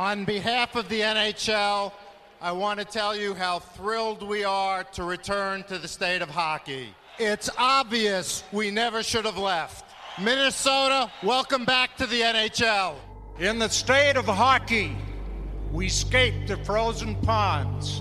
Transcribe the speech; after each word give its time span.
On 0.00 0.24
behalf 0.24 0.76
of 0.76 0.88
the 0.88 1.02
NHL, 1.02 1.92
I 2.40 2.52
want 2.52 2.78
to 2.80 2.86
tell 2.86 3.14
you 3.14 3.34
how 3.34 3.58
thrilled 3.58 4.26
we 4.26 4.44
are 4.44 4.82
to 4.82 5.04
return 5.04 5.62
to 5.64 5.76
the 5.76 5.88
state 5.88 6.22
of 6.22 6.30
hockey. 6.30 6.94
It's 7.18 7.50
obvious 7.58 8.42
we 8.50 8.70
never 8.70 9.02
should 9.02 9.26
have 9.26 9.36
left. 9.36 9.84
Minnesota, 10.18 11.12
welcome 11.22 11.66
back 11.66 11.98
to 11.98 12.06
the 12.06 12.22
NHL. 12.22 12.94
In 13.40 13.58
the 13.58 13.68
state 13.68 14.16
of 14.16 14.24
hockey, 14.24 14.96
we 15.70 15.90
skate 15.90 16.46
the 16.46 16.56
frozen 16.64 17.14
ponds. 17.16 18.00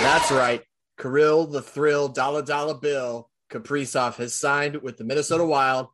That's 0.01 0.31
right. 0.31 0.63
Kirill 0.97 1.47
the 1.47 1.61
Thrill 1.61 2.07
Dollar 2.07 2.43
Dollar 2.43 2.75
Bill 2.75 3.29
Kaprizov 3.51 4.15
has 4.15 4.33
signed 4.33 4.77
with 4.77 4.95
the 4.95 5.03
Minnesota 5.03 5.43
Wild 5.43 5.87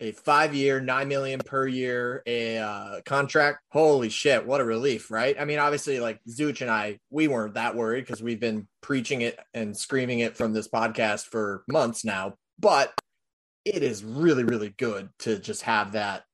a 0.00 0.12
five-year, 0.12 0.80
nine 0.80 1.08
million 1.08 1.40
per 1.40 1.66
year 1.66 2.22
a 2.26 2.58
uh, 2.58 3.00
contract. 3.04 3.60
Holy 3.70 4.08
shit! 4.08 4.46
What 4.46 4.60
a 4.60 4.64
relief, 4.64 5.10
right? 5.10 5.36
I 5.38 5.44
mean, 5.44 5.58
obviously, 5.58 6.00
like 6.00 6.20
Zuch 6.28 6.60
and 6.60 6.70
I, 6.70 6.98
we 7.10 7.28
weren't 7.28 7.54
that 7.54 7.74
worried 7.76 8.02
because 8.02 8.22
we've 8.22 8.40
been 8.40 8.68
preaching 8.80 9.22
it 9.22 9.38
and 9.54 9.76
screaming 9.76 10.20
it 10.20 10.36
from 10.36 10.52
this 10.52 10.68
podcast 10.68 11.26
for 11.26 11.64
months 11.68 12.04
now. 12.04 12.34
But 12.58 12.92
it 13.64 13.82
is 13.82 14.04
really, 14.04 14.44
really 14.44 14.70
good 14.70 15.10
to 15.20 15.38
just 15.38 15.62
have 15.62 15.92
that 15.92 16.24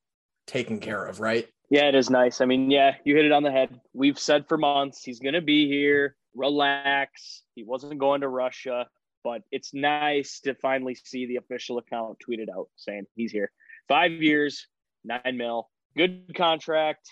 taken 0.47 0.79
care 0.79 1.05
of, 1.05 1.19
right? 1.19 1.47
Yeah, 1.69 1.87
it 1.89 1.95
is 1.95 2.09
nice. 2.09 2.41
I 2.41 2.45
mean, 2.45 2.69
yeah, 2.69 2.95
you 3.03 3.15
hit 3.15 3.25
it 3.25 3.31
on 3.31 3.43
the 3.43 3.51
head. 3.51 3.79
We've 3.93 4.19
said 4.19 4.47
for 4.47 4.57
months 4.57 5.03
he's 5.03 5.19
going 5.19 5.33
to 5.33 5.41
be 5.41 5.67
here. 5.67 6.15
Relax. 6.35 7.43
He 7.55 7.63
wasn't 7.63 7.97
going 7.97 8.21
to 8.21 8.27
Russia, 8.27 8.87
but 9.25 9.41
it's 9.51 9.73
nice 9.73 10.39
to 10.41 10.53
finally 10.53 10.93
see 10.93 11.25
the 11.25 11.37
official 11.37 11.79
account 11.79 12.15
tweeted 12.25 12.47
out 12.55 12.69
saying 12.75 13.07
he's 13.15 13.31
here. 13.31 13.51
Five 13.87 14.11
years, 14.11 14.67
nine 15.03 15.35
mil, 15.35 15.67
good 15.97 16.31
contract. 16.35 17.09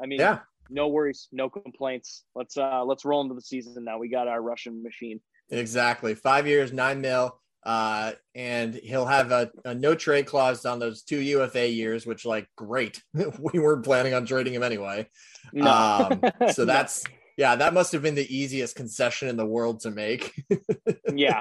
I 0.00 0.04
mean, 0.04 0.20
Yeah. 0.20 0.40
no 0.68 0.88
worries, 0.88 1.26
no 1.32 1.48
complaints. 1.48 2.24
Let's 2.34 2.58
uh 2.58 2.84
let's 2.84 3.06
roll 3.06 3.22
into 3.22 3.34
the 3.34 3.40
season 3.40 3.82
now. 3.84 3.98
We 3.98 4.10
got 4.10 4.28
our 4.28 4.42
Russian 4.42 4.82
machine. 4.82 5.20
Exactly. 5.50 6.14
Five 6.14 6.46
years, 6.46 6.70
nine 6.70 7.00
mil. 7.00 7.40
Uh, 7.64 8.12
and 8.34 8.74
he'll 8.74 9.06
have 9.06 9.32
a, 9.32 9.50
a 9.64 9.74
no 9.74 9.94
trade 9.94 10.26
clause 10.26 10.64
on 10.64 10.78
those 10.78 11.02
two 11.02 11.20
UFA 11.20 11.68
years, 11.68 12.06
which 12.06 12.24
like 12.24 12.46
great. 12.56 13.02
we 13.14 13.58
weren't 13.58 13.84
planning 13.84 14.12
on 14.14 14.26
trading 14.26 14.52
him 14.54 14.62
anyway. 14.62 15.08
No. 15.52 15.70
Um, 15.70 16.50
so 16.52 16.64
that's 16.74 17.04
yeah, 17.38 17.54
that 17.54 17.72
must 17.72 17.92
have 17.92 18.02
been 18.02 18.16
the 18.16 18.36
easiest 18.36 18.74
concession 18.74 19.28
in 19.28 19.36
the 19.36 19.46
world 19.46 19.78
to 19.80 19.92
make. 19.92 20.44
yeah. 21.14 21.40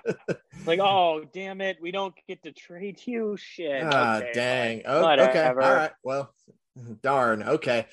Like, 0.67 0.79
oh 0.79 1.25
damn 1.33 1.59
it, 1.59 1.77
we 1.81 1.89
don't 1.89 2.13
get 2.27 2.43
to 2.43 2.51
trade 2.51 3.01
you. 3.05 3.35
Shit. 3.35 3.83
ah, 3.83 4.17
Okay, 4.17 4.31
dang. 4.31 4.81
Oh, 4.85 5.09
okay. 5.09 5.47
All 5.47 5.55
right. 5.55 5.91
Well, 6.03 6.31
darn. 7.01 7.41
Okay. 7.41 7.87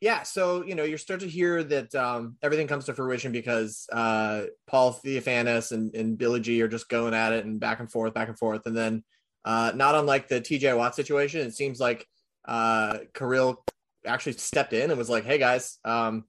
Yeah. 0.00 0.22
So, 0.22 0.64
you 0.64 0.74
know, 0.74 0.84
you 0.84 0.96
start 0.96 1.20
to 1.20 1.28
hear 1.28 1.62
that 1.62 1.94
um, 1.94 2.38
everything 2.42 2.66
comes 2.66 2.86
to 2.86 2.94
fruition 2.94 3.30
because 3.30 3.86
uh, 3.92 4.44
Paul 4.66 4.94
Theofanous 4.94 5.72
and, 5.72 5.94
and 5.94 6.16
Billy 6.16 6.40
G 6.40 6.62
are 6.62 6.68
just 6.68 6.88
going 6.88 7.12
at 7.12 7.34
it 7.34 7.44
and 7.44 7.60
back 7.60 7.80
and 7.80 7.92
forth, 7.92 8.14
back 8.14 8.28
and 8.28 8.38
forth. 8.38 8.64
And 8.64 8.74
then, 8.74 9.04
uh, 9.44 9.72
not 9.74 9.94
unlike 9.94 10.28
the 10.28 10.40
TJ 10.40 10.74
Watt 10.78 10.94
situation, 10.94 11.46
it 11.46 11.54
seems 11.54 11.78
like 11.78 12.06
uh, 12.48 13.00
Kirill 13.12 13.62
actually 14.06 14.32
stepped 14.32 14.72
in 14.72 14.90
and 14.90 14.96
was 14.96 15.10
like, 15.10 15.26
hey, 15.26 15.36
guys, 15.36 15.78
um, 15.84 16.24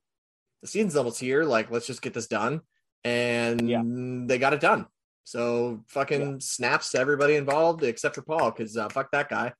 the 0.61 0.67
season's 0.67 0.95
almost 0.95 1.19
here. 1.19 1.43
Like, 1.43 1.71
let's 1.71 1.87
just 1.87 2.01
get 2.01 2.13
this 2.13 2.27
done. 2.27 2.61
And 3.03 4.29
they 4.29 4.37
got 4.37 4.53
it 4.53 4.59
done. 4.61 4.85
So 5.23 5.83
fucking 5.87 6.39
snaps 6.39 6.91
to 6.91 6.99
everybody 6.99 7.35
involved 7.35 7.83
except 7.83 8.15
for 8.15 8.21
Paul 8.21 8.51
because 8.51 8.75
uh, 8.77 8.89
fuck 8.89 9.11
that 9.11 9.29
guy. 9.29 9.53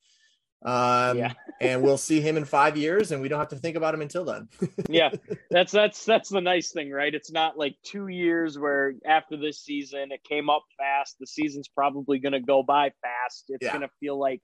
Um, 0.64 1.18
Yeah. 1.18 1.34
and 1.62 1.82
we'll 1.82 1.98
see 1.98 2.22
him 2.22 2.38
in 2.38 2.46
five 2.46 2.78
years, 2.78 3.12
and 3.12 3.22
we 3.22 3.28
don't 3.30 3.40
have 3.40 3.48
to 3.50 3.56
think 3.56 3.78
about 3.78 3.94
him 3.96 4.02
until 4.02 4.26
then. 4.26 4.48
yeah 4.90 5.10
that's 5.50 5.72
that's 5.72 6.06
that's 6.06 6.30
the 6.30 6.42
nice 6.42 6.72
thing 6.72 6.92
right 6.92 7.14
it's 7.16 7.32
not 7.32 7.58
like 7.58 7.76
two 7.84 8.08
years 8.08 8.58
where 8.60 8.94
after 9.06 9.38
this 9.38 9.60
season 9.64 10.12
it 10.12 10.24
came 10.24 10.50
up 10.50 10.64
fast 10.78 11.16
the 11.20 11.28
season's 11.28 11.68
probably 11.68 12.20
going 12.20 12.34
to 12.34 12.40
go 12.40 12.62
by 12.64 12.92
fast 13.02 13.46
it's 13.50 13.64
Yeah. 13.66 13.72
going 13.72 13.82
to 13.82 13.90
feel 14.00 14.20
like 14.20 14.42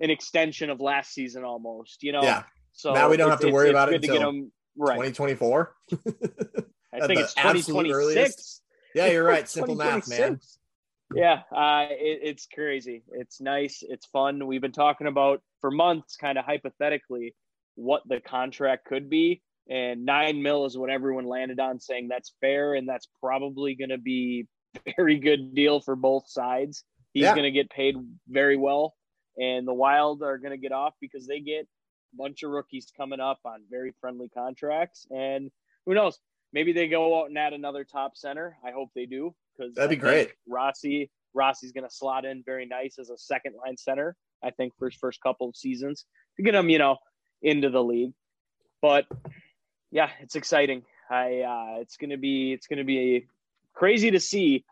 an 0.00 0.10
extension 0.10 0.70
of 0.70 0.80
last 0.80 1.12
season 1.12 1.44
almost 1.44 2.02
you 2.02 2.12
know 2.12 2.22
Yeah. 2.22 2.44
so 2.72 2.92
Now 2.94 3.08
we 3.10 3.16
don't 3.16 3.28
it's- 3.28 3.42
have 3.42 3.48
to 3.48 3.52
worry 3.54 3.68
it's 3.68 3.74
about 3.74 3.88
it 3.88 4.00
good 4.00 4.02
to 4.02 4.06
get 4.08 4.16
until 4.26 4.48
right 4.76 4.94
2024. 4.94 5.74
i 6.92 7.06
think 7.06 7.20
it's 7.20 7.34
2026 7.34 7.92
earliest. 7.94 8.62
Yeah, 8.94 9.06
you're 9.06 9.24
right. 9.24 9.48
Simple 9.48 9.76
math, 9.76 10.08
man. 10.08 10.40
Yeah, 11.14 11.42
uh, 11.54 11.86
it, 11.90 12.20
it's 12.22 12.46
crazy. 12.52 13.02
It's 13.12 13.40
nice. 13.40 13.82
It's 13.86 14.06
fun. 14.06 14.46
We've 14.46 14.60
been 14.60 14.72
talking 14.72 15.06
about 15.06 15.42
for 15.60 15.70
months, 15.70 16.16
kind 16.16 16.38
of 16.38 16.44
hypothetically, 16.44 17.34
what 17.74 18.02
the 18.08 18.20
contract 18.20 18.84
could 18.86 19.10
be, 19.10 19.42
and 19.68 20.04
nine 20.04 20.42
mil 20.42 20.66
is 20.66 20.76
what 20.78 20.90
everyone 20.90 21.26
landed 21.26 21.58
on, 21.60 21.80
saying 21.80 22.08
that's 22.08 22.32
fair 22.40 22.74
and 22.74 22.88
that's 22.88 23.08
probably 23.20 23.74
going 23.74 23.90
to 23.90 23.98
be 23.98 24.46
very 24.96 25.18
good 25.18 25.54
deal 25.54 25.80
for 25.80 25.96
both 25.96 26.28
sides. 26.28 26.84
He's 27.12 27.22
Yeah. 27.24 27.34
going 27.34 27.44
to 27.44 27.50
get 27.50 27.70
paid 27.70 27.96
very 28.28 28.56
well, 28.56 28.94
and 29.36 29.66
the 29.66 29.74
Wild 29.74 30.22
are 30.22 30.38
going 30.38 30.52
to 30.52 30.58
get 30.58 30.72
off 30.72 30.94
because 31.00 31.26
they 31.26 31.40
get 31.40 31.66
bunch 32.16 32.42
of 32.42 32.50
rookies 32.50 32.92
coming 32.96 33.20
up 33.20 33.38
on 33.44 33.62
very 33.70 33.94
friendly 34.00 34.28
contracts, 34.28 35.06
and 35.10 35.50
who 35.86 35.94
knows? 35.94 36.18
Maybe 36.52 36.72
they 36.72 36.88
go 36.88 37.20
out 37.20 37.28
and 37.28 37.38
add 37.38 37.52
another 37.52 37.84
top 37.84 38.16
center. 38.16 38.56
I 38.64 38.72
hope 38.72 38.90
they 38.94 39.06
do 39.06 39.34
because 39.56 39.74
That'd 39.74 39.90
be 39.90 39.96
great. 39.96 40.32
Rossi 40.48 41.10
Rossi's 41.34 41.72
going 41.72 41.88
to 41.88 41.94
slot 41.94 42.24
in 42.24 42.42
very 42.44 42.66
nice 42.66 42.98
as 42.98 43.10
a 43.10 43.16
second 43.16 43.54
line 43.64 43.76
center. 43.76 44.16
I 44.42 44.50
think 44.50 44.72
for 44.78 44.88
his 44.88 44.98
first 44.98 45.20
couple 45.20 45.48
of 45.48 45.56
seasons 45.56 46.04
to 46.36 46.42
get 46.42 46.54
him, 46.54 46.70
you 46.70 46.78
know, 46.78 46.96
into 47.42 47.70
the 47.70 47.82
league. 47.82 48.12
But 48.80 49.06
yeah, 49.90 50.10
it's 50.20 50.34
exciting. 50.34 50.82
I 51.10 51.40
uh, 51.40 51.80
it's 51.80 51.96
gonna 51.96 52.16
be 52.16 52.52
it's 52.52 52.66
gonna 52.66 52.84
be 52.84 53.26
crazy 53.74 54.12
to 54.12 54.20
see 54.20 54.64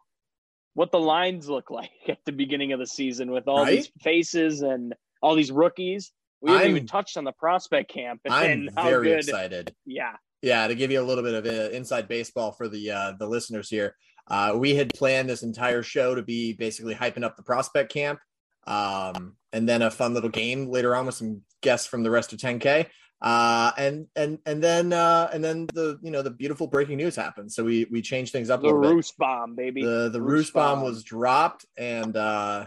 what 0.75 0.91
the 0.93 1.01
lines 1.01 1.49
look 1.49 1.71
like 1.71 1.91
at 2.09 2.19
the 2.25 2.33
beginning 2.33 2.73
of 2.73 2.79
the 2.79 2.87
season 2.87 3.31
with 3.31 3.49
all 3.49 3.65
these 3.65 3.91
faces 4.01 4.63
and 4.63 4.95
all 5.21 5.35
these 5.35 5.53
rookies. 5.53 6.13
We 6.41 6.51
haven't 6.51 6.67
I'm- 6.67 6.77
even 6.77 6.87
touched 6.87 7.17
on 7.17 7.25
the 7.25 7.33
prospect 7.33 7.91
camp 7.93 8.21
and 8.25 8.33
I'm 8.35 8.69
how 8.77 8.85
very 8.91 9.09
good. 9.09 9.19
excited. 9.19 9.75
Yeah, 9.85 10.17
Yeah, 10.43 10.69
to 10.69 10.75
give 10.75 10.91
you 10.91 11.01
a 11.01 11.07
little 11.07 11.25
bit 11.25 11.35
of 11.35 11.47
inside 11.73 12.07
baseball 12.09 12.53
for 12.53 12.69
the 12.69 12.91
uh, 12.91 13.13
the 13.19 13.27
listeners 13.27 13.69
here, 13.69 13.97
uh, 14.29 14.53
we 14.57 14.75
had 14.77 14.93
planned 14.95 15.29
this 15.29 15.43
entire 15.43 15.83
show 15.83 16.15
to 16.15 16.23
be 16.23 16.53
basically 16.53 16.95
hyping 16.95 17.25
up 17.25 17.37
the 17.37 17.43
prospect 17.43 17.93
camp, 17.93 18.21
um, 18.67 19.37
and 19.53 19.69
then 19.69 19.83
a 19.83 19.91
fun 19.91 20.15
little 20.15 20.31
game 20.31 20.69
later 20.69 20.95
on 20.95 21.07
with 21.07 21.15
some 21.17 21.43
guests 21.63 21.87
from 21.89 22.03
the 22.03 22.11
rest 22.11 22.33
of 22.33 22.39
10K. 22.39 22.87
Uh, 23.21 23.73
and 23.77 24.07
and 24.15 24.39
and 24.47 24.63
then 24.63 24.93
uh, 24.93 25.29
and 25.33 25.43
then 25.43 25.67
the 25.75 25.99
you 26.03 26.11
know 26.13 26.23
the 26.23 26.31
beautiful 26.31 26.69
breaking 26.69 26.99
news 26.99 27.17
happened. 27.17 27.51
So 27.51 27.65
we 27.65 27.85
we 27.91 28.01
changed 28.01 28.31
things 28.31 28.49
up 28.49 28.61
a 28.61 28.69
The 28.69 28.73
little 28.73 28.97
bit. 28.97 29.13
Bomb, 29.19 29.57
baby. 29.57 29.83
The 29.83 30.09
the 30.09 30.23
Roos 30.23 30.53
bomb 30.53 30.83
was 30.83 31.03
dropped, 31.03 31.67
and 31.77 32.17
uh, 32.17 32.67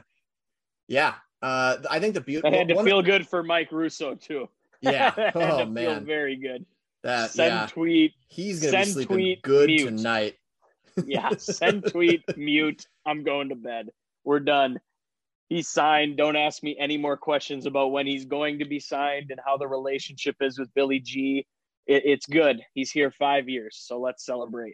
yeah, 0.90 1.14
uh, 1.42 1.78
I 1.90 2.00
think 2.00 2.16
the 2.16 2.42
I 2.46 2.50
had 2.56 2.68
to 2.70 2.84
feel 2.84 3.02
good 3.02 3.28
for 3.28 3.44
Mike 3.44 3.72
Russo 3.72 4.16
too. 4.16 4.50
Yeah. 4.84 5.32
Oh 5.36 5.64
man, 5.68 6.06
very 6.06 6.36
good. 6.38 6.66
that 7.04 7.30
Send 7.30 7.54
yeah, 7.54 7.66
tweet. 7.68 8.14
he's 8.28 8.60
gonna 8.62 8.72
be 8.72 8.78
send 8.78 8.90
sleeping 8.90 9.16
tweet, 9.16 9.42
good 9.44 9.68
mute. 9.68 9.86
tonight. 9.86 10.36
Yeah, 11.06 11.30
send 11.38 11.86
tweet, 11.86 12.24
mute. 12.38 12.88
I'm 13.06 13.24
going 13.24 13.50
to 13.50 13.56
bed. 13.56 13.90
We're 14.24 14.40
done. 14.40 14.80
He's 15.50 15.68
signed. 15.70 16.18
Don't 16.18 16.36
ask 16.36 16.64
me 16.64 16.76
any 16.80 16.98
more 16.98 17.16
questions 17.16 17.68
about 17.68 17.92
when 17.92 18.08
he's 18.08 18.26
going 18.26 18.58
to 18.58 18.66
be 18.66 18.80
signed 18.80 19.30
and 19.30 19.40
how 19.46 19.58
the 19.58 19.68
relationship 19.68 20.36
is 20.42 20.58
with 20.58 20.74
Billy 20.74 21.00
G. 21.00 21.46
It, 21.86 22.02
it's 22.06 22.26
good. 22.26 22.62
He's 22.74 22.92
here 22.92 23.12
five 23.12 23.48
years, 23.50 23.78
so 23.80 24.00
let's 24.00 24.26
celebrate. 24.26 24.74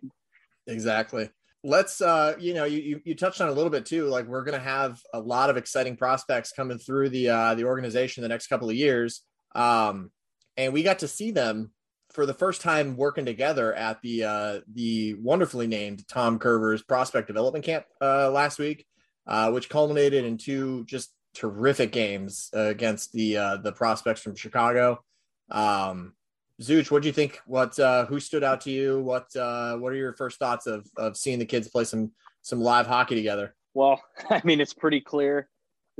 Exactly. 0.67 1.29
Let's 1.67 1.99
uh 1.99 2.35
you 2.39 2.53
know 2.53 2.63
you, 2.63 3.01
you 3.03 3.13
touched 3.13 3.41
on 3.41 3.49
a 3.49 3.51
little 3.51 3.69
bit 3.69 3.85
too 3.85 4.05
like 4.05 4.25
we're 4.25 4.45
going 4.45 4.57
to 4.57 4.63
have 4.63 5.01
a 5.13 5.19
lot 5.19 5.49
of 5.49 5.57
exciting 5.57 5.97
prospects 5.97 6.53
coming 6.53 6.77
through 6.77 7.09
the 7.09 7.27
uh 7.27 7.55
the 7.55 7.65
organization 7.65 8.21
the 8.21 8.29
next 8.29 8.47
couple 8.47 8.69
of 8.69 8.75
years. 8.77 9.23
Um 9.53 10.09
and 10.55 10.71
we 10.71 10.81
got 10.81 10.99
to 10.99 11.09
see 11.09 11.31
them 11.31 11.71
for 12.13 12.25
the 12.25 12.33
first 12.33 12.61
time 12.61 12.95
working 12.95 13.25
together 13.25 13.73
at 13.73 14.01
the 14.01 14.23
uh 14.23 14.59
the 14.73 15.15
wonderfully 15.15 15.67
named 15.67 16.07
Tom 16.07 16.39
Kurvers 16.39 16.87
prospect 16.87 17.27
development 17.27 17.65
camp 17.65 17.83
uh 18.01 18.31
last 18.31 18.59
week 18.59 18.85
uh 19.27 19.51
which 19.51 19.67
culminated 19.67 20.23
in 20.23 20.37
two 20.37 20.85
just 20.85 21.13
terrific 21.35 21.91
games 21.91 22.49
uh, 22.55 22.61
against 22.61 23.11
the 23.11 23.35
uh 23.35 23.57
the 23.57 23.73
prospects 23.73 24.21
from 24.21 24.37
Chicago. 24.37 25.03
Um 25.51 26.13
Zuch, 26.61 26.89
what 26.89 27.03
do 27.03 27.07
you 27.07 27.13
think? 27.13 27.39
What 27.45 27.77
uh, 27.79 28.05
who 28.07 28.19
stood 28.19 28.43
out 28.43 28.61
to 28.61 28.71
you? 28.71 28.99
What 28.99 29.35
uh, 29.35 29.77
what 29.77 29.93
are 29.93 29.97
your 29.97 30.13
first 30.13 30.39
thoughts 30.39 30.65
of 30.65 30.87
of 30.97 31.15
seeing 31.15 31.39
the 31.39 31.45
kids 31.45 31.67
play 31.67 31.83
some 31.83 32.11
some 32.41 32.61
live 32.61 32.87
hockey 32.87 33.15
together? 33.15 33.55
Well, 33.73 34.01
I 34.29 34.41
mean, 34.43 34.59
it's 34.59 34.73
pretty 34.73 35.01
clear. 35.01 35.49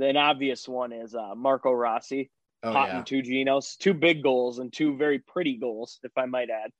An 0.00 0.16
obvious 0.16 0.68
one 0.68 0.92
is 0.92 1.14
uh, 1.14 1.34
Marco 1.36 1.72
Rossi, 1.72 2.30
Oh 2.62 2.72
hot 2.72 2.88
yeah, 2.88 2.96
and 2.98 3.06
two 3.06 3.22
Genos, 3.22 3.76
two 3.76 3.94
big 3.94 4.22
goals 4.22 4.58
and 4.58 4.72
two 4.72 4.96
very 4.96 5.20
pretty 5.20 5.56
goals, 5.56 6.00
if 6.02 6.12
I 6.16 6.26
might 6.26 6.50
add, 6.50 6.70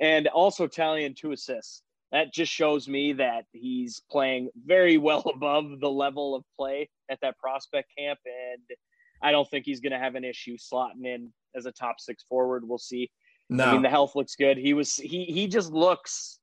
and 0.00 0.26
also 0.26 0.66
tallying 0.66 1.14
two 1.14 1.32
assists. 1.32 1.82
That 2.10 2.34
just 2.34 2.50
shows 2.50 2.88
me 2.88 3.12
that 3.14 3.44
he's 3.52 4.02
playing 4.10 4.50
very 4.66 4.98
well 4.98 5.22
above 5.32 5.78
the 5.80 5.90
level 5.90 6.34
of 6.34 6.44
play 6.56 6.90
at 7.08 7.20
that 7.22 7.38
prospect 7.38 7.92
camp, 7.96 8.18
and 8.24 8.62
I 9.22 9.30
don't 9.30 9.48
think 9.48 9.66
he's 9.66 9.80
going 9.80 9.92
to 9.92 9.98
have 9.98 10.16
an 10.16 10.24
issue 10.24 10.56
slotting 10.56 11.04
in 11.04 11.32
as 11.54 11.66
a 11.66 11.72
top 11.72 12.00
six 12.00 12.24
forward. 12.24 12.66
We'll 12.66 12.78
see. 12.78 13.10
No, 13.50 13.64
I 13.64 13.72
mean, 13.72 13.82
the 13.82 13.88
health 13.90 14.14
looks 14.16 14.36
good. 14.36 14.56
He 14.56 14.72
was 14.74 14.94
he 14.96 15.24
he 15.26 15.46
just 15.48 15.70
looks 15.72 16.38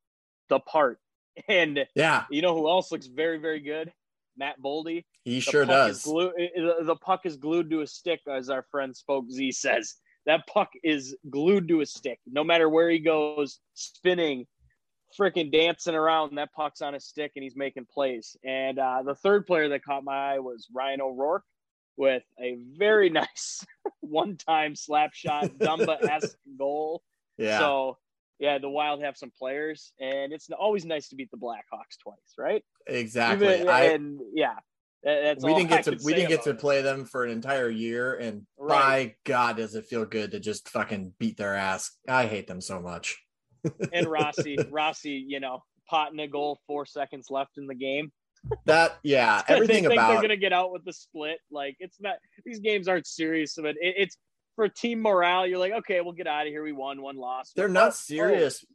the 0.50 0.60
part, 0.60 1.00
and 1.48 1.86
yeah, 1.96 2.26
you 2.30 2.42
know 2.42 2.56
who 2.56 2.68
else 2.70 2.92
looks 2.92 3.08
very 3.08 3.38
very 3.40 3.60
good? 3.60 3.92
Matt 4.40 4.62
Boldy. 4.62 5.04
he 5.24 5.36
The 5.36 5.42
sure 5.42 5.66
does. 5.66 6.04
glue- 6.04 6.32
the- 6.38 6.84
the 6.84 6.96
puck 6.96 7.26
is 7.26 7.38
glued 7.38 7.72
to 7.72 7.82
a 7.82 7.88
stick, 7.88 8.20
as 8.30 8.50
our 8.52 8.64
friend 8.70 8.96
Spoke 8.96 9.32
Z 9.32 9.52
says. 9.54 9.96
That 10.28 10.46
puck 10.46 10.70
is 10.84 11.16
glued 11.30 11.68
to 11.70 11.82
a 11.82 11.86
stick. 11.88 12.20
No 12.28 12.44
matter 12.44 12.68
where 12.70 12.90
he 12.90 13.00
goes, 13.00 13.60
spinning, 13.74 14.46
freaking 15.20 15.52
dancing 15.52 15.96
around, 15.96 16.36
that 16.38 16.54
puck's 16.54 16.82
on 16.82 16.94
a 16.96 17.00
stick 17.00 17.32
and 17.36 17.42
he's 17.44 17.56
making 17.56 17.88
plays. 17.92 18.36
And 18.44 18.78
uh, 18.78 19.02
the 19.04 19.16
third 19.16 19.48
player 19.48 19.70
that 19.70 19.84
caught 19.86 20.04
my 20.04 20.34
eye 20.36 20.40
was 20.40 20.68
Ryan 20.72 21.02
O'Rourke 21.02 21.46
with 21.98 22.24
a 22.40 22.58
very 22.78 23.10
nice 23.22 23.66
one-time 24.02 24.76
slap 24.76 25.14
shot, 25.14 25.50
Dumba-esque 25.58 26.38
goal. 26.58 27.02
Yeah, 27.38 27.60
So, 27.60 27.98
yeah, 28.40 28.58
the 28.60 28.70
Wild 28.70 29.02
have 29.04 29.18
some 29.18 29.32
players, 29.38 29.92
and 30.00 30.32
it's 30.32 30.50
always 30.52 30.86
nice 30.86 31.10
to 31.10 31.16
beat 31.16 31.30
the 31.32 31.38
Blackhawks 31.38 31.98
twice, 32.02 32.34
right? 32.38 32.64
exactly. 32.86 33.56
Even- 33.56 33.70
I 33.70 33.82
and 33.86 34.20
yeah, 34.34 34.54
that- 35.04 35.38
we 35.42 35.54
didn't 35.56 35.70
get 35.70 35.84
to 35.86 35.98
we 36.04 36.14
didn't 36.14 36.30
get 36.30 36.44
to 36.44 36.52
it. 36.52 36.60
play 36.60 36.82
them 36.82 37.06
for 37.06 37.24
an 37.26 37.32
entire 37.32 37.70
year, 37.70 38.16
and 38.16 38.46
Right. 38.58 38.70
by 38.70 39.16
God, 39.26 39.58
does 39.58 39.76
it 39.76 39.86
feel 39.86 40.06
good 40.06 40.32
to 40.32 40.40
just 40.40 40.70
fucking 40.70 41.14
beat 41.20 41.38
their 41.38 41.56
ass? 41.56 41.92
I 42.08 42.26
hate 42.28 42.48
them 42.48 42.62
so 42.62 42.80
much. 42.82 43.16
And 43.92 44.08
Rossi, 44.12 44.58
Rossi, 44.70 45.24
you 45.28 45.40
know, 45.40 45.64
potting 45.90 46.20
a 46.20 46.28
goal, 46.28 46.60
four 46.68 46.86
seconds 46.86 47.28
left 47.30 47.58
in 47.58 47.68
the 47.68 47.76
game. 47.76 48.12
That 48.66 48.98
yeah, 49.04 49.42
everything 49.48 49.84
they 49.84 49.90
think 49.90 49.94
about 49.94 50.12
they're 50.14 50.22
gonna 50.22 50.38
get 50.38 50.54
out 50.54 50.72
with 50.72 50.86
the 50.86 50.94
split. 50.94 51.40
Like 51.52 51.76
it's 51.80 52.00
not; 52.00 52.16
these 52.46 52.60
games 52.60 52.88
aren't 52.88 53.08
serious, 53.08 53.56
but 53.56 53.76
it, 53.80 53.96
it's 53.98 54.18
for 54.56 54.68
team 54.70 55.02
morale. 55.02 55.46
You're 55.48 55.60
like, 55.60 55.74
okay, 55.74 56.02
we'll 56.02 56.14
get 56.14 56.28
out 56.28 56.48
of 56.48 56.52
here. 56.52 56.64
We 56.64 56.72
won, 56.72 57.02
one 57.02 57.18
loss. 57.18 57.52
they're 57.56 57.68
not 57.68 57.90
oh, 57.90 57.96
serious 57.96 58.66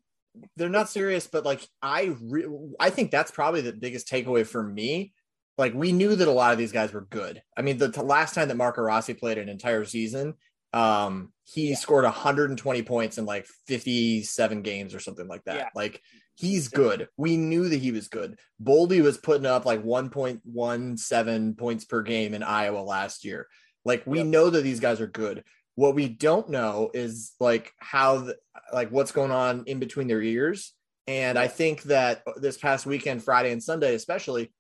they're 0.57 0.69
not 0.69 0.89
serious 0.89 1.27
but 1.27 1.45
like 1.45 1.67
i 1.83 2.15
re- 2.23 2.47
i 2.81 2.91
think 2.91 3.11
that's 3.11 3.31
probably 3.31 3.61
the 3.61 3.73
biggest 3.73 4.09
takeaway 4.09 4.47
for 4.47 4.63
me 4.63 5.13
like 5.59 5.75
we 5.75 5.93
knew 5.93 6.17
that 6.17 6.29
a 6.29 6.33
lot 6.33 6.53
of 6.53 6.59
these 6.59 6.73
guys 6.73 6.93
were 6.93 7.07
good 7.11 7.43
i 7.57 7.63
mean 7.63 7.77
the 7.77 8.03
last 8.03 8.35
time 8.35 8.49
that 8.49 8.57
marco 8.57 8.81
rossi 8.81 9.15
played 9.15 9.39
an 9.39 9.49
entire 9.49 9.85
season 9.85 10.35
um 10.73 11.33
he 11.45 11.71
Yeah. 11.71 11.77
scored 11.77 12.05
120 12.05 12.83
points 12.83 13.19
in 13.19 13.27
like 13.27 13.47
57 13.67 14.63
games 14.63 14.95
or 14.95 15.01
something 15.01 15.29
like 15.29 15.45
that 15.45 15.57
Yeah. 15.57 15.69
like 15.75 16.01
he's 16.37 16.69
good. 16.69 17.09
We 17.17 17.37
knew 17.37 17.69
that 17.69 17.81
he 17.81 17.93
was 17.93 18.09
good. 18.09 18.39
Boldy 18.63 19.03
was 19.03 19.19
putting 19.19 19.47
up 19.47 19.65
like 19.65 19.83
1.17 19.85 21.59
points 21.59 21.85
per 21.85 22.03
game 22.03 22.35
in 22.35 22.43
iowa 22.43 22.79
last 22.81 23.25
year. 23.25 23.47
Like 23.85 24.07
we 24.07 24.19
Yep. 24.19 24.27
know 24.27 24.51
that 24.51 24.63
these 24.63 24.81
guys 24.81 25.01
are 25.01 25.07
good. 25.07 25.45
What 25.75 25.95
we 25.95 26.09
don't 26.09 26.51
know 26.51 26.91
is 26.93 27.33
like 27.41 27.73
how 27.79 28.19
the, 28.19 28.37
like 28.73 28.91
what's 28.91 29.13
going 29.13 29.31
on 29.31 29.65
in 29.67 29.79
between 29.79 30.07
their 30.09 30.23
ears. 30.23 30.75
And 31.09 31.37
i 31.39 31.49
think 31.49 31.83
that 31.85 32.23
this 32.37 32.57
past 32.57 32.87
weekend 32.87 33.25
friday 33.25 33.51
and 33.51 33.61
sunday 33.61 33.97
especially 33.97 34.53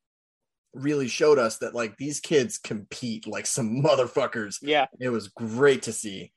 really 0.74 1.06
showed 1.06 1.38
us 1.38 1.58
that 1.58 1.74
like 1.74 1.96
these 1.96 2.18
kids 2.18 2.58
compete 2.58 3.26
like 3.26 3.46
some 3.46 3.82
motherfuckers. 3.84 4.56
Yeah, 4.62 4.86
it 4.98 5.10
was 5.10 5.28
great 5.28 5.82
to 5.82 5.92
see. 5.92 6.32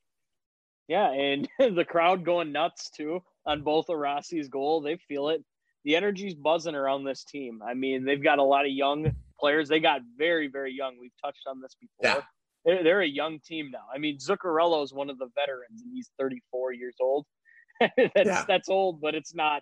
Yeah, 0.88 1.12
and 1.12 1.48
the 1.60 1.86
crowd 1.86 2.26
going 2.26 2.52
nuts 2.52 2.90
too 2.92 3.22
on 3.46 3.62
both 3.62 3.90
of 3.90 3.98
Rossi's 3.98 4.48
goal. 4.48 4.82
They 4.82 4.98
feel 5.08 5.30
it. 5.30 5.44
The 5.84 5.96
energy's 5.96 6.34
buzzing 6.34 6.76
around 6.76 7.04
this 7.04 7.24
team. 7.24 7.60
I 7.68 7.74
mean, 7.76 8.04
they've 8.06 8.24
got 8.24 8.40
a 8.40 8.44
lot 8.44 8.66
of 8.66 8.72
young 8.72 9.12
players. 9.40 9.70
They 9.70 9.80
got 9.80 10.02
very, 10.18 10.48
very 10.48 10.74
young. 10.74 10.96
We've 11.00 11.12
touched 11.24 11.44
on 11.48 11.62
this 11.62 11.76
before. 11.80 12.18
Yeah. 12.18 12.22
They're, 12.66 12.84
they're 12.84 13.02
a 13.02 13.08
young 13.08 13.40
team 13.46 13.70
now. 13.72 13.84
I 13.94 14.00
mean, 14.00 14.18
Zuccarello 14.18 14.84
is 14.84 14.92
one 14.94 15.12
of 15.12 15.20
the 15.20 15.30
veterans, 15.36 15.84
and 15.84 15.92
he's 15.94 16.10
34 16.20 16.74
years 16.74 16.96
old. 17.00 17.26
that's 17.80 17.92
Yeah. 18.26 18.46
that's 18.48 18.70
old, 18.70 19.00
but 19.02 19.14
it's 19.14 19.36
not. 19.36 19.62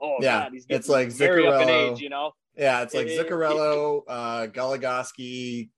Oh 0.00 0.16
Yeah, 0.20 0.44
God, 0.44 0.52
he's 0.54 0.64
getting 0.66 0.78
it's 0.80 0.88
like 0.88 1.10
very 1.12 1.46
up 1.46 1.62
in 1.62 1.68
age. 1.68 2.00
You 2.00 2.08
know, 2.08 2.32
yeah 2.56 2.80
it's 2.82 2.94
like 2.94 3.06
It- 3.06 3.12
it- 3.12 3.28
zuccarello 3.30 4.00
uh 4.08 4.46
goligoski 4.46 5.68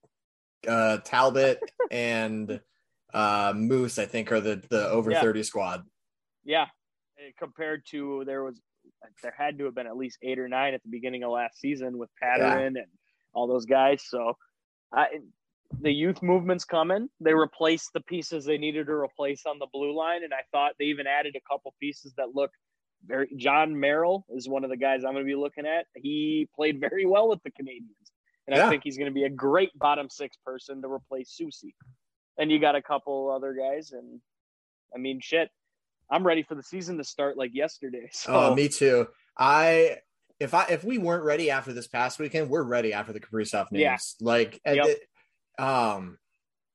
uh 0.69 0.99
talbot 1.05 1.59
and 1.91 2.61
uh 3.12 3.53
moose 3.55 3.99
i 3.99 4.07
think 4.07 4.31
are 4.33 4.41
the 4.41 4.62
the 4.71 4.88
over 4.88 5.11
Yeah. 5.11 5.21
30 5.21 5.43
squad 5.43 5.83
yeah. 6.45 6.67
Compared 7.38 7.85
to 7.91 8.23
there 8.26 8.43
was, 8.43 8.61
there 9.23 9.35
had 9.37 9.59
to 9.59 9.64
have 9.67 9.75
been 9.75 9.87
at 9.87 9.97
least 9.97 10.19
eight 10.23 10.38
or 10.38 10.49
nine 10.49 10.75
at 10.75 10.83
the 10.83 10.88
beginning 10.91 11.23
of 11.25 11.31
last 11.31 11.61
season 11.61 11.99
with 11.99 12.11
Patterson 12.21 12.76
and 12.76 12.87
all 13.35 13.47
those 13.47 13.67
guys. 13.67 14.02
So, 14.07 14.37
I, 14.93 15.07
the 15.81 15.93
youth 15.93 16.23
movement's 16.23 16.64
coming. 16.64 17.09
They 17.21 17.35
replaced 17.35 17.91
the 17.95 18.00
pieces 18.00 18.45
they 18.45 18.59
needed 18.59 18.87
to 18.87 18.93
replace 18.93 19.47
on 19.47 19.59
the 19.59 19.67
blue 19.73 19.97
line, 19.97 20.23
and 20.25 20.35
I 20.35 20.43
thought 20.52 20.73
they 20.79 20.87
even 20.87 21.07
added 21.07 21.37
a 21.37 21.41
couple 21.50 21.75
pieces 21.81 22.12
that 22.17 22.35
look 22.35 22.50
very. 23.07 23.29
Jon 23.37 23.79
Merrill 23.79 24.26
is 24.31 24.49
one 24.49 24.64
of 24.64 24.71
the 24.71 24.76
guys 24.76 25.05
I'm 25.05 25.12
going 25.12 25.25
to 25.25 25.29
be 25.29 25.35
looking 25.35 25.67
at. 25.67 25.87
He 25.95 26.49
played 26.55 26.81
very 26.81 27.07
well 27.07 27.29
with 27.29 27.43
the 27.43 27.50
Canadiens, 27.50 28.11
and 28.47 28.57
Yeah. 28.57 28.67
I 28.67 28.71
think 28.71 28.83
he's 28.85 28.99
going 28.99 29.11
to 29.11 29.14
be 29.14 29.25
a 29.25 29.31
great 29.31 29.71
bottom 29.79 30.11
six 30.11 30.37
person 30.45 30.83
to 30.83 30.88
replace 30.88 31.31
Susie. 31.31 31.75
And 32.38 32.50
you 32.50 32.59
got 32.59 32.75
a 32.75 32.83
couple 32.83 33.31
other 33.31 33.55
guys, 33.55 33.93
and 33.93 34.21
I 34.95 34.99
mean, 34.99 35.21
shit. 35.21 35.50
I'm 36.12 36.25
ready 36.26 36.42
for 36.42 36.54
the 36.54 36.62
season 36.62 36.99
to 36.99 37.04
start 37.04 37.37
like 37.37 37.54
yesterday. 37.54 38.09
So 38.12 38.33
Oh, 38.35 38.54
me 38.54 38.69
too. 38.69 39.09
I 39.38 39.97
if 40.38 40.54
I 40.54 40.66
if 40.66 40.85
we 40.85 40.99
weren't 40.99 41.25
ready 41.25 41.50
after 41.50 41.73
this 41.73 41.88
past 41.88 42.19
weekend, 42.19 42.50
we're 42.50 42.62
ready 42.62 42.92
after 42.92 43.12
the 43.12 43.21
Kaprizov 43.21 43.73
news. 43.73 43.81
Yeah. 43.81 43.97
Like, 44.21 44.61
Yep. 44.66 44.87
it- 44.87 45.62
um, 45.62 46.19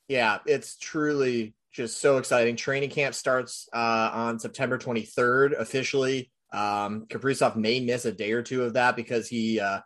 yeah, 0.08 0.40
it's 0.46 0.78
truly 0.78 1.54
just 1.74 2.00
so 2.00 2.18
exciting. 2.18 2.56
Training 2.56 2.90
camp 2.90 3.14
starts 3.14 3.68
uh, 3.74 4.10
on 4.14 4.40
September 4.40 4.78
23rd 4.78 5.60
officially. 5.60 6.32
Um, 6.54 7.06
Kaprizov 7.08 7.56
may 7.58 7.80
miss 7.82 8.06
a 8.06 8.12
day 8.12 8.32
or 8.32 8.42
two 8.42 8.64
of 8.64 8.74
that 8.74 8.96
because 8.96 9.28
he 9.28 9.60
uh, 9.60 9.82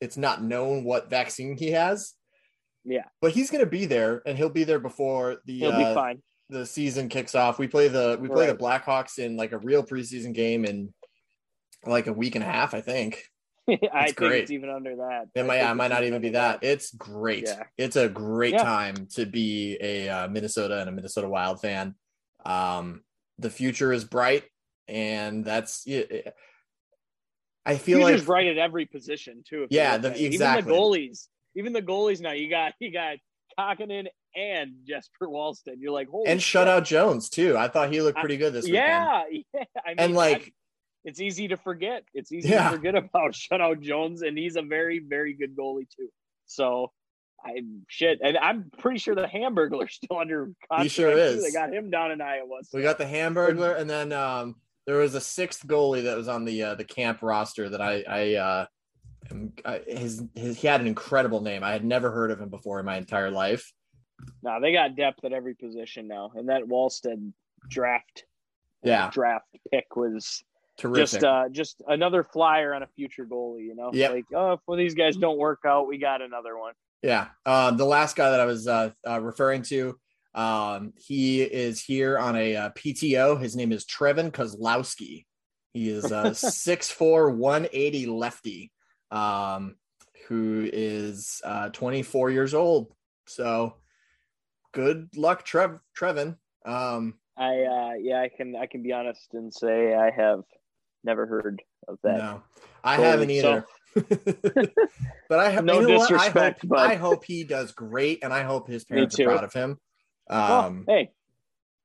it's 0.00 0.16
not 0.16 0.42
known 0.42 0.84
what 0.84 1.10
vaccine 1.10 1.56
he 1.56 1.70
has. 1.72 2.14
Yeah. 2.88 3.04
but 3.20 3.32
he's 3.32 3.50
going 3.50 3.64
to 3.64 3.70
be 3.70 3.84
there, 3.86 4.22
and 4.26 4.38
he'll 4.38 4.48
be 4.48 4.62
there 4.62 4.78
before 4.78 5.38
the 5.44 5.58
he'll 5.58 5.72
uh, 5.72 5.88
be 5.88 5.94
fine. 5.94 6.22
The 6.48 6.64
season 6.66 7.08
kicks 7.08 7.34
off. 7.34 7.58
We 7.58 7.68
play 7.68 7.88
the 7.88 8.18
we 8.20 8.28
play 8.28 8.46
Right. 8.48 8.56
the 8.58 8.62
Blackhawks 8.64 9.18
in 9.18 9.36
like 9.36 9.52
a 9.52 9.58
real 9.58 9.82
preseason 9.82 10.32
game 10.32 10.64
in 10.64 10.92
like 11.84 12.06
a 12.06 12.12
week 12.12 12.34
and 12.34 12.44
a 12.44 12.46
half, 12.46 12.74
I 12.74 12.80
think. 12.80 13.24
I 13.68 14.04
think 14.06 14.16
great. 14.16 14.42
it's 14.42 14.50
even 14.52 14.70
under 14.70 14.94
that. 14.96 15.26
It 15.34 15.40
I 15.40 15.42
might 15.42 15.56
yeah, 15.56 15.72
it 15.72 15.74
might 15.74 15.88
not 15.88 16.04
even 16.04 16.20
be 16.20 16.28
under 16.28 16.38
that. 16.38 16.58
It's 16.62 16.92
great. 16.94 17.44
Yeah. 17.46 17.64
It's 17.76 17.96
a 17.96 18.08
great 18.08 18.52
Yeah. 18.54 18.62
time 18.62 19.08
to 19.14 19.26
be 19.26 19.76
a 19.80 20.08
uh, 20.08 20.28
Minnesota 20.28 20.78
and 20.80 20.88
a 20.88 20.92
Minnesota 20.92 21.28
Wild 21.28 21.60
fan. 21.60 21.94
Um, 22.44 23.02
the 23.38 23.50
future 23.50 23.92
is 23.92 24.04
bright, 24.04 24.44
and 24.86 25.44
that's 25.44 25.84
I 27.66 27.76
feel 27.76 27.98
Future's 27.98 28.20
like 28.20 28.26
bright 28.26 28.46
at 28.46 28.58
every 28.58 28.86
position 28.86 29.42
too. 29.48 29.66
Yeah, 29.70 29.98
the, 29.98 30.08
exactly. 30.24 30.26
Even 30.26 30.64
the 30.64 30.72
goalies, 30.72 31.26
even 31.56 31.72
the 31.72 31.82
goalies 31.82 32.20
now. 32.20 32.32
You 32.32 32.48
got 32.48 32.74
you 32.78 32.92
got 32.92 33.16
Kahkonen 33.58 34.06
and 34.36 34.74
Jesper 34.86 35.26
Wallstedt. 35.26 35.76
You're 35.78 35.92
like, 35.92 36.08
holy 36.08 36.28
and 36.28 36.40
shit. 36.40 36.66
shutout 36.66 36.84
Jones 36.84 37.28
too. 37.28 37.56
I 37.56 37.68
thought 37.68 37.92
he 37.92 38.02
looked 38.02 38.18
pretty 38.18 38.36
good 38.36 38.52
this 38.52 38.68
yeah, 38.68 39.22
weekend. 39.28 39.44
Yeah, 39.54 39.82
I 39.84 39.88
mean, 39.88 39.96
and 39.98 40.14
like, 40.14 40.42
I, 40.42 40.52
it's 41.04 41.20
easy 41.20 41.48
to 41.48 41.56
forget. 41.56 42.04
It's 42.14 42.30
easy 42.32 42.50
Yeah. 42.50 42.70
to 42.70 42.76
forget 42.76 42.94
about 42.96 43.32
shutout 43.32 43.80
Jones, 43.80 44.22
and 44.22 44.36
he's 44.36 44.56
a 44.56 44.62
very, 44.62 44.98
very 44.98 45.32
good 45.32 45.56
goalie 45.56 45.88
too. 45.96 46.08
So, 46.46 46.92
I 47.44 47.62
shit, 47.88 48.20
and 48.22 48.36
I'm 48.36 48.70
pretty 48.78 48.98
sure 48.98 49.14
the 49.14 49.22
Hamburglar's 49.22 49.94
still 49.94 50.18
under 50.18 50.50
contract. 50.68 50.82
He 50.82 50.88
sure 50.88 51.12
too. 51.12 51.18
is. 51.18 51.42
They 51.42 51.52
got 51.52 51.72
him 51.72 51.90
down 51.90 52.10
in 52.10 52.20
Iowa. 52.20 52.60
So. 52.62 52.78
we 52.78 52.82
got 52.82 52.98
the 52.98 53.04
Hamburglar, 53.04 53.78
and 53.78 53.88
then 53.88 54.12
um, 54.12 54.56
there 54.86 54.96
was 54.96 55.14
a 55.14 55.20
sixth 55.20 55.66
goalie 55.66 56.04
that 56.04 56.16
was 56.16 56.28
on 56.28 56.44
the 56.44 56.62
uh, 56.62 56.74
the 56.74 56.84
camp 56.84 57.22
roster 57.22 57.68
that 57.68 57.80
I 57.80 58.04
I 58.08 58.34
uh, 58.34 58.66
his 59.86 60.22
his 60.34 60.58
he 60.58 60.66
had 60.66 60.80
an 60.80 60.86
incredible 60.86 61.40
name. 61.40 61.62
I 61.62 61.72
had 61.72 61.84
never 61.84 62.10
heard 62.10 62.30
of 62.30 62.40
him 62.40 62.48
before 62.48 62.80
in 62.80 62.86
my 62.86 62.96
entire 62.96 63.30
life. 63.30 63.72
Now 64.42 64.60
they 64.60 64.72
got 64.72 64.96
depth 64.96 65.24
at 65.24 65.32
every 65.32 65.54
position 65.54 66.08
now, 66.08 66.30
and 66.34 66.48
that 66.48 66.62
Wallstedt 66.64 67.32
draft 67.68 68.24
Yeah, 68.82 69.10
draft 69.10 69.46
pick 69.72 69.96
was 69.96 70.42
terrific. 70.78 71.02
just 71.20 71.24
uh 71.24 71.48
just 71.50 71.82
another 71.88 72.22
flyer 72.22 72.74
on 72.74 72.82
a 72.82 72.86
future 72.86 73.26
goalie. 73.26 73.64
You 73.64 73.74
know, 73.74 73.90
Yep. 73.92 74.10
like 74.12 74.24
oh, 74.34 74.52
if 74.52 74.60
these 74.78 74.94
guys 74.94 75.16
don't 75.16 75.38
work 75.38 75.60
out, 75.66 75.88
we 75.88 75.98
got 75.98 76.22
another 76.22 76.56
one. 76.58 76.74
Yeah. 77.02 77.28
Uh, 77.44 77.70
the 77.72 77.84
last 77.84 78.16
guy 78.16 78.30
that 78.30 78.40
I 78.40 78.46
was 78.46 78.66
uh, 78.66 78.90
uh, 79.06 79.20
referring 79.20 79.62
to, 79.64 79.96
um, 80.34 80.92
he 80.96 81.42
is 81.42 81.82
here 81.82 82.18
on 82.18 82.34
a 82.36 82.56
uh, 82.56 82.70
PTO. 82.70 83.40
His 83.40 83.54
name 83.54 83.70
is 83.70 83.84
Trevin 83.84 84.32
Kozlowski. 84.32 85.24
He 85.72 85.88
is 85.90 86.10
a 86.10 86.30
6'4, 86.32 87.36
180 87.36 88.06
lefty 88.06 88.72
um, 89.10 89.76
who 90.26 90.68
is 90.72 91.40
uh, 91.44 91.68
24 91.68 92.30
years 92.30 92.54
old. 92.54 92.92
So 93.26 93.76
good 94.76 95.08
luck, 95.16 95.44
Trev- 95.44 95.80
Trevin. 95.98 96.36
Um, 96.64 97.14
I 97.36 97.62
uh 97.62 97.92
yeah, 98.00 98.20
I 98.20 98.28
can 98.34 98.54
I 98.56 98.66
can 98.66 98.82
be 98.82 98.92
honest 98.92 99.34
and 99.34 99.52
say 99.52 99.94
I 99.94 100.10
have 100.10 100.42
never 101.04 101.26
heard 101.26 101.62
of 101.88 101.98
that. 102.02 102.18
no, 102.18 102.42
I 102.84 102.96
haven't 102.96 103.30
either. 103.30 103.66
but 103.94 105.38
I 105.38 105.50
have 105.50 105.64
No 105.66 105.80
you 105.80 105.88
know 105.88 105.98
what? 105.98 106.10
I 106.12 106.14
hope, 106.14 106.18
disrespect, 106.18 106.68
but- 106.68 106.78
I 106.78 106.94
hope 106.94 107.24
he 107.24 107.44
does 107.44 107.72
great, 107.72 108.20
and 108.22 108.32
I 108.32 108.42
hope 108.42 108.68
his 108.68 108.84
parents 108.90 109.18
are 109.18 109.24
proud 109.24 109.44
of 109.44 109.52
him. 109.52 109.78
Um, 110.28 110.84
hey, 110.88 111.10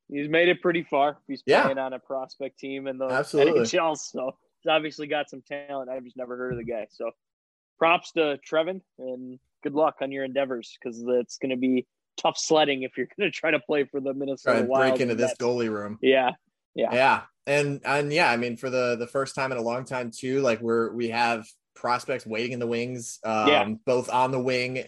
he's 0.09 0.27
made 0.29 0.47
it 0.49 0.61
pretty 0.61 0.83
far. 0.83 1.17
He's 1.27 1.43
Yeah. 1.45 1.63
playing 1.63 1.77
on 1.77 1.93
a 1.93 1.99
prospect 1.99 2.59
team 2.59 2.87
in 2.87 2.97
the 2.97 3.05
Absolutely. 3.05 3.61
NHL, 3.61 3.97
so 3.97 4.35
he's 4.61 4.69
obviously 4.69 5.07
got 5.07 5.29
some 5.29 5.41
talent. 5.41 5.89
I've 5.89 6.03
just 6.03 6.17
never 6.17 6.35
heard 6.37 6.53
of 6.53 6.57
the 6.57 6.65
guy. 6.65 6.87
So 6.89 7.11
props 7.77 8.11
to 8.13 8.39
Trevin 8.49 8.81
and 8.99 9.39
good 9.63 9.73
luck 9.73 9.97
on 10.01 10.11
your 10.11 10.23
endeavors 10.25 10.75
because 10.81 11.03
it's 11.07 11.37
going 11.37 11.51
to 11.51 11.55
be 11.57 11.85
tough 12.17 12.37
sledding 12.37 12.83
if 12.83 12.97
you're 12.97 13.07
going 13.17 13.31
to 13.31 13.35
try 13.35 13.51
to 13.51 13.59
play 13.59 13.85
for 13.85 13.99
the 13.99 14.11
try 14.11 14.19
Minnesota 14.19 14.59
and 14.59 14.67
Wild. 14.67 14.91
break 14.93 15.01
into 15.01 15.15
this 15.15 15.33
goalie 15.39 15.69
room. 15.71 15.97
Yeah, 16.01 16.31
yeah, 16.75 16.93
Yeah. 16.93 17.21
And 17.47 17.81
and 17.83 18.13
yeah, 18.13 18.29
I 18.29 18.37
mean 18.37 18.55
for 18.55 18.69
the 18.69 18.95
the 18.97 19.07
first 19.07 19.33
time 19.33 19.51
in 19.51 19.57
a 19.57 19.61
long 19.63 19.83
time 19.83 20.11
too, 20.15 20.41
like 20.41 20.61
we're 20.61 20.93
we 20.93 21.09
have 21.09 21.45
prospects 21.75 22.23
waiting 22.25 22.51
in 22.51 22.59
the 22.59 22.67
wings, 22.67 23.17
um 23.23 23.47
Yeah. 23.47 23.69
both 23.85 24.09
on 24.11 24.29
the 24.31 24.39
wing. 24.39 24.83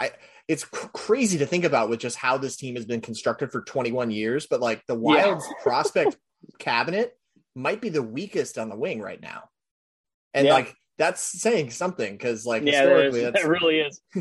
I 0.00 0.12
it's 0.48 0.64
cr- 0.64 0.88
crazy 0.88 1.38
to 1.38 1.46
think 1.46 1.64
about 1.64 1.90
with 1.90 2.00
just 2.00 2.16
how 2.16 2.38
this 2.38 2.56
team 2.56 2.76
has 2.76 2.86
been 2.86 3.02
constructed 3.02 3.52
for 3.52 3.60
21 3.62 4.10
years, 4.10 4.46
but 4.46 4.60
like 4.60 4.82
the 4.86 4.94
Wild's 4.94 5.46
prospect 5.62 6.16
cabinet 6.58 7.16
might 7.54 7.80
be 7.82 7.90
the 7.90 8.02
weakest 8.02 8.56
on 8.58 8.68
the 8.70 8.76
wing 8.76 9.00
right 9.02 9.20
now. 9.20 9.44
And 10.32 10.46
Yeah. 10.46 10.54
like 10.54 10.74
that's 10.96 11.20
saying 11.40 11.70
something 11.70 12.12
because 12.12 12.46
like 12.46 12.62
yeah. 12.64 12.82
Historically 12.82 13.24
That 13.30 13.48
really 13.48 13.80
is. 13.80 14.00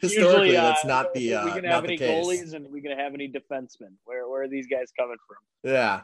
Historically 0.00 0.48
usually, 0.48 0.56
uh, 0.56 0.62
that's 0.62 0.84
not 0.84 1.12
the 1.12 1.28
we 1.28 1.34
uh, 1.34 1.46
gonna 1.46 1.62
not 1.62 1.70
have 1.72 1.84
any 1.84 1.98
goalies 1.98 2.54
and 2.54 2.70
we 2.70 2.80
gonna 2.80 2.96
have 2.96 3.14
any 3.14 3.30
defensemen? 3.30 3.92
Where 4.04 4.28
where 4.28 4.42
are 4.42 4.48
these 4.48 4.66
guys 4.66 4.92
coming 4.98 5.16
from? 5.26 5.70
Yeah. 5.70 6.02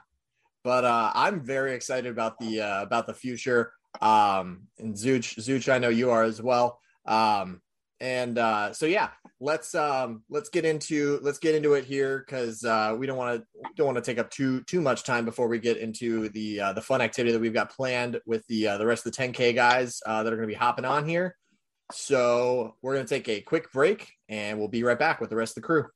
But 0.62 0.84
uh 0.84 1.12
I'm 1.14 1.40
very 1.40 1.74
excited 1.74 2.10
about 2.10 2.38
the 2.38 2.60
uh 2.60 2.82
about 2.82 3.06
the 3.06 3.14
future. 3.14 3.72
Um 4.00 4.68
and 4.78 4.94
Zuch, 4.94 5.38
Zuch, 5.38 5.72
I 5.72 5.78
know 5.78 5.88
you 5.88 6.10
are 6.10 6.22
as 6.22 6.42
well. 6.42 6.78
Um 7.06 7.62
and 7.98 8.38
uh 8.38 8.72
so 8.74 8.86
yeah, 8.86 9.10
let's 9.42 9.74
um 9.74 10.22
let's 10.28 10.50
get 10.50 10.66
into 10.66 11.18
let's 11.22 11.38
get 11.38 11.54
into 11.54 11.72
it 11.72 11.84
here 11.84 12.22
because 12.26 12.62
uh 12.62 12.94
we 12.96 13.06
don't 13.06 13.16
want 13.16 13.40
to 13.40 13.46
don't 13.74 13.86
want 13.86 13.96
to 13.96 14.02
take 14.02 14.18
up 14.18 14.30
too 14.30 14.62
too 14.64 14.82
much 14.82 15.02
time 15.02 15.24
before 15.24 15.48
we 15.48 15.58
get 15.58 15.78
into 15.78 16.28
the 16.30 16.60
uh 16.60 16.72
the 16.74 16.80
fun 16.80 17.00
activity 17.00 17.32
that 17.32 17.40
we've 17.40 17.54
got 17.54 17.70
planned 17.70 18.20
with 18.26 18.46
the 18.48 18.68
uh 18.68 18.78
the 18.78 18.84
rest 18.84 19.06
of 19.06 19.12
the 19.12 19.22
10k 19.22 19.54
guys 19.54 20.00
uh 20.04 20.22
that 20.22 20.32
are 20.32 20.36
gonna 20.36 20.46
be 20.46 20.54
hopping 20.54 20.84
on 20.84 21.08
here. 21.08 21.36
So 21.90 22.76
we're 22.82 22.94
gonna 22.94 23.06
take 23.06 23.28
a 23.28 23.40
quick 23.40 23.72
break 23.72 24.12
and 24.28 24.58
we'll 24.58 24.68
be 24.68 24.84
right 24.84 24.98
back 24.98 25.20
with 25.20 25.30
the 25.30 25.36
rest 25.36 25.56
of 25.56 25.62
the 25.62 25.66
crew. 25.66 25.86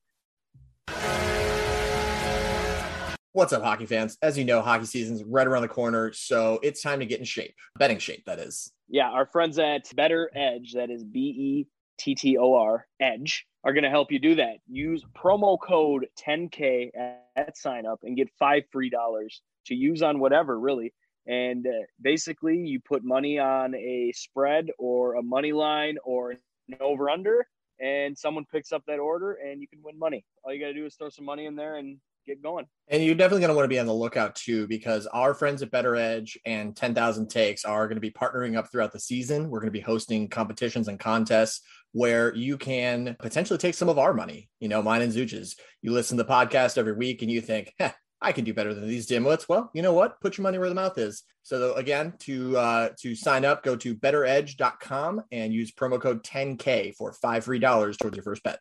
What's 3.33 3.53
up, 3.53 3.65
hockey 3.65 3.87
fans? 3.87 4.17
As 4.23 4.39
you 4.39 4.45
know, 4.45 4.63
hockey 4.63 4.87
season's 4.87 5.25
right 5.25 5.47
around 5.47 5.63
the 5.63 5.69
corner, 5.69 6.13
so 6.13 6.61
it's 6.63 6.81
time 6.81 7.01
to 7.01 7.07
get 7.07 7.19
in 7.19 7.25
shape. 7.25 7.57
Betting 7.77 7.99
shape, 7.99 8.25
that 8.27 8.39
is. 8.39 8.71
Yeah, 8.89 9.11
our 9.11 9.27
friends 9.27 9.59
at 9.59 9.87
BettorEdge, 9.87 10.75
that 10.75 10.89
is 10.89 11.03
B 11.03 11.21
E 11.21 11.67
T 11.99 12.15
T 12.15 12.37
O 12.39 12.55
R 12.55 12.87
Edge, 13.01 13.47
are 13.65 13.73
going 13.73 13.85
to 13.85 13.91
help 13.91 14.13
you 14.13 14.19
do 14.19 14.35
that. 14.37 14.57
Use 14.69 15.05
promo 15.17 15.59
code 15.61 16.07
10K 16.27 16.91
at, 16.97 17.27
at 17.37 17.57
sign 17.57 17.87
up 17.87 18.01
and 18.03 18.17
get 18.17 18.29
five 18.39 18.63
free 18.71 18.91
dollars 18.91 19.43
to 19.67 19.75
use 19.75 20.03
on 20.03 20.19
whatever, 20.19 20.59
really. 20.59 20.93
And 21.27 21.67
uh, 21.67 21.87
basically, 22.01 22.59
you 22.59 22.81
put 22.81 23.03
money 23.03 23.39
on 23.39 23.75
a 23.75 24.13
spread 24.15 24.69
or 24.79 25.15
a 25.15 25.23
money 25.23 25.53
line 25.53 25.97
or 26.05 26.33
an 26.33 26.39
over 26.81 27.09
under, 27.09 27.47
and 27.81 28.17
someone 28.17 28.45
picks 28.53 28.73
up 28.73 28.83
that 28.87 28.99
order 28.99 29.33
and 29.33 29.61
you 29.61 29.69
can 29.69 29.81
win 29.83 29.99
money. 29.99 30.25
All 30.43 30.53
you 30.53 30.61
got 30.61 30.69
to 30.69 30.75
do 30.75 30.85
is 30.85 30.97
throw 30.97 31.09
some 31.09 31.25
money 31.25 31.47
in 31.47 31.57
there 31.57 31.77
and 31.77 31.99
get 32.25 32.43
going. 32.43 32.66
And 32.88 33.02
you're 33.02 33.14
definitely 33.14 33.40
going 33.40 33.50
to 33.50 33.54
want 33.54 33.64
to 33.64 33.75
be 33.75 33.78
on 33.78 33.87
the 33.87 33.95
lookout 33.95 34.35
too, 34.35 34.66
because 34.66 35.07
our 35.07 35.35
friends 35.35 35.62
at 35.62 35.71
BettorEdge 35.71 36.37
and 36.45 36.76
10,000 36.76 37.28
Takes 37.28 37.64
are 37.64 37.87
going 37.87 37.97
to 37.97 38.00
be 38.00 38.11
partnering 38.11 38.57
up 38.57 38.71
throughout 38.71 38.93
the 38.93 39.00
season. 39.00 39.50
We're 39.50 39.61
going 39.61 39.73
to 39.73 39.78
be 39.78 39.81
hosting 39.81 40.28
competitions 40.28 40.88
and 40.88 40.99
contests 40.99 41.61
where 41.93 42.35
you 42.35 42.59
can 42.59 43.16
potentially 43.21 43.59
take 43.59 43.75
some 43.75 43.88
of 43.88 43.99
our 43.99 44.12
money. 44.12 44.49
You 44.61 44.69
know, 44.69 44.83
mine 44.83 45.02
and 45.02 45.12
Zuch's. 45.12 45.57
You 45.83 45.93
listen 45.93 46.16
to 46.19 46.25
the 46.25 46.31
podcast 46.31 46.78
every 46.78 46.95
week 46.95 47.23
and 47.23 47.31
you 47.31 47.40
think, 47.40 47.73
Heh, 47.78 47.93
I 48.21 48.33
can 48.33 48.45
do 48.45 48.54
better 48.54 48.75
than 48.75 48.88
these 48.88 49.07
dimwits. 49.07 49.49
Well, 49.49 49.71
you 49.75 49.83
know 49.83 49.93
what? 49.93 50.21
Put 50.21 50.37
your 50.37 50.43
money 50.43 50.59
where 50.59 50.69
the 50.69 50.75
mouth 50.75 50.99
is. 50.99 51.23
So 51.43 51.75
again, 51.75 52.14
to 52.21 52.57
uh, 52.57 52.88
to 53.00 53.14
sign 53.14 53.45
up, 53.45 53.62
go 53.62 53.76
to 53.76 53.95
bettoredge.com 53.95 55.23
and 55.31 55.52
use 55.52 55.73
promo 55.73 56.00
code 56.00 56.25
10K 56.25 56.95
for 56.97 57.12
five 57.12 57.45
free 57.45 57.59
dollars 57.59 57.97
towards 57.99 58.16
your 58.16 58.25
first 58.25 58.43
bet. 58.43 58.61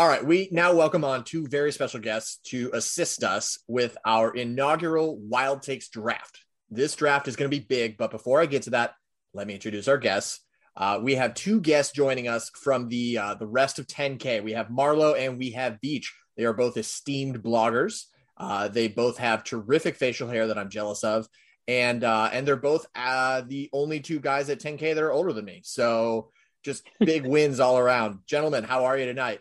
All 0.00 0.08
right, 0.08 0.24
we 0.24 0.48
now 0.50 0.72
welcome 0.72 1.04
on 1.04 1.24
two 1.24 1.46
very 1.46 1.70
special 1.72 2.00
guests 2.00 2.38
to 2.44 2.70
assist 2.72 3.22
us 3.22 3.58
with 3.68 3.98
our 4.06 4.34
inaugural 4.34 5.18
Wild 5.18 5.60
Takes 5.60 5.90
draft. 5.90 6.40
This 6.70 6.96
draft 6.96 7.28
is 7.28 7.36
going 7.36 7.50
to 7.50 7.54
be 7.54 7.62
big, 7.62 7.98
but 7.98 8.10
before 8.10 8.40
I 8.40 8.46
get 8.46 8.62
to 8.62 8.70
that, 8.70 8.94
let 9.34 9.46
me 9.46 9.52
introduce 9.52 9.88
our 9.88 9.98
guests. 9.98 10.40
Uh, 10.74 11.00
we 11.02 11.16
have 11.16 11.34
two 11.34 11.60
guests 11.60 11.92
joining 11.92 12.28
us 12.28 12.50
from 12.54 12.88
the 12.88 13.18
uh, 13.18 13.34
the 13.34 13.46
rest 13.46 13.78
of 13.78 13.86
10K. 13.88 14.42
We 14.42 14.52
have 14.52 14.68
Marlo 14.68 15.18
and 15.18 15.36
we 15.36 15.50
have 15.50 15.78
Veach. 15.84 16.06
They 16.34 16.46
are 16.46 16.54
both 16.54 16.78
esteemed 16.78 17.42
bloggers. 17.42 18.04
Uh, 18.38 18.68
they 18.68 18.88
both 18.88 19.18
have 19.18 19.44
terrific 19.44 19.96
facial 19.96 20.30
hair 20.30 20.46
that 20.46 20.56
I'm 20.56 20.70
jealous 20.70 21.04
of, 21.04 21.28
and 21.68 22.04
uh, 22.04 22.30
and 22.32 22.48
they're 22.48 22.56
both 22.56 22.86
uh, 22.94 23.42
the 23.46 23.68
only 23.74 24.00
two 24.00 24.18
guys 24.18 24.48
at 24.48 24.60
10K 24.60 24.94
that 24.94 25.04
are 25.04 25.12
older 25.12 25.34
than 25.34 25.44
me. 25.44 25.60
So 25.62 26.30
just 26.64 26.84
big 27.00 27.26
wins 27.26 27.60
all 27.60 27.76
around, 27.76 28.20
gentlemen. 28.26 28.64
How 28.64 28.86
are 28.86 28.96
you 28.96 29.04
tonight? 29.04 29.40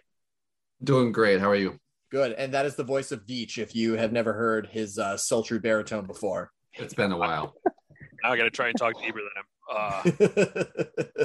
Doing 0.83 1.11
great. 1.11 1.39
How 1.39 1.49
are 1.49 1.55
you? 1.55 1.79
Good. 2.11 2.31
And 2.33 2.53
that 2.53 2.65
is 2.65 2.75
the 2.75 2.83
voice 2.83 3.11
of 3.11 3.25
Deech. 3.25 3.57
If 3.57 3.75
you 3.75 3.93
have 3.93 4.11
never 4.11 4.33
heard 4.33 4.67
his 4.67 4.97
uh, 4.97 5.17
sultry 5.17 5.59
baritone 5.59 6.05
before, 6.05 6.51
It's 6.73 6.93
been 6.93 7.11
a 7.11 7.17
while. 7.17 7.55
Now 8.21 8.33
I 8.33 8.37
got 8.37 8.43
to 8.43 8.49
try 8.49 8.67
and 8.67 8.77
talk 8.77 9.01
deeper 9.01 9.19
than 9.19 9.31
him. 9.37 9.45
Uh, 9.71 10.01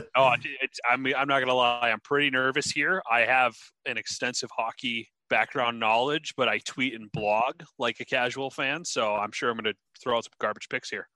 oh, 0.17 0.33
it's, 0.61 0.79
I 0.89 0.97
mean, 0.97 1.15
I'm 1.17 1.27
not 1.27 1.41
gonna 1.41 1.53
lie. 1.53 1.91
I'm 1.91 1.99
pretty 1.99 2.31
nervous 2.31 2.71
here. 2.71 3.03
I 3.11 3.23
have 3.23 3.57
an 3.85 3.99
extensive 3.99 4.49
hockey 4.57 5.09
background 5.29 5.81
knowledge, 5.81 6.35
but 6.37 6.49
I 6.49 6.59
tweet 6.59 6.95
and 6.95 7.11
blog 7.11 7.65
like 7.81 7.99
a 7.99 8.05
casual 8.05 8.49
fan. 8.49 8.85
So 8.85 9.13
I'm 9.13 9.33
sure 9.33 9.51
I'm 9.51 9.57
gonna 9.57 9.73
throw 10.01 10.19
out 10.19 10.23
some 10.23 10.35
garbage 10.41 10.69
picks 10.69 10.89
here. 10.89 11.09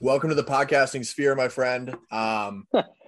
welcome 0.00 0.30
to 0.30 0.34
the 0.34 0.42
podcasting 0.42 1.06
sphere, 1.06 1.36
my 1.36 1.46
friend. 1.46 1.94
Um, 2.10 2.64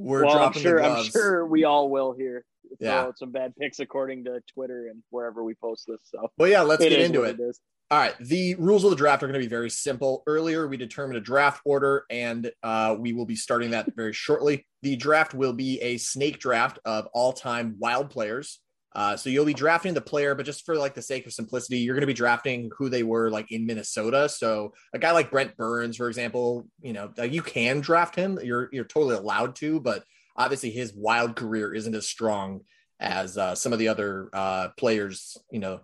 we're 0.00 0.24
well, 0.24 0.32
I'm 0.32 0.38
dropping 0.38 0.62
sure, 0.62 0.80
the 0.80 0.88
I'm 0.88 1.04
sure 1.04 1.46
we 1.46 1.64
all 1.64 1.90
will 1.90 2.12
here. 2.12 2.44
Yeah. 2.78 3.10
some 3.16 3.32
bad 3.32 3.54
picks 3.56 3.80
according 3.80 4.24
to 4.24 4.40
Twitter 4.54 4.88
and 4.88 5.02
wherever 5.10 5.42
we 5.42 5.54
post 5.54 5.86
this. 5.88 6.00
So, 6.04 6.30
Well, 6.38 6.48
yeah, 6.48 6.62
let's 6.62 6.82
It 6.82 6.90
get 6.90 7.00
into 7.00 7.24
it. 7.24 7.38
it. 7.38 7.56
All 7.90 7.98
right. 7.98 8.14
The 8.20 8.54
rules 8.54 8.84
of 8.84 8.90
the 8.90 8.96
draft 8.96 9.22
are 9.22 9.26
going 9.26 9.34
to 9.34 9.44
be 9.44 9.48
very 9.48 9.68
simple. 9.70 10.22
Earlier, 10.26 10.68
we 10.68 10.76
determined 10.76 11.16
a 11.16 11.20
draft 11.20 11.60
order, 11.64 12.04
and 12.08 12.50
uh, 12.62 12.94
we 12.98 13.12
will 13.12 13.26
be 13.26 13.34
starting 13.34 13.70
that 13.72 13.94
very 13.96 14.12
shortly. 14.12 14.66
The 14.82 14.94
draft 14.94 15.34
will 15.34 15.52
be 15.52 15.80
a 15.82 15.96
snake 15.96 16.38
draft 16.38 16.78
of 16.84 17.06
all 17.12 17.32
time 17.32 17.74
wild 17.80 18.10
players. 18.10 18.60
Uh, 18.94 19.16
so 19.16 19.30
you'll 19.30 19.44
be 19.44 19.54
drafting 19.54 19.94
the 19.94 20.00
player, 20.00 20.34
but 20.34 20.46
just 20.46 20.66
for 20.66 20.76
like 20.76 20.94
the 20.94 21.02
sake 21.02 21.26
of 21.26 21.32
simplicity, 21.32 21.78
you're 21.78 21.94
going 21.94 22.00
to 22.00 22.06
be 22.06 22.12
drafting 22.12 22.70
who 22.76 22.88
they 22.88 23.02
were 23.02 23.30
like 23.30 23.52
in 23.52 23.64
Minnesota. 23.64 24.28
So 24.28 24.72
a 24.92 24.98
guy 24.98 25.12
like 25.12 25.30
Brent 25.30 25.56
Burns, 25.56 25.96
for 25.96 26.08
example, 26.08 26.66
you 26.82 26.92
know, 26.92 27.12
you 27.22 27.42
can 27.42 27.80
draft 27.80 28.16
him. 28.16 28.38
You're 28.42 28.68
you're 28.72 28.84
totally 28.84 29.16
allowed 29.16 29.54
to, 29.56 29.80
but 29.80 30.02
obviously 30.36 30.70
his 30.70 30.92
wild 30.92 31.36
career 31.36 31.72
isn't 31.72 31.94
as 31.94 32.08
strong 32.08 32.62
as 32.98 33.38
uh, 33.38 33.54
some 33.54 33.72
of 33.72 33.78
the 33.78 33.88
other 33.88 34.28
uh, 34.32 34.68
players, 34.76 35.36
you 35.50 35.60
know, 35.60 35.80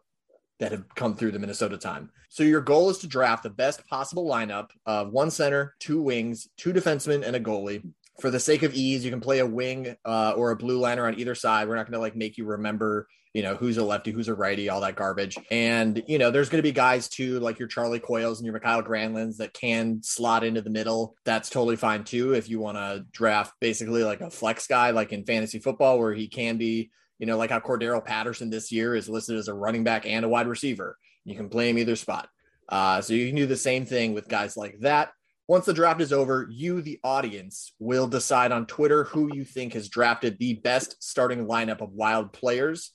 that 0.58 0.72
have 0.72 0.84
come 0.94 1.14
through 1.14 1.30
the 1.30 1.38
Minnesota 1.38 1.78
time. 1.78 2.10
So 2.28 2.42
your 2.42 2.60
goal 2.60 2.90
is 2.90 2.98
to 2.98 3.06
draft 3.06 3.44
the 3.44 3.50
best 3.50 3.86
possible 3.86 4.26
lineup 4.26 4.68
of 4.84 5.12
one 5.12 5.30
center, 5.30 5.74
two 5.78 6.02
wings, 6.02 6.48
two 6.56 6.72
defensemen, 6.72 7.24
and 7.24 7.36
a 7.36 7.40
goalie 7.40 7.82
for 8.20 8.30
the 8.30 8.40
sake 8.40 8.62
of 8.62 8.74
ease, 8.74 9.04
you 9.04 9.10
can 9.10 9.20
play 9.20 9.40
a 9.40 9.46
wing 9.46 9.94
uh, 10.04 10.32
or 10.36 10.50
a 10.50 10.56
blue 10.56 10.78
liner 10.78 11.06
on 11.06 11.18
either 11.18 11.34
side. 11.34 11.68
We're 11.68 11.76
not 11.76 11.86
going 11.86 11.92
to 11.94 12.00
like 12.00 12.16
make 12.16 12.38
you 12.38 12.46
remember, 12.46 13.06
you 13.34 13.42
know, 13.42 13.54
who's 13.54 13.76
a 13.76 13.84
lefty, 13.84 14.10
who's 14.10 14.28
a 14.28 14.34
righty, 14.34 14.68
all 14.70 14.80
that 14.80 14.96
garbage. 14.96 15.36
And 15.50 16.02
you 16.06 16.18
know, 16.18 16.30
there's 16.30 16.48
going 16.48 16.58
to 16.58 16.66
be 16.66 16.72
guys 16.72 17.08
too, 17.08 17.38
like 17.40 17.58
your 17.58 17.68
Charlie 17.68 18.00
Coyles 18.00 18.38
and 18.38 18.46
your 18.46 18.54
Mikael 18.54 18.82
Granlunds 18.82 19.36
that 19.36 19.52
can 19.52 20.02
slot 20.02 20.44
into 20.44 20.62
the 20.62 20.70
middle. 20.70 21.14
That's 21.24 21.50
totally 21.50 21.76
fine 21.76 22.04
too 22.04 22.32
if 22.32 22.48
you 22.48 22.58
want 22.58 22.78
to 22.78 23.04
draft 23.12 23.54
basically 23.60 24.02
like 24.02 24.22
a 24.22 24.30
flex 24.30 24.66
guy, 24.66 24.90
like 24.90 25.12
in 25.12 25.26
fantasy 25.26 25.58
football, 25.58 25.98
where 25.98 26.14
he 26.14 26.28
can 26.28 26.56
be, 26.56 26.90
you 27.18 27.26
know, 27.26 27.36
like 27.36 27.50
how 27.50 27.60
Cordarrelle 27.60 28.04
Patterson 28.04 28.48
this 28.48 28.72
year 28.72 28.94
is 28.94 29.08
listed 29.08 29.36
as 29.36 29.48
a 29.48 29.54
running 29.54 29.84
back 29.84 30.06
and 30.06 30.24
a 30.24 30.28
wide 30.28 30.48
receiver. 30.48 30.96
You 31.24 31.36
can 31.36 31.50
play 31.50 31.68
him 31.68 31.78
either 31.78 31.96
spot. 31.96 32.28
Uh, 32.68 33.00
so 33.00 33.12
you 33.14 33.26
can 33.26 33.36
do 33.36 33.46
the 33.46 33.56
same 33.56 33.84
thing 33.84 34.14
with 34.14 34.28
guys 34.28 34.56
like 34.56 34.76
that. 34.80 35.10
Once 35.48 35.64
the 35.64 35.72
draft 35.72 36.00
is 36.00 36.12
over, 36.12 36.48
you, 36.50 36.82
the 36.82 36.98
audience, 37.04 37.72
will 37.78 38.08
decide 38.08 38.50
on 38.50 38.66
Twitter 38.66 39.04
who 39.04 39.32
you 39.32 39.44
think 39.44 39.74
has 39.74 39.88
drafted 39.88 40.36
the 40.38 40.54
best 40.54 41.00
starting 41.00 41.46
lineup 41.46 41.80
of 41.80 41.92
wild 41.92 42.32
players. 42.32 42.92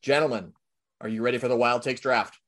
Gentlemen, 0.00 0.54
are 1.02 1.08
you 1.08 1.20
ready 1.20 1.36
for 1.36 1.48
the 1.48 1.56
Wild 1.56 1.82
Takes 1.82 2.00
draft? 2.00 2.38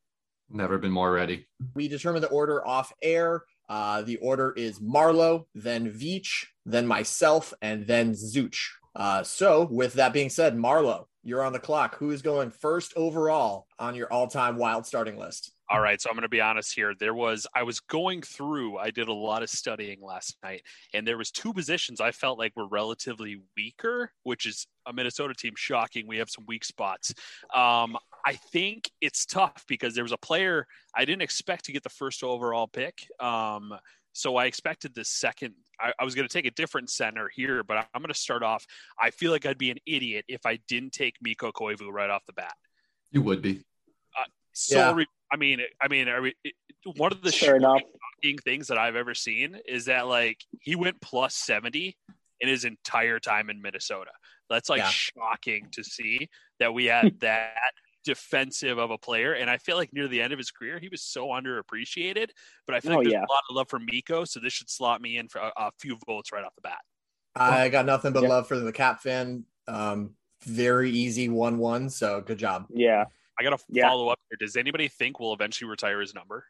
Never 0.48 0.78
been 0.78 0.90
more 0.90 1.12
ready. 1.12 1.46
We 1.74 1.88
determine 1.88 2.22
the 2.22 2.28
order 2.28 2.66
off 2.66 2.94
air. 3.02 3.44
Uh, 3.68 4.00
the 4.00 4.16
order 4.16 4.52
is 4.52 4.78
Marlo, 4.78 5.44
then 5.54 5.92
Veach, 5.92 6.46
then 6.64 6.86
myself, 6.86 7.52
and 7.60 7.86
then 7.86 8.12
Zuch. 8.12 8.56
Uh, 8.96 9.22
so, 9.24 9.68
with 9.70 9.94
that 9.94 10.14
being 10.14 10.30
said, 10.30 10.56
Marlo, 10.56 11.04
you're 11.22 11.42
on 11.42 11.52
the 11.52 11.58
clock. 11.58 11.96
Who 11.96 12.12
is 12.12 12.22
going 12.22 12.50
first 12.50 12.94
overall 12.96 13.66
on 13.78 13.94
your 13.94 14.10
all 14.10 14.26
time 14.26 14.56
wild 14.56 14.86
starting 14.86 15.18
list? 15.18 15.52
All 15.70 15.80
right, 15.80 16.00
so 16.00 16.10
I'm 16.10 16.14
going 16.14 16.22
to 16.22 16.28
be 16.28 16.42
honest 16.42 16.74
here. 16.74 16.94
There 16.98 17.14
was 17.14 17.46
I 17.54 17.62
was 17.62 17.80
going 17.80 18.20
through. 18.20 18.76
I 18.76 18.90
did 18.90 19.08
a 19.08 19.12
lot 19.14 19.42
of 19.42 19.48
studying 19.48 20.02
last 20.02 20.36
night, 20.42 20.62
and 20.92 21.06
there 21.06 21.16
was 21.16 21.30
two 21.30 21.54
positions 21.54 22.02
I 22.02 22.10
felt 22.10 22.38
like 22.38 22.52
were 22.54 22.68
relatively 22.68 23.40
weaker, 23.56 24.12
which 24.24 24.44
is 24.44 24.66
a 24.86 24.92
Minnesota 24.92 25.32
team. 25.32 25.54
Shocking, 25.56 26.06
we 26.06 26.18
have 26.18 26.28
some 26.28 26.44
weak 26.46 26.64
spots. 26.64 27.14
Um, 27.54 27.96
I 28.26 28.34
think 28.52 28.90
it's 29.00 29.24
tough 29.24 29.64
because 29.66 29.94
there 29.94 30.04
was 30.04 30.12
a 30.12 30.18
player 30.18 30.66
I 30.94 31.06
didn't 31.06 31.22
expect 31.22 31.64
to 31.66 31.72
get 31.72 31.82
the 31.82 31.88
first 31.88 32.22
overall 32.22 32.66
pick. 32.66 33.06
Um, 33.18 33.72
so 34.12 34.36
I 34.36 34.44
expected 34.44 34.94
the 34.94 35.04
second. 35.04 35.54
I, 35.80 35.92
I 35.98 36.04
was 36.04 36.14
going 36.14 36.28
to 36.28 36.32
take 36.32 36.46
a 36.46 36.50
different 36.52 36.90
center 36.90 37.30
here, 37.34 37.64
but 37.64 37.78
I'm 37.78 38.02
going 38.02 38.12
to 38.12 38.14
start 38.18 38.42
off. 38.42 38.66
I 39.00 39.10
feel 39.10 39.32
like 39.32 39.44
I'd 39.44 39.58
be 39.58 39.70
an 39.70 39.78
idiot 39.86 40.24
if 40.28 40.46
I 40.46 40.58
didn't 40.68 40.92
take 40.92 41.16
Mikko 41.22 41.52
Koivu 41.52 41.90
right 41.90 42.10
off 42.10 42.24
the 42.26 42.32
bat. 42.34 42.54
You 43.10 43.22
would 43.22 43.42
be. 43.42 43.64
Uh, 44.18 44.24
so 44.52 44.96
yeah. 44.98 45.04
I 45.32 45.36
mean, 45.36 45.60
I 45.80 45.88
mean, 45.88 46.08
we, 46.22 46.34
it, 46.44 46.54
one 46.96 47.12
of 47.12 47.22
the 47.22 47.32
shocking 47.32 48.38
things 48.44 48.68
that 48.68 48.78
I've 48.78 48.96
ever 48.96 49.14
seen 49.14 49.58
is 49.66 49.86
that 49.86 50.06
like 50.06 50.38
he 50.60 50.76
went 50.76 51.00
plus 51.00 51.34
seventy 51.34 51.96
in 52.40 52.48
his 52.48 52.64
entire 52.64 53.18
time 53.18 53.50
in 53.50 53.62
Minnesota. 53.62 54.10
That's 54.50 54.68
like 54.68 54.80
yeah. 54.80 54.90
shocking 54.90 55.68
to 55.72 55.82
see 55.82 56.28
that 56.60 56.74
we 56.74 56.86
had 56.86 57.18
that 57.20 57.72
defensive 58.04 58.78
of 58.78 58.90
a 58.90 58.98
player. 58.98 59.32
And 59.32 59.48
I 59.48 59.56
feel 59.56 59.76
like 59.76 59.92
near 59.92 60.08
the 60.08 60.20
end 60.20 60.32
of 60.32 60.38
his 60.38 60.50
career, 60.50 60.78
he 60.78 60.88
was 60.88 61.02
so 61.02 61.28
underappreciated. 61.28 62.28
But 62.66 62.76
I 62.76 62.80
feel 62.80 62.92
oh, 62.92 62.96
like 62.96 63.04
there's 63.04 63.14
yeah. 63.14 63.20
a 63.20 63.32
lot 63.32 63.42
of 63.50 63.56
love 63.56 63.68
for 63.68 63.80
Mikko, 63.80 64.24
so 64.26 64.40
this 64.40 64.52
should 64.52 64.70
slot 64.70 65.00
me 65.00 65.16
in 65.16 65.28
for 65.28 65.40
a, 65.40 65.52
a 65.56 65.70
few 65.80 65.98
votes 66.06 66.32
right 66.32 66.44
off 66.44 66.54
the 66.54 66.62
bat. 66.62 66.80
I 67.34 67.68
got 67.68 67.86
nothing 67.86 68.12
but 68.12 68.22
yeah. 68.22 68.28
love 68.28 68.46
for 68.46 68.58
the 68.58 68.72
Cap 68.72 69.02
fan. 69.02 69.44
Um, 69.66 70.10
very 70.42 70.90
easy 70.90 71.28
one-one. 71.28 71.90
So 71.90 72.20
good 72.20 72.38
job. 72.38 72.66
Yeah. 72.70 73.06
I 73.38 73.42
got 73.42 73.58
to 73.58 73.64
yeah. 73.68 73.88
follow 73.88 74.08
up 74.08 74.18
here. 74.30 74.36
Does 74.40 74.56
anybody 74.56 74.88
think 74.88 75.20
we'll 75.20 75.32
eventually 75.32 75.68
retire 75.68 76.00
his 76.00 76.14
number? 76.14 76.44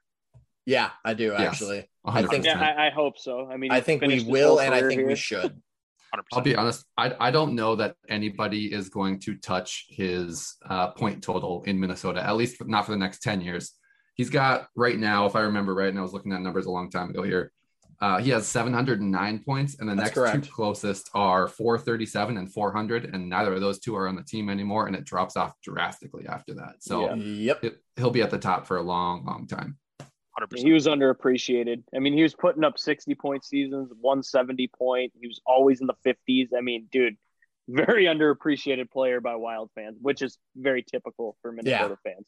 Yeah, 0.67 0.91
I 1.05 1.15
do 1.15 1.35
yes. 1.37 1.41
actually. 1.41 1.89
100%. 2.07 2.15
I 2.15 2.23
think. 2.27 2.45
Yeah, 2.45 2.61
I, 2.61 2.87
I, 2.87 2.91
hope 2.91 3.19
so. 3.19 3.49
I 3.51 3.57
mean, 3.57 3.71
I 3.71 3.81
think 3.81 4.03
we 4.03 4.25
will, 4.25 4.61
and 4.61 4.75
I 4.75 4.81
think 4.81 5.01
here. 5.01 5.07
we 5.07 5.15
should. 5.15 5.61
100%. 6.15 6.21
I'll 6.33 6.41
be 6.43 6.57
honest. 6.57 6.85
I, 6.97 7.15
I 7.19 7.31
don't 7.31 7.55
know 7.55 7.77
that 7.77 7.97
anybody 8.09 8.73
is 8.73 8.89
going 8.89 9.19
to 9.21 9.35
touch 9.35 9.87
his 9.89 10.55
uh, 10.69 10.93
point 10.93 11.23
total 11.23 11.65
in 11.65 11.81
Minnesota. 11.81 12.25
At 12.25 12.37
least 12.37 12.65
not 12.67 12.87
for 12.87 12.93
the 12.93 12.99
next 12.99 13.21
ten 13.21 13.41
years. 13.41 13.73
He's 14.15 14.31
got 14.31 14.69
right 14.77 14.97
now, 14.97 15.27
if 15.27 15.35
I 15.35 15.41
remember 15.41 15.75
right, 15.75 15.89
and 15.89 15.99
I 15.99 16.03
was 16.03 16.13
looking 16.13 16.33
at 16.33 16.41
numbers 16.41 16.67
a 16.67 16.71
long 16.71 16.89
time 16.89 17.11
ago 17.11 17.23
here. 17.23 17.51
Uh, 18.01 18.19
he 18.19 18.31
has 18.31 18.47
709 18.47 19.39
points, 19.41 19.77
and 19.79 19.89
the 19.89 19.95
That's 19.95 20.07
next 20.07 20.15
correct. 20.15 20.45
two 20.45 20.51
closest 20.51 21.11
are 21.15 21.49
437 21.49 22.37
and 22.37 22.53
400, 22.53 23.15
and 23.15 23.29
neither 23.29 23.55
of 23.55 23.61
those 23.61 23.79
two 23.79 23.97
are 23.97 24.09
on 24.09 24.17
the 24.17 24.23
team 24.23 24.51
anymore, 24.51 24.87
and 24.87 24.97
it 24.97 25.05
drops 25.05 25.37
off 25.37 25.55
drastically 25.63 26.27
after 26.27 26.55
that. 26.55 26.77
So, 26.81 27.15
yeah. 27.15 27.15
yep, 27.15 27.65
it, 27.65 27.81
he'll 27.97 28.11
be 28.11 28.23
at 28.23 28.31
the 28.31 28.39
top 28.39 28.67
for 28.67 28.77
a 28.77 28.83
long, 28.83 29.25
long 29.25 29.47
time. 29.47 29.79
100%. 30.01 30.59
He 30.59 30.73
was 30.73 30.87
underappreciated. 30.87 31.85
I 31.95 32.01
mean, 32.01 32.13
he 32.13 32.23
was 32.23 32.35
putting 32.35 32.65
up 32.65 32.79
60 32.79 33.15
point 33.15 33.45
seasons, 33.45 33.91
170 34.01 34.69
point. 34.77 35.13
He 35.21 35.29
was 35.29 35.41
always 35.47 35.81
in 35.81 35.87
the 35.87 35.95
50s. 36.05 36.49
I 36.57 36.61
mean, 36.61 36.89
dude, 36.91 37.17
very 37.69 38.05
underappreciated 38.07 38.91
player 38.91 39.21
by 39.21 39.37
Wild 39.37 39.71
fans, 39.75 39.97
which 40.01 40.23
is 40.23 40.37
very 40.57 40.83
typical 40.83 41.37
for 41.41 41.53
Minnesota 41.53 41.97
yeah. 42.05 42.13
fans 42.13 42.27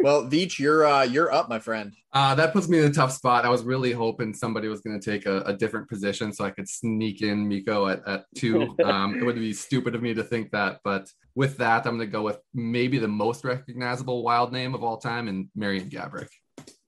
well, 0.00 0.24
Veach, 0.24 0.58
you're 0.58 0.86
uh, 0.86 1.02
you're 1.02 1.32
up, 1.32 1.48
my 1.48 1.58
friend. 1.58 1.94
Uh, 2.12 2.34
that 2.34 2.52
puts 2.52 2.68
me 2.68 2.78
in 2.78 2.84
a 2.84 2.92
tough 2.92 3.12
spot. 3.12 3.44
I 3.44 3.48
was 3.48 3.62
really 3.62 3.92
hoping 3.92 4.32
somebody 4.34 4.68
was 4.68 4.80
going 4.80 4.98
to 4.98 5.10
take 5.10 5.26
a, 5.26 5.40
a, 5.40 5.52
different 5.52 5.88
position 5.88 6.32
so 6.32 6.44
I 6.44 6.50
could 6.50 6.68
sneak 6.68 7.22
in 7.22 7.48
Mikko 7.48 7.88
at, 7.88 8.06
at 8.06 8.24
two. 8.36 8.76
Um, 8.84 9.16
it 9.16 9.24
would 9.24 9.34
be 9.34 9.52
stupid 9.52 9.94
of 9.94 10.02
me 10.02 10.14
to 10.14 10.22
think 10.22 10.50
that, 10.52 10.80
but 10.84 11.08
with 11.34 11.56
that, 11.58 11.86
I'm 11.86 11.96
going 11.96 12.08
to 12.08 12.12
go 12.12 12.22
with 12.22 12.38
maybe 12.52 12.98
the 12.98 13.08
most 13.08 13.44
recognizable 13.44 14.22
wild 14.22 14.52
name 14.52 14.74
of 14.74 14.84
all 14.84 14.98
time, 14.98 15.26
and 15.26 15.48
Marian 15.56 15.90
Gaborik. 15.90 16.28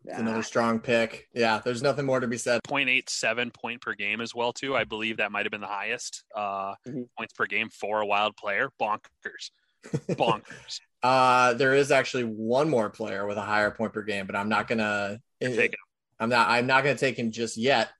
Yeah. 0.07 0.21
Another 0.21 0.43
strong 0.43 0.79
pick. 0.79 1.27
Yeah, 1.35 1.61
there's 1.65 1.83
nothing 1.83 2.07
more 2.07 2.21
to 2.21 2.29
be 2.29 2.39
said. 2.39 2.61
0.87 2.69 3.53
point 3.53 3.81
per 3.81 3.95
game 3.95 4.21
as 4.21 4.35
well, 4.35 4.53
too. 4.53 4.77
I 4.77 4.85
believe 4.85 5.17
that 5.17 5.33
might 5.33 5.47
have 5.47 5.51
been 5.51 5.61
the 5.61 5.67
highest 5.67 6.23
uh, 6.35 6.75
mm-hmm. 6.87 7.03
points 7.19 7.33
per 7.33 7.47
game 7.47 7.71
for 7.71 8.01
a 8.01 8.07
wild 8.07 8.37
player. 8.37 8.71
Bonkers. 8.81 9.51
Bonkers. 10.11 10.81
Uh, 11.07 11.55
there 11.55 11.73
is 11.73 11.93
actually 11.93 12.25
one 12.25 12.69
more 12.69 12.91
player 12.91 13.29
with 13.29 13.37
a 13.37 13.43
higher 13.43 13.71
point 13.71 13.93
per 13.93 14.03
game, 14.03 14.27
but 14.27 14.35
I'm 14.35 14.49
not 14.49 14.67
gonna 14.67 15.21
take 15.41 15.71
him. 15.71 15.79
I'm 16.19 16.29
not. 16.29 16.49
I'm 16.49 16.67
not 16.67 16.83
gonna 16.83 16.97
take 16.97 17.17
him 17.17 17.31
just 17.31 17.57
yet. 17.57 17.91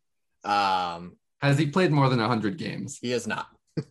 Um, 0.43 1.17
has 1.41 1.57
he 1.57 1.67
played 1.67 1.93
more 1.93 2.09
than 2.09 2.19
hundred 2.19 2.59
games? 2.59 2.99
He 3.01 3.13
has 3.13 3.29
not. 3.29 3.47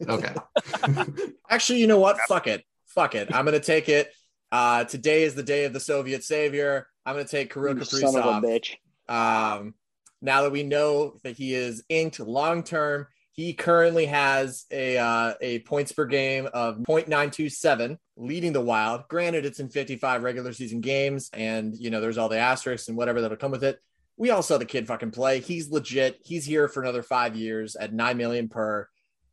Okay. 0.05 0.35
actually, 1.49 1.79
you 1.79 1.87
know 1.87 1.97
what? 1.97 2.17
Fuck 2.27 2.47
it. 2.47 2.65
Fuck 2.87 3.15
it. 3.15 3.33
I'm 3.33 3.45
gonna 3.45 3.61
take 3.61 3.87
it. 3.87 4.11
Uh, 4.51 4.83
today 4.83 5.23
is 5.23 5.33
the 5.33 5.43
day 5.43 5.63
of 5.63 5.71
the 5.71 5.79
Soviet 5.79 6.25
savior. 6.25 6.85
I'm 7.05 7.15
gonna 7.15 7.25
take 7.25 7.53
Kirill 7.53 7.75
Kaprizov. 7.75 8.11
Son 8.11 8.21
of 8.21 8.43
a 8.43 8.45
bitch. 8.45 8.73
Um, 9.07 9.75
now 10.21 10.41
that 10.41 10.51
we 10.51 10.63
know 10.63 11.15
that 11.23 11.37
he 11.37 11.53
is 11.53 11.85
inked 11.87 12.19
long 12.19 12.63
term, 12.63 13.07
he 13.35 13.53
currently 13.53 14.05
has 14.05 14.65
a 14.71 14.97
uh, 14.97 15.33
a 15.41 15.59
points 15.59 15.91
per 15.91 16.05
game 16.05 16.47
of 16.53 16.77
0.927, 16.77 17.97
leading 18.15 18.53
the 18.53 18.61
Wild. 18.61 19.07
Granted, 19.09 19.45
it's 19.45 19.59
in 19.59 19.69
55 19.69 20.23
regular 20.23 20.53
season 20.53 20.79
games, 20.79 21.29
and 21.33 21.75
you 21.77 21.89
know 21.89 21.99
there's 21.99 22.17
all 22.17 22.29
the 22.29 22.37
asterisks 22.37 22.87
and 22.87 22.97
whatever 22.97 23.21
that'll 23.21 23.37
come 23.37 23.51
with 23.51 23.63
it. 23.63 23.79
We 24.17 24.29
all 24.29 24.41
saw 24.41 24.57
the 24.57 24.65
kid 24.65 24.87
fucking 24.87 25.11
play. 25.11 25.41
He's 25.41 25.69
legit. 25.69 26.19
He's 26.23 26.45
here 26.45 26.69
for 26.69 26.81
another 26.81 27.03
five 27.03 27.35
years 27.35 27.75
at 27.75 27.93
nine 27.93 28.15
million 28.15 28.47
per. 28.47 28.87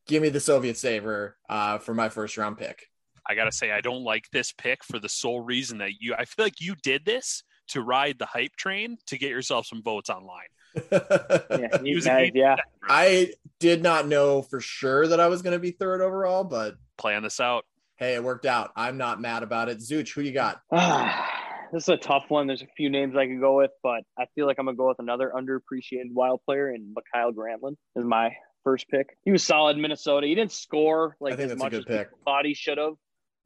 Give 0.09 0.21
me 0.21 0.31
the 0.31 0.41
Soviet 0.41 0.77
saver 0.77 1.37
uh, 1.49 1.79
for 1.79 1.95
my 1.95 2.09
first 2.09 2.37
round 2.37 2.59
pick. 2.59 2.89
I 3.29 3.37
gotta 3.37 3.53
say, 3.53 3.71
I 3.71 3.81
don't 3.81 4.03
like 4.03 4.29
this 4.33 4.53
pick 4.53 4.83
for 4.83 4.99
the 4.99 5.09
sole 5.09 5.43
reason 5.43 5.79
that 5.79 5.93
you. 6.01 6.15
I 6.19 6.25
feel 6.25 6.45
like 6.45 6.61
you 6.61 6.75
did 6.83 7.05
this 7.05 7.45
to 7.69 7.83
ride 7.83 8.19
the 8.19 8.27
hype 8.27 8.57
train 8.57 8.97
to 9.07 9.17
get 9.17 9.31
yourself 9.31 9.67
some 9.67 9.81
votes 9.81 10.11
online 10.11 10.49
yeah, 10.91 11.79
guys, 12.05 12.31
yeah. 12.35 12.57
I 12.89 13.33
did 13.59 13.83
not 13.83 14.07
know 14.09 14.43
for 14.43 14.61
sure 14.61 15.07
that 15.07 15.21
I 15.21 15.29
was 15.29 15.43
going 15.43 15.53
to 15.53 15.59
be 15.59 15.71
third 15.71 16.01
overall, 16.01 16.45
but 16.45 16.75
plan 16.97 17.23
this 17.23 17.41
out. 17.41 17.65
Hey, 17.97 18.15
it 18.15 18.25
worked 18.25 18.47
out. 18.47 18.73
I'm 18.75 18.97
not 18.97 19.21
mad 19.21 19.43
about 19.43 19.69
it. 19.69 19.79
Zuch, 19.79 20.13
who 20.15 20.23
you 20.23 20.33
got? 20.33 20.61
this 21.73 21.85
is 21.85 21.89
a 21.89 21.97
tough 21.97 22.25
one. 22.29 22.47
There's 22.47 22.63
a 22.63 22.69
few 22.77 22.91
names 22.91 23.17
I 23.17 23.27
could 23.27 23.41
go 23.41 23.57
with, 23.57 23.71
but 23.83 24.03
I 24.19 24.27
feel 24.35 24.47
like 24.47 24.59
I'm 24.59 24.67
gonna 24.67 24.77
go 24.77 24.89
with 24.89 24.99
another 24.99 25.33
underappreciated 25.35 26.13
wild 26.13 26.41
player, 26.45 26.71
and 26.71 26.95
Mikael 26.95 27.33
Granlund 27.33 27.77
is 27.97 28.05
my 28.05 28.35
first 28.65 28.89
pick. 28.89 29.17
He 29.25 29.31
was 29.31 29.45
solid 29.45 29.77
in 29.77 29.83
Minnesota. 29.83 30.27
He 30.27 30.35
didn't 30.35 30.53
score 30.53 31.17
like 31.21 31.39
as 31.39 31.57
much 31.57 31.75
as 31.75 31.85
pick. 31.85 32.09
thought 32.25 32.45
he 32.45 32.55
should 32.55 32.79
have, 32.79 32.95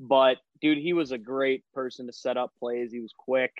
but 0.01 0.39
dude, 0.61 0.79
he 0.79 0.93
was 0.93 1.13
a 1.13 1.19
great 1.19 1.65
person 1.75 2.07
to 2.07 2.13
set 2.13 2.37
up 2.37 2.53
plays. 2.59 2.93
He 2.93 3.01
was 3.01 3.13
quick. 3.17 3.53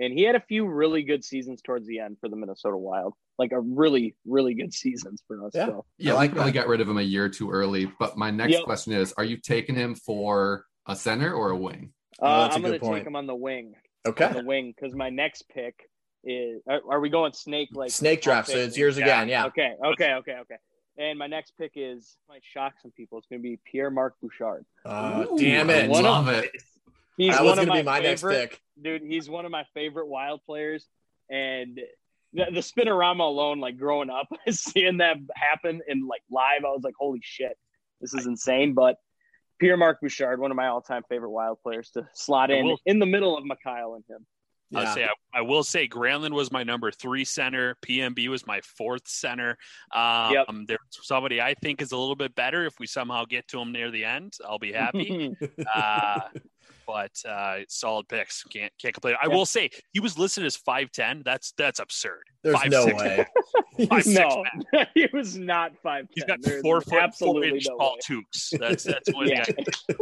And 0.00 0.14
he 0.14 0.22
had 0.22 0.34
a 0.34 0.40
few 0.40 0.66
really 0.66 1.02
good 1.02 1.22
seasons 1.22 1.60
towards 1.60 1.86
the 1.86 1.98
end 1.98 2.16
for 2.20 2.30
the 2.30 2.36
Minnesota 2.36 2.76
Wild, 2.76 3.12
like 3.38 3.52
a 3.52 3.60
really, 3.60 4.16
really 4.26 4.54
good 4.54 4.72
seasons 4.72 5.22
for 5.28 5.46
us. 5.46 5.52
Yeah, 5.54 5.66
so. 5.66 5.84
yeah, 5.98 6.12
I 6.12 6.16
like 6.16 6.34
really 6.34 6.52
got 6.52 6.68
rid 6.68 6.80
of 6.80 6.88
him 6.88 6.98
a 6.98 7.02
year 7.02 7.28
too 7.28 7.50
early. 7.50 7.90
But 7.98 8.16
my 8.16 8.30
next 8.30 8.52
yep. 8.52 8.64
question 8.64 8.94
is: 8.94 9.12
Are 9.18 9.24
you 9.24 9.36
taking 9.36 9.74
him 9.74 9.94
for 9.94 10.64
a 10.86 10.96
center 10.96 11.32
or 11.32 11.50
a 11.50 11.56
wing? 11.56 11.92
Uh, 12.20 12.24
Oh, 12.24 12.40
that's 12.42 12.54
a 12.54 12.56
I'm 12.56 12.62
going 12.62 12.80
to 12.80 12.90
take 12.90 13.06
him 13.06 13.16
on 13.16 13.26
the 13.26 13.34
wing. 13.34 13.74
Okay. 14.06 14.24
On 14.24 14.32
the 14.32 14.44
wing, 14.44 14.74
because 14.74 14.94
my 14.94 15.10
next 15.10 15.44
pick 15.54 15.74
is. 16.24 16.62
Are, 16.66 16.80
are 16.90 17.00
we 17.00 17.10
going 17.10 17.32
snake 17.34 17.68
like 17.72 17.90
Snake 17.90 18.22
draft. 18.22 18.48
So 18.48 18.56
it's 18.56 18.78
yours 18.78 18.96
again. 18.96 19.28
Yeah. 19.28 19.46
Okay. 19.46 19.74
Okay. 19.84 20.14
Okay. 20.14 20.36
Okay. 20.40 20.56
And 20.98 21.18
my 21.18 21.26
next 21.26 21.52
pick 21.56 21.72
is 21.76 22.16
might 22.28 22.42
shock 22.44 22.74
some 22.82 22.90
people. 22.90 23.18
It's 23.18 23.26
going 23.26 23.40
to 23.40 23.42
be 23.42 23.58
Pierre 23.70 23.90
Marc 23.90 24.14
Bouchard. 24.20 24.64
Uh, 24.84 25.24
Ooh, 25.30 25.38
damn 25.38 25.70
it. 25.70 25.88
One 25.88 26.04
of- 26.04 26.26
love 26.26 26.28
it. 26.28 26.50
He's 27.20 27.34
that 27.34 27.42
was 27.42 27.50
one 27.50 27.58
of 27.58 27.66
going 27.66 27.78
to 27.78 27.84
my 27.84 27.98
be 28.00 28.02
my 28.02 28.08
next 28.08 28.22
favorite, 28.22 28.50
pick. 28.50 28.60
dude. 28.80 29.02
He's 29.02 29.28
one 29.28 29.44
of 29.44 29.50
my 29.50 29.64
favorite 29.74 30.06
wild 30.08 30.40
players, 30.46 30.86
and 31.30 31.78
the, 32.32 32.46
the 32.52 32.60
spinorama 32.60 33.20
alone, 33.20 33.60
like 33.60 33.76
growing 33.76 34.08
up, 34.10 34.28
seeing 34.50 34.98
that 34.98 35.16
happen 35.34 35.82
in 35.86 36.06
like 36.06 36.22
live, 36.30 36.64
I 36.64 36.68
was 36.70 36.82
like, 36.82 36.94
holy 36.98 37.20
shit, 37.22 37.56
this 38.00 38.14
is 38.14 38.26
insane. 38.26 38.72
But 38.72 38.96
Pierre 39.58 39.76
Marc 39.76 40.00
Bouchard, 40.00 40.40
one 40.40 40.50
of 40.50 40.56
my 40.56 40.68
all-time 40.68 41.02
favorite 41.10 41.30
wild 41.30 41.58
players, 41.62 41.90
to 41.90 42.08
slot 42.14 42.50
in 42.50 42.64
will- 42.64 42.80
in 42.86 42.98
the 42.98 43.06
middle 43.06 43.36
of 43.36 43.44
Mikael 43.44 43.94
and 43.96 44.04
him. 44.08 44.26
I 44.72 44.82
Yeah. 44.84 44.94
say 44.94 45.04
I, 45.04 45.38
I 45.38 45.40
will 45.42 45.64
say 45.64 45.88
Granlund 45.88 46.30
was 46.32 46.52
my 46.52 46.62
number 46.62 46.92
three 46.92 47.24
center. 47.24 47.76
PMB 47.84 48.28
was 48.28 48.46
my 48.46 48.60
fourth 48.62 49.08
center. 49.08 49.58
Um, 49.92 50.32
Yep. 50.32 50.46
There's 50.68 50.78
somebody 51.02 51.40
I 51.42 51.54
think 51.54 51.82
is 51.82 51.90
a 51.90 51.96
little 51.96 52.14
bit 52.14 52.36
better. 52.36 52.64
If 52.66 52.78
we 52.78 52.86
somehow 52.86 53.24
get 53.24 53.48
to 53.48 53.60
him 53.60 53.72
near 53.72 53.90
the 53.90 54.04
end, 54.04 54.34
I'll 54.46 54.60
be 54.60 54.72
happy. 54.72 55.34
uh, 55.74 56.20
but 56.92 57.28
uh, 57.30 57.58
solid 57.68 58.08
picks. 58.08 58.42
Can't 58.44 58.72
can't 58.80 58.94
complain. 58.94 59.14
I 59.22 59.26
Yeah. 59.28 59.34
will 59.36 59.46
say 59.46 59.70
he 59.92 60.00
was 60.00 60.18
listed 60.18 60.44
as 60.44 60.56
five 60.56 60.90
ten. 60.92 61.22
That's 61.24 61.52
that's 61.56 61.78
absurd. 61.80 62.22
There's 62.42 62.56
Five, 62.56 62.70
no 62.70 62.84
six. 62.86 62.98
way. 63.00 63.26
Five, 63.88 64.06
no, 64.06 64.44
man. 64.72 64.86
he 64.94 65.06
was 65.12 65.36
not 65.38 65.72
five. 65.82 66.06
He's 66.14 66.24
got 66.24 66.38
four 66.62 66.80
foot, 66.80 67.14
four 67.18 67.44
inch 67.44 67.66
no 67.68 67.76
tall 67.78 67.96
way. 68.10 68.20
That's 68.58 68.82
that's 68.84 69.12
what 69.12 69.28
Yeah. 69.28 69.44
yeah. 69.88 69.96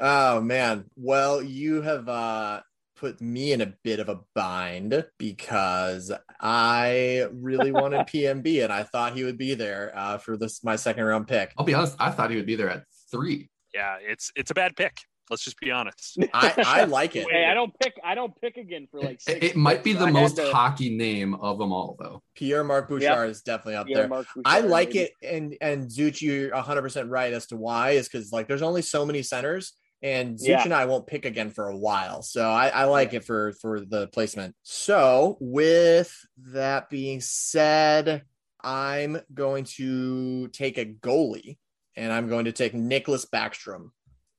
Oh 0.00 0.40
man. 0.40 0.84
Well, 0.96 1.42
you 1.42 1.82
have 1.82 2.08
uh 2.08 2.60
put 2.96 3.20
me 3.20 3.52
in 3.52 3.60
a 3.60 3.66
bit 3.82 3.98
of 3.98 4.08
a 4.08 4.20
bind 4.34 5.04
because 5.18 6.12
I 6.40 7.26
really 7.32 7.72
wanted 7.72 8.06
PMB 8.06 8.62
and 8.64 8.72
I 8.72 8.84
thought 8.84 9.14
he 9.14 9.24
would 9.24 9.38
be 9.38 9.54
there 9.54 9.92
uh, 9.96 10.18
for 10.18 10.36
this 10.36 10.62
my 10.62 10.76
second 10.76 11.04
round 11.04 11.26
pick. 11.26 11.52
I'll 11.58 11.64
be 11.64 11.74
honest. 11.74 11.96
I 11.98 12.10
thought 12.10 12.30
he 12.30 12.36
would 12.36 12.46
be 12.46 12.54
there 12.56 12.70
at 12.70 12.84
three. 13.10 13.48
yeah, 13.74 13.96
it's 14.00 14.30
it's 14.36 14.50
a 14.50 14.54
bad 14.54 14.76
pick. 14.76 14.96
Let's 15.32 15.44
just 15.44 15.58
be 15.60 15.70
honest. 15.70 16.18
I, 16.34 16.52
I 16.58 16.84
like 16.84 17.16
it. 17.16 17.26
Hey, 17.30 17.46
I 17.46 17.54
don't 17.54 17.72
pick. 17.80 17.94
I 18.04 18.14
don't 18.14 18.38
pick 18.38 18.58
again 18.58 18.86
for 18.90 19.00
like. 19.00 19.14
It, 19.14 19.22
Six 19.22 19.46
it 19.46 19.56
might 19.56 19.82
be 19.82 19.94
the 19.94 20.04
I 20.04 20.10
most 20.10 20.36
to- 20.36 20.52
hockey 20.52 20.94
name 20.94 21.32
of 21.36 21.56
them 21.58 21.72
all, 21.72 21.96
though. 21.98 22.22
Pierre 22.34 22.62
Marc 22.64 22.90
Bouchard 22.90 23.30
is 23.30 23.40
definitely 23.40 23.76
up 23.76 23.86
Pierre 23.86 24.08
there. 24.08 24.24
I 24.44 24.60
like 24.60 24.88
baby. 24.92 25.10
it, 25.22 25.34
and 25.34 25.56
and 25.62 25.88
Zuch, 25.88 26.20
you're 26.20 26.52
100 26.54 26.82
percent 26.82 27.08
right 27.08 27.32
as 27.32 27.46
to 27.46 27.56
why 27.56 27.92
is 27.92 28.08
because 28.10 28.30
like 28.30 28.46
there's 28.46 28.60
only 28.60 28.82
so 28.82 29.06
many 29.06 29.22
centers, 29.22 29.72
and 30.02 30.36
Zuch 30.36 30.48
Yeah. 30.48 30.64
and 30.64 30.74
I 30.74 30.84
won't 30.84 31.06
pick 31.06 31.24
again 31.24 31.48
for 31.48 31.68
a 31.70 31.76
while, 31.78 32.20
so 32.20 32.50
I, 32.50 32.68
I 32.68 32.84
like 32.84 33.14
it 33.14 33.24
for 33.24 33.52
for 33.62 33.80
the 33.80 34.08
placement. 34.08 34.54
So 34.64 35.38
with 35.40 36.14
that 36.52 36.90
being 36.90 37.22
said, 37.22 38.24
I'm 38.62 39.18
going 39.32 39.64
to 39.78 40.48
take 40.48 40.76
a 40.76 40.84
goalie, 40.84 41.56
and 41.96 42.12
I'm 42.12 42.28
going 42.28 42.44
to 42.44 42.52
take 42.52 42.74
Niklas 42.74 43.26
Backstrom. 43.30 43.92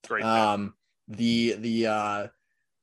Great. 0.08 0.24
Um, 0.24 0.74
the 1.08 1.54
the 1.54 1.88
uh, 1.88 2.28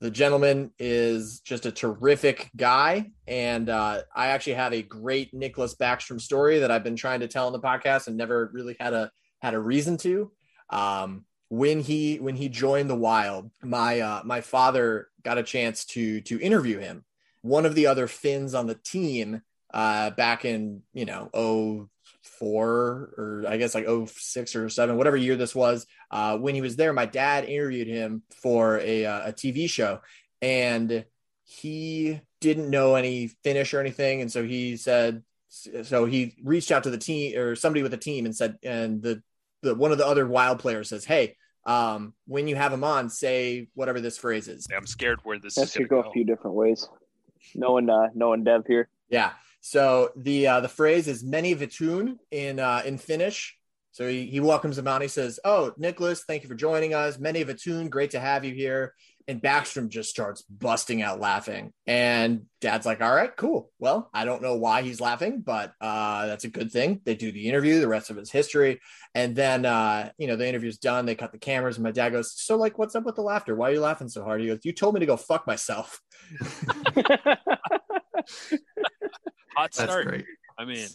the 0.01 0.11
gentleman 0.11 0.71
is 0.79 1.41
just 1.41 1.67
a 1.67 1.73
terrific 1.73 2.51
guy, 2.57 3.11
and 3.27 3.69
uh, 3.69 4.03
I 4.15 4.29
actually 4.29 4.55
have 4.55 4.73
a 4.73 4.83
great 4.83 5.35
Niklas 5.35 5.77
Backstrom 5.77 6.21
story 6.21 6.61
that 6.61 6.71
I've 6.71 6.85
been 6.85 6.97
trying 6.97 7.21
to 7.21 7.29
tell 7.29 7.47
in 7.47 7.53
the 7.53 7.61
podcast 7.61 8.07
and 8.07 8.17
never 8.17 8.51
really 8.53 8.77
had 8.81 8.95
a 8.95 9.11
had 9.41 9.55
a 9.55 9.61
reason 9.61 9.97
to. 9.99 10.31
Um, 10.71 11.25
when 11.49 11.81
he 11.81 12.17
when 12.19 12.37
he 12.37 12.49
joined 12.49 12.89
the 12.89 12.97
Wild, 12.97 13.51
my 13.63 14.01
uh, 14.01 14.23
my 14.25 14.41
father 14.41 15.09
got 15.23 15.39
a 15.39 15.43
chance 15.43 15.85
to 15.87 16.21
to 16.23 16.41
interview 16.41 16.79
him. 16.79 17.05
One 17.43 17.67
of 17.67 17.75
the 17.75 17.87
other 17.87 18.07
Finns 18.07 18.55
on 18.55 18.67
the 18.67 18.75
team 18.75 19.43
uh, 19.73 20.11
back 20.11 20.45
in 20.45 20.83
you 20.93 21.05
know 21.05 21.29
oh 21.35 21.89
four 22.23 23.13
or 23.19 23.45
I 23.47 23.57
guess 23.57 23.75
like 23.75 23.87
oh 23.87 24.07
six 24.07 24.55
or 24.57 24.69
seven, 24.69 24.97
whatever 24.97 25.17
year 25.17 25.37
this 25.37 25.55
was. 25.55 25.87
Uh, 26.11 26.37
when 26.39 26.55
he 26.55 26.61
was 26.61 26.77
there, 26.77 26.93
my 26.93 27.07
dad 27.07 27.45
interviewed 27.45 27.87
him 27.87 28.23
for 28.43 28.79
a 28.79 29.07
uh, 29.07 29.29
a 29.29 29.33
TV 29.33 29.69
show, 29.69 30.01
and 30.43 31.05
he 31.45 32.21
didn't 32.41 32.71
know 32.71 32.95
any 32.95 33.29
Finnish 33.45 33.75
or 33.75 33.81
anything, 33.81 34.21
and 34.21 34.31
so 34.31 34.45
he 34.45 34.77
said, 34.77 35.23
so 35.49 36.05
he 36.07 36.35
reached 36.43 36.71
out 36.71 36.85
to 36.85 36.91
the 36.91 36.99
team 36.99 37.39
or 37.39 37.55
somebody 37.55 37.83
with 37.83 37.93
the 37.93 37.99
team 37.99 38.25
and 38.25 38.35
said, 38.35 38.59
and 38.63 39.03
the 39.03 39.23
the 39.63 39.75
one 39.75 39.93
of 39.93 39.99
the 39.99 40.07
other 40.07 40.27
Wild 40.27 40.59
players 40.59 40.89
says, 40.89 41.05
hey. 41.05 41.37
Um, 41.67 42.15
when 42.27 42.49
you 42.49 42.57
have 42.57 42.73
him 42.73 42.83
on, 42.83 43.11
say 43.11 43.69
whatever 43.75 44.01
this 44.01 44.17
phrase 44.17 44.49
is. 44.49 44.67
I'm 44.75 44.87
scared 44.87 45.21
where 45.25 45.39
this 45.39 45.57
That 45.57 45.65
is 45.65 45.73
could 45.75 45.91
going 45.91 46.01
go 46.01 46.05
to 46.05 46.09
a 46.09 46.13
few 46.13 46.25
different 46.25 46.57
ways. 46.57 46.89
Knowing, 47.55 47.91
uh, 47.91 48.09
knowing 48.15 48.45
Dev 48.45 48.65
here. 48.67 48.89
Yeah. 49.11 49.33
So 49.61 50.11
the 50.17 50.47
uh, 50.47 50.61
the 50.61 50.69
phrase 50.69 51.07
is 51.07 51.23
many 51.23 51.55
vitun 51.55 52.19
in 52.31 52.59
uh, 52.59 52.83
in 52.85 52.99
Finnish. 52.99 53.59
So 53.93 54.09
he, 54.09 54.27
he 54.27 54.41
welcomes 54.41 54.79
him 54.79 54.87
on. 54.89 55.01
He 55.01 55.09
says, 55.09 55.41
"Oh, 55.45 55.73
Niklas, 55.79 56.23
thank 56.27 56.43
you 56.43 56.49
for 56.49 56.55
joining 56.55 56.95
us. 56.95 57.19
Many 57.19 57.41
of 57.41 57.49
a 57.49 57.55
tune. 57.55 57.89
great 57.89 58.13
to 58.13 58.21
have 58.21 58.45
you 58.45 58.55
here." 58.55 58.95
And 59.29 59.41
Backstrom 59.43 59.89
just 59.89 60.11
starts 60.11 60.43
busting 60.43 61.03
out 61.03 61.21
laughing. 61.21 61.73
And 61.87 62.47
Dad's 62.61 62.87
like, 62.87 63.01
"All 63.01 63.15
right, 63.15 63.37
cool. 63.37 63.71
Well, 63.79 64.09
I 64.15 64.25
don't 64.25 64.43
know 64.43 64.57
why 64.57 64.83
he's 64.83 65.01
laughing, 65.01 65.41
but 65.41 65.73
uh, 65.81 66.27
that's 66.27 66.45
a 66.45 66.49
good 66.51 66.71
thing." 66.71 67.01
They 67.05 67.15
do 67.15 67.33
the 67.33 67.49
interview. 67.49 67.81
The 67.81 67.89
rest 67.89 68.11
of 68.11 68.19
it's 68.19 68.31
history. 68.31 68.81
And 69.15 69.35
then 69.35 69.67
uh, 69.67 70.13
you 70.19 70.29
know 70.29 70.37
the 70.37 70.49
interview's 70.49 70.79
done. 70.79 71.05
They 71.05 71.17
cut 71.17 71.33
the 71.33 71.39
cameras, 71.39 71.77
and 71.77 71.85
my 71.85 71.91
dad 71.91 72.11
goes, 72.11 72.33
"So 72.33 72.57
like, 72.57 72.79
what's 72.79 72.95
up 72.95 73.05
with 73.05 73.17
the 73.17 73.23
laughter? 73.23 73.55
Why 73.57 73.71
are 73.71 73.75
you 73.75 73.81
laughing 73.81 74.09
so 74.09 74.23
hard?" 74.23 74.41
He 74.41 74.47
goes, 74.47 74.61
"You 74.63 74.73
told 74.73 74.95
me 74.95 75.01
to 75.01 75.07
go 75.07 75.17
fuck 75.17 75.47
myself." 75.47 76.01
Hot 79.57 79.73
That's 79.73 79.79
start. 79.79 80.07
great. 80.07 80.25
I 80.59 80.65
mean, 80.65 80.87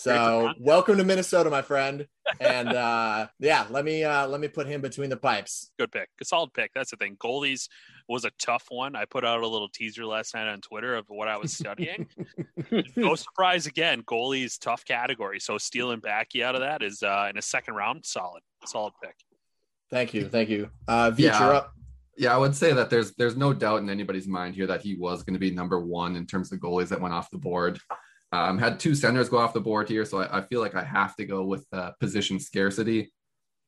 So 0.00 0.54
welcome 0.58 0.96
to 0.96 1.04
Minnesota, 1.04 1.50
my 1.50 1.60
friend. 1.60 2.06
And 2.40 2.68
uh 2.68 3.26
yeah, 3.38 3.66
let 3.68 3.84
me 3.84 4.02
uh 4.02 4.26
let 4.28 4.40
me 4.40 4.48
put 4.48 4.66
him 4.66 4.80
between 4.80 5.10
the 5.10 5.16
pipes. 5.16 5.72
good 5.78 5.92
pick. 5.92 6.08
A 6.20 6.24
solid 6.24 6.54
pick. 6.54 6.70
That's 6.74 6.90
the 6.90 6.96
thing. 6.96 7.16
Goalies 7.16 7.68
was 8.08 8.24
a 8.24 8.30
tough 8.40 8.64
one. 8.70 8.96
I 8.96 9.04
put 9.04 9.26
out 9.26 9.42
a 9.42 9.46
little 9.46 9.68
teaser 9.68 10.06
last 10.06 10.34
night 10.34 10.48
on 10.48 10.62
Twitter 10.62 10.94
of 10.94 11.04
what 11.08 11.28
I 11.28 11.36
was 11.36 11.52
studying. 11.52 12.06
no 12.96 13.14
surprise 13.14 13.66
again. 13.66 14.02
Goalies 14.02 14.58
tough 14.58 14.86
category. 14.86 15.38
So 15.38 15.58
stealing 15.58 16.00
Backy 16.00 16.42
out 16.42 16.54
of 16.54 16.62
that 16.62 16.82
is 16.82 17.02
uh, 17.02 17.28
in 17.28 17.36
a 17.36 17.42
second 17.42 17.74
round, 17.74 18.06
solid, 18.06 18.42
solid 18.64 18.94
pick. 19.02 19.16
Thank 19.90 20.14
you, 20.14 20.30
thank 20.30 20.48
you. 20.48 20.70
Uh 20.88 21.10
Veach, 21.10 21.18
Yeah. 21.18 21.44
you're 21.44 21.54
up. 21.54 21.74
Yeah, 22.16 22.34
I 22.34 22.38
would 22.38 22.54
say 22.54 22.72
that 22.72 22.88
there's 22.88 23.12
there's 23.16 23.36
no 23.36 23.52
doubt 23.52 23.82
in 23.82 23.90
anybody's 23.90 24.26
mind 24.26 24.54
here 24.54 24.66
that 24.66 24.80
he 24.80 24.94
was 24.94 25.22
going 25.22 25.34
to 25.34 25.40
be 25.40 25.50
number 25.50 25.78
one 25.78 26.16
in 26.16 26.26
terms 26.26 26.52
of 26.52 26.58
goalies 26.58 26.88
that 26.88 27.00
went 27.02 27.12
off 27.12 27.30
the 27.30 27.38
board. 27.38 27.78
Um, 28.32 28.58
had 28.58 28.78
two 28.78 28.94
centers 28.94 29.28
go 29.28 29.38
off 29.38 29.52
the 29.52 29.60
board 29.60 29.88
here, 29.88 30.04
so 30.04 30.18
I, 30.18 30.38
I 30.38 30.42
feel 30.42 30.60
like 30.60 30.74
I 30.74 30.84
have 30.84 31.16
to 31.16 31.24
go 31.24 31.44
with 31.44 31.66
uh, 31.72 31.90
position 31.98 32.38
scarcity 32.38 33.12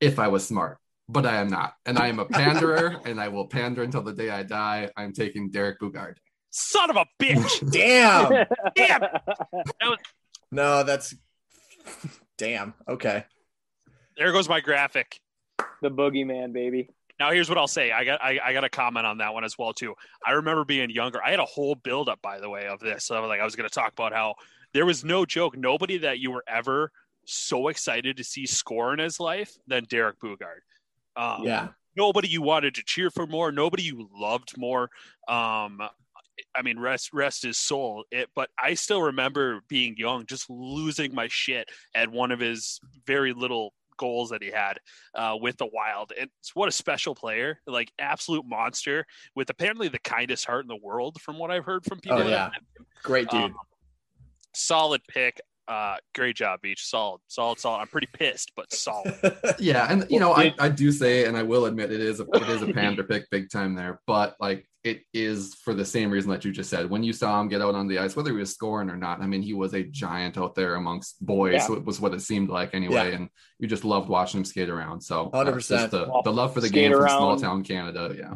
if 0.01 0.19
I 0.19 0.29
was 0.29 0.47
smart, 0.47 0.79
but 1.09 1.27
I 1.27 1.37
am 1.37 1.49
not, 1.49 1.75
and 1.85 1.99
I 1.99 2.07
am 2.09 2.21
a 2.21 2.25
panderer, 2.25 3.01
and 3.05 3.21
I 3.21 3.29
will 3.29 3.47
pander 3.47 3.83
until 3.83 4.03
the 4.03 4.13
day 4.13 4.31
I 4.31 4.45
die. 4.45 4.91
I'm 4.97 5.13
taking 5.13 5.51
Derek 5.51 5.81
Boogaard. 5.81 6.15
Son 6.51 6.91
of 6.91 6.97
a 6.97 7.07
bitch! 7.21 7.71
Damn. 7.73 8.47
Damn! 8.77 9.01
No, 10.53 10.83
that's 10.85 11.15
damn. 12.39 12.75
Okay. 12.89 13.25
There 14.17 14.33
goes 14.33 14.49
my 14.49 14.61
graphic. 14.61 15.19
the 15.81 15.91
boogeyman, 15.91 16.53
baby. 16.53 16.91
Now 17.23 17.31
here's 17.31 17.49
what 17.49 17.57
I'll 17.57 17.69
say. 17.69 17.93
I 17.93 18.05
got 18.05 18.21
I, 18.21 18.41
I 18.45 18.53
got 18.53 18.65
a 18.65 18.69
comment 18.69 19.07
on 19.07 19.19
that 19.19 19.33
one 19.33 19.45
as 19.45 19.57
well 19.57 19.73
too. 19.73 19.95
I 20.27 20.33
remember 20.33 20.65
being 20.65 20.91
younger. 20.91 21.23
I 21.25 21.31
had 21.31 21.39
a 21.39 21.45
whole 21.45 21.77
build 21.77 22.09
up 22.09 22.21
by 22.21 22.41
the 22.41 22.51
way 22.51 22.67
of 22.67 22.81
this. 22.81 23.05
So 23.05 23.25
like 23.27 23.41
I 23.41 23.45
was 23.45 23.55
going 23.55 23.69
to 23.69 23.73
talk 23.73 23.93
about 23.93 24.13
how 24.13 24.35
there 24.75 24.85
was 24.85 25.05
no 25.05 25.25
joke. 25.25 25.57
Nobody 25.57 25.99
that 25.99 26.19
you 26.19 26.33
were 26.33 26.43
ever 26.49 26.91
so 27.25 27.69
excited 27.69 28.17
to 28.17 28.25
see 28.25 28.45
score 28.45 28.93
in 28.93 28.99
his 28.99 29.21
life 29.21 29.53
than 29.69 29.85
Derek 29.85 30.19
Boogaard. 30.19 30.63
Um, 31.15 31.45
Yeah. 31.45 31.69
Nobody 31.95 32.27
you 32.27 32.43
wanted 32.43 32.75
to 32.75 32.83
cheer 32.85 33.09
for 33.09 33.29
more. 33.29 33.53
Nobody 33.53 33.85
you 33.85 34.09
loved 34.13 34.59
more. 34.59 34.91
Um, 35.29 35.81
I 36.57 36.63
mean, 36.65 36.77
rest 36.77 37.11
rest 37.13 37.45
his 37.45 37.57
soul. 37.57 38.05
It, 38.11 38.31
but 38.35 38.51
I 38.59 38.75
still 38.75 39.03
remember 39.03 39.61
being 39.69 39.95
young, 39.97 40.27
just 40.27 40.51
losing 40.51 41.15
my 41.15 41.29
shit 41.31 41.69
at 41.95 42.11
one 42.11 42.33
of 42.33 42.41
his 42.41 42.81
very 43.07 43.33
little 43.33 43.75
goals 44.03 44.31
that 44.31 44.43
he 44.43 44.51
had 44.51 44.79
uh, 45.15 45.37
with 45.41 45.57
the 45.59 45.69
Wild. 45.73 46.13
And 46.19 46.29
it's 46.41 46.57
what 46.57 46.69
a 46.69 46.73
special 46.73 47.15
player, 47.15 47.61
like 47.69 47.93
absolute 48.01 48.45
monster, 48.45 49.07
with 49.37 49.49
apparently 49.49 49.87
the 49.87 50.01
kindest 50.01 50.45
heart 50.45 50.65
in 50.65 50.69
the 50.69 50.81
world, 50.83 51.21
from 51.21 51.39
what 51.39 51.53
I've 51.53 51.65
heard 51.65 51.85
from 51.85 52.01
people. 52.01 52.19
Oh 52.19 52.27
yeah. 52.29 52.45
have 52.45 52.53
met 52.53 52.61
him. 52.79 52.87
Great 53.05 53.29
dude. 53.29 53.45
Um, 53.45 53.55
solid 54.55 55.03
pick. 55.07 55.41
Uh, 55.69 55.97
great 56.15 56.37
job, 56.37 56.61
Veach. 56.63 56.81
Solid, 56.81 57.21
solid, 57.29 57.59
solid. 57.59 57.79
I'm 57.79 57.87
pretty 57.87 58.09
pissed, 58.13 58.53
but 58.57 58.73
solid. 58.73 59.15
Yeah, 59.59 59.87
and 59.89 60.07
you 60.11 60.19
know, 60.19 60.33
I, 60.33 60.55
I 60.59 60.69
do 60.69 60.91
say, 60.91 61.27
and 61.27 61.37
I 61.37 61.43
will 61.45 61.67
admit, 61.67 61.93
it 61.93 62.01
is 62.01 62.21
a 62.21 62.27
it 62.35 62.49
is 62.49 62.63
a 62.63 62.67
pander 62.73 63.05
pick, 63.05 63.31
big 63.31 63.49
time 63.51 63.75
there. 63.75 64.01
But 64.07 64.35
like 64.41 64.67
it 64.85 65.03
is 65.15 65.55
for 65.63 65.75
the 65.75 65.85
same 65.85 66.11
reason 66.11 66.31
that 66.31 66.45
you 66.45 66.51
just 66.51 66.69
said. 66.69 66.91
When 66.91 67.05
you 67.05 67.13
saw 67.13 67.41
him 67.41 67.47
get 67.49 67.63
out 67.63 67.77
on 67.77 67.87
the 67.87 68.01
ice, 68.01 68.17
whether 68.17 68.31
he 68.33 68.37
was 68.37 68.51
scoring 68.51 68.91
or 68.91 68.97
not, 68.97 69.21
I 69.21 69.27
mean, 69.27 69.41
he 69.43 69.55
was 69.55 69.75
a 69.75 69.85
giant 69.85 70.37
out 70.37 70.57
there 70.57 70.75
amongst 70.75 71.25
boys. 71.25 71.55
Yeah. 71.55 71.67
So 71.67 71.75
it 71.75 71.85
was 71.85 72.01
what 72.01 72.15
it 72.15 72.21
seemed 72.23 72.49
like 72.49 72.75
anyway, 72.75 73.11
Yeah. 73.11 73.17
and 73.17 73.29
you 73.61 73.69
just 73.69 73.85
loved 73.85 74.09
watching 74.09 74.39
him 74.39 74.45
skate 74.45 74.69
around. 74.69 75.01
So 75.03 75.31
uh, 75.33 75.45
100%. 75.45 75.69
just 75.69 75.91
the, 75.93 76.23
the 76.25 76.33
love 76.33 76.53
for 76.53 76.61
the 76.61 76.67
Skate 76.67 76.91
game 76.91 76.93
from 76.93 77.09
small 77.09 77.37
town 77.37 77.63
Canada. 77.63 78.13
Yeah. 78.19 78.35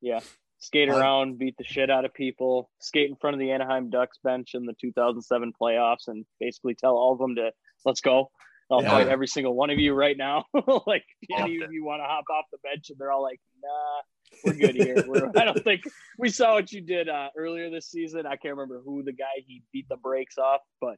Yeah. 0.00 0.20
Skate 0.58 0.88
around, 0.88 1.38
beat 1.38 1.56
the 1.58 1.64
shit 1.64 1.90
out 1.90 2.04
of 2.04 2.14
people, 2.14 2.70
skate 2.80 3.10
in 3.10 3.16
front 3.16 3.34
of 3.34 3.40
the 3.40 3.50
Anaheim 3.52 3.90
Ducks 3.90 4.18
bench 4.24 4.54
in 4.54 4.64
the 4.64 4.72
2007 4.80 5.52
playoffs, 5.60 6.08
and 6.08 6.24
basically 6.40 6.74
tell 6.74 6.96
all 6.96 7.12
of 7.12 7.18
them 7.18 7.34
to 7.36 7.50
let's 7.84 8.00
go. 8.00 8.30
I'll 8.70 8.82
Yeah. 8.82 8.90
fight 8.90 9.08
every 9.08 9.28
single 9.28 9.54
one 9.54 9.70
of 9.70 9.78
you 9.78 9.92
right 9.94 10.16
now. 10.16 10.46
like 10.86 11.04
any 11.36 11.60
of 11.60 11.72
you 11.72 11.84
want 11.84 12.00
to 12.00 12.04
hop 12.06 12.24
off 12.30 12.46
the 12.50 12.58
bench, 12.64 12.90
and 12.90 12.98
they're 12.98 13.12
all 13.12 13.22
like, 13.22 13.38
"Nah, 13.62 14.00
we're 14.44 14.54
good 14.54 14.74
here." 14.74 15.04
We're, 15.06 15.30
I 15.36 15.44
don't 15.44 15.62
think 15.62 15.82
we 16.18 16.30
saw 16.30 16.54
what 16.54 16.72
you 16.72 16.80
did 16.80 17.08
uh, 17.08 17.28
earlier 17.36 17.70
this 17.70 17.88
season. 17.90 18.26
I 18.26 18.36
can't 18.36 18.56
remember 18.56 18.80
who 18.84 19.02
the 19.02 19.12
guy 19.12 19.24
he 19.46 19.62
beat 19.72 19.88
the 19.88 19.96
brakes 19.96 20.38
off, 20.38 20.62
but 20.80 20.96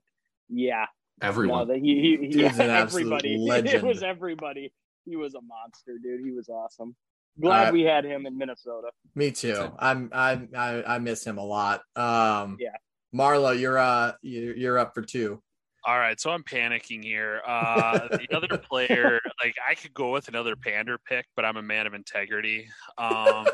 yeah, 0.48 0.86
no, 1.20 1.28
Everyone. 1.28 1.68
that 1.68 1.78
he, 1.78 2.16
he, 2.20 2.28
he 2.28 2.42
yeah, 2.42 2.52
everybody. 2.58 3.34
It 3.44 3.82
was 3.82 4.02
everybody. 4.02 4.72
He 5.04 5.16
was 5.16 5.34
a 5.34 5.40
monster, 5.42 5.98
dude. 6.02 6.20
He 6.24 6.30
was 6.30 6.48
awesome. 6.48 6.94
Glad 7.40 7.68
Uh, 7.68 7.72
we 7.72 7.83
had 7.83 8.05
him 8.05 8.27
in 8.27 8.37
Minnesota. 8.37 8.88
Me 9.14 9.31
too. 9.31 9.70
I'm 9.79 10.11
I, 10.12 10.48
I 10.57 10.94
I 10.94 10.98
miss 10.98 11.24
him 11.24 11.38
a 11.38 11.44
lot. 11.44 11.83
Um 11.96 12.57
Yeah. 12.61 12.77
Marlo, 13.14 13.59
you're 13.59 13.79
uh 13.79 14.12
you're, 14.22 14.57
you're 14.57 14.79
up 14.79 14.94
for 14.94 15.03
two. 15.03 15.42
All 15.85 15.98
right, 15.98 16.20
so 16.20 16.31
I'm 16.31 16.42
panicking 16.42 17.03
here. 17.03 17.40
Uh, 17.46 18.09
the 18.09 18.27
other 18.37 18.59
player, 18.59 19.20
like 19.42 19.55
I 19.66 19.74
could 19.74 19.94
go 19.94 20.12
with 20.12 20.29
another 20.29 20.55
pander 20.55 20.98
pick, 20.98 21.24
but 21.35 21.46
I'm 21.46 21.57
a 21.57 21.62
man 21.62 21.87
of 21.87 21.94
integrity. 21.94 22.68
Um, 22.98 23.46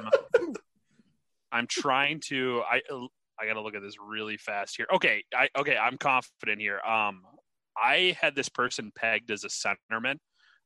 I'm 1.52 1.66
trying 1.68 2.20
to. 2.28 2.62
I 2.68 2.80
I 3.38 3.46
got 3.46 3.54
to 3.54 3.60
look 3.60 3.76
at 3.76 3.82
this 3.82 3.96
really 4.04 4.36
fast 4.36 4.76
here. 4.76 4.86
Okay, 4.92 5.22
I 5.32 5.48
okay, 5.56 5.76
I'm 5.76 5.96
confident 5.96 6.60
here. 6.60 6.80
Um, 6.80 7.22
I 7.76 8.16
had 8.20 8.34
this 8.34 8.48
person 8.48 8.90
pegged 8.96 9.30
as 9.30 9.44
a 9.44 9.48
centerman. 9.48 10.16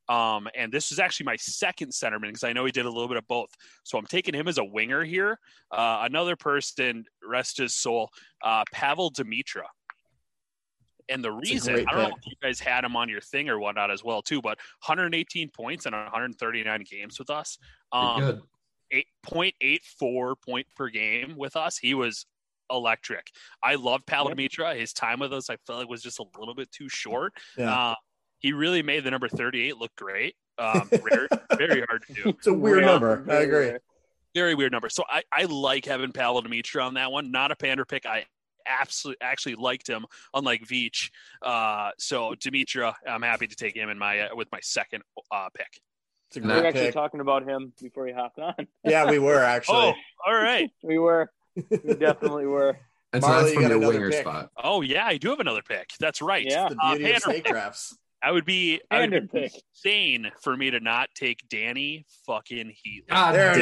Um, 0.09 0.47
and 0.55 0.71
this 0.71 0.91
is 0.91 0.99
actually 0.99 1.27
my 1.27 1.35
second 1.37 1.91
centerman 1.91 2.23
because 2.23 2.43
I 2.43 2.51
know 2.51 2.65
he 2.65 2.71
did 2.71 2.85
a 2.85 2.89
little 2.89 3.07
bit 3.07 3.17
of 3.17 3.27
both. 3.27 3.49
So 3.83 3.97
I'm 3.97 4.07
taking 4.07 4.33
him 4.33 4.47
as 4.47 4.57
a 4.57 4.65
winger 4.65 5.03
here. 5.03 5.39
Uh, 5.71 6.01
another 6.03 6.35
person, 6.35 7.05
rest 7.23 7.59
his 7.59 7.75
soul, 7.75 8.09
uh, 8.43 8.63
Pavel 8.73 9.11
Demitra. 9.11 9.67
And 11.09 11.23
the 11.23 11.31
reason 11.31 11.75
I 11.75 11.91
don't 11.91 12.09
know 12.09 12.15
if 12.17 12.25
you 12.25 12.35
guys 12.41 12.59
had 12.59 12.83
him 12.83 12.95
on 12.95 13.09
your 13.09 13.21
thing 13.21 13.49
or 13.49 13.59
whatnot 13.59 13.89
as 13.89 14.03
well 14.03 14.21
too, 14.21 14.41
but 14.41 14.57
118 14.85 15.49
points 15.49 15.85
and 15.85 15.93
139 15.93 16.83
games 16.89 17.17
with 17.17 17.29
us. 17.29 17.57
Um, 17.91 18.19
good. 18.19 18.41
eight 18.91 19.07
point 19.23 19.55
eight 19.61 19.83
four 19.99 20.35
point 20.35 20.67
per 20.75 20.89
game 20.89 21.35
with 21.35 21.55
us. 21.55 21.77
He 21.77 21.95
was 21.95 22.27
electric. 22.71 23.27
I 23.63 23.75
love 23.75 24.05
Pavel 24.05 24.31
Palamitra. 24.31 24.79
His 24.79 24.93
time 24.93 25.19
with 25.19 25.33
us, 25.33 25.49
I 25.49 25.57
felt 25.65 25.79
like 25.79 25.89
was 25.89 26.03
just 26.03 26.19
a 26.19 26.25
little 26.37 26.53
bit 26.53 26.71
too 26.71 26.89
short. 26.89 27.33
Yeah. 27.57 27.73
Uh, 27.73 27.95
he 28.39 28.53
really 28.53 28.81
made 28.83 29.03
the 29.03 29.11
number 29.11 29.27
38 29.29 29.77
look 29.77 29.95
great. 29.95 30.35
Um, 30.57 30.89
rare, 31.11 31.27
very 31.57 31.83
hard 31.87 32.03
to 32.07 32.13
do. 32.13 32.29
It's 32.29 32.47
a 32.47 32.53
weird 32.53 32.81
Yeah, 32.81 32.85
number. 32.91 33.25
I 33.29 33.35
agree. 33.35 33.71
Very 34.35 34.55
weird 34.55 34.71
number. 34.71 34.89
So 34.89 35.03
I, 35.09 35.23
I 35.31 35.43
like 35.45 35.85
having 35.85 36.11
Pavel 36.11 36.41
Demitra 36.43 36.85
on 36.85 36.93
that 36.95 37.11
one. 37.11 37.31
Not 37.31 37.51
a 37.51 37.55
pander 37.55 37.85
pick. 37.85 38.05
I 38.05 38.25
absolutely 38.67 39.21
actually 39.21 39.55
liked 39.55 39.87
him, 39.87 40.05
unlike 40.33 40.61
Veach. 40.67 41.09
Uh, 41.41 41.91
so 41.97 42.35
Demitra, 42.35 42.93
I'm 43.07 43.21
happy 43.23 43.47
to 43.47 43.55
take 43.55 43.75
him 43.75 43.89
in 43.89 43.97
my 43.97 44.19
uh, 44.21 44.35
with 44.35 44.47
my 44.51 44.59
second 44.61 45.03
uh, 45.31 45.49
pick. 45.55 45.79
It's 46.27 46.37
a 46.37 46.41
We 46.41 46.47
were 46.47 46.65
actually 46.65 46.81
pick. 46.87 46.93
talking 46.93 47.21
about 47.21 47.47
him 47.47 47.73
before 47.81 48.05
he 48.05 48.13
hopped 48.13 48.37
on. 48.37 48.67
Yeah, 48.83 49.09
we 49.09 49.17
were 49.17 49.41
actually. 49.43 49.77
Oh, 49.77 49.93
all 50.27 50.35
right. 50.35 50.69
we 50.83 50.99
were. 50.99 51.31
We 51.55 51.95
definitely 51.95 52.45
were. 52.45 52.77
And 53.11 53.23
so 53.23 53.29
Marley, 53.29 53.43
that's 53.45 53.53
you 53.55 53.61
from 53.61 53.69
got 53.69 53.79
your 53.81 53.89
winger 53.93 54.09
pick. 54.11 54.19
spot. 54.21 54.49
Oh 54.63 54.81
yeah, 54.81 55.05
I 55.07 55.17
do 55.17 55.29
have 55.29 55.39
another 55.39 55.63
pick. 55.67 55.89
That's 55.99 56.21
right. 56.21 56.45
Yeah. 56.47 56.69
the 56.69 56.75
Uh, 56.79 56.89
beauty 56.95 57.05
of 57.05 57.09
pander 57.13 57.19
snake 57.21 57.45
drafts. 57.45 57.97
I 58.21 58.31
would 58.31 58.43
be 58.45 58.81
I 58.91 58.99
would 59.01 59.11
Pander 59.11 59.27
be 59.31 59.49
insane 59.73 60.29
for 60.41 60.57
me 60.57 60.71
to 60.71 60.79
not 60.81 61.09
take 61.15 61.47
Dany 61.47 62.03
fucking 62.25 62.67
Heatley. 62.85 63.07
God 63.09 63.33
There 63.33 63.57
it 63.57 63.61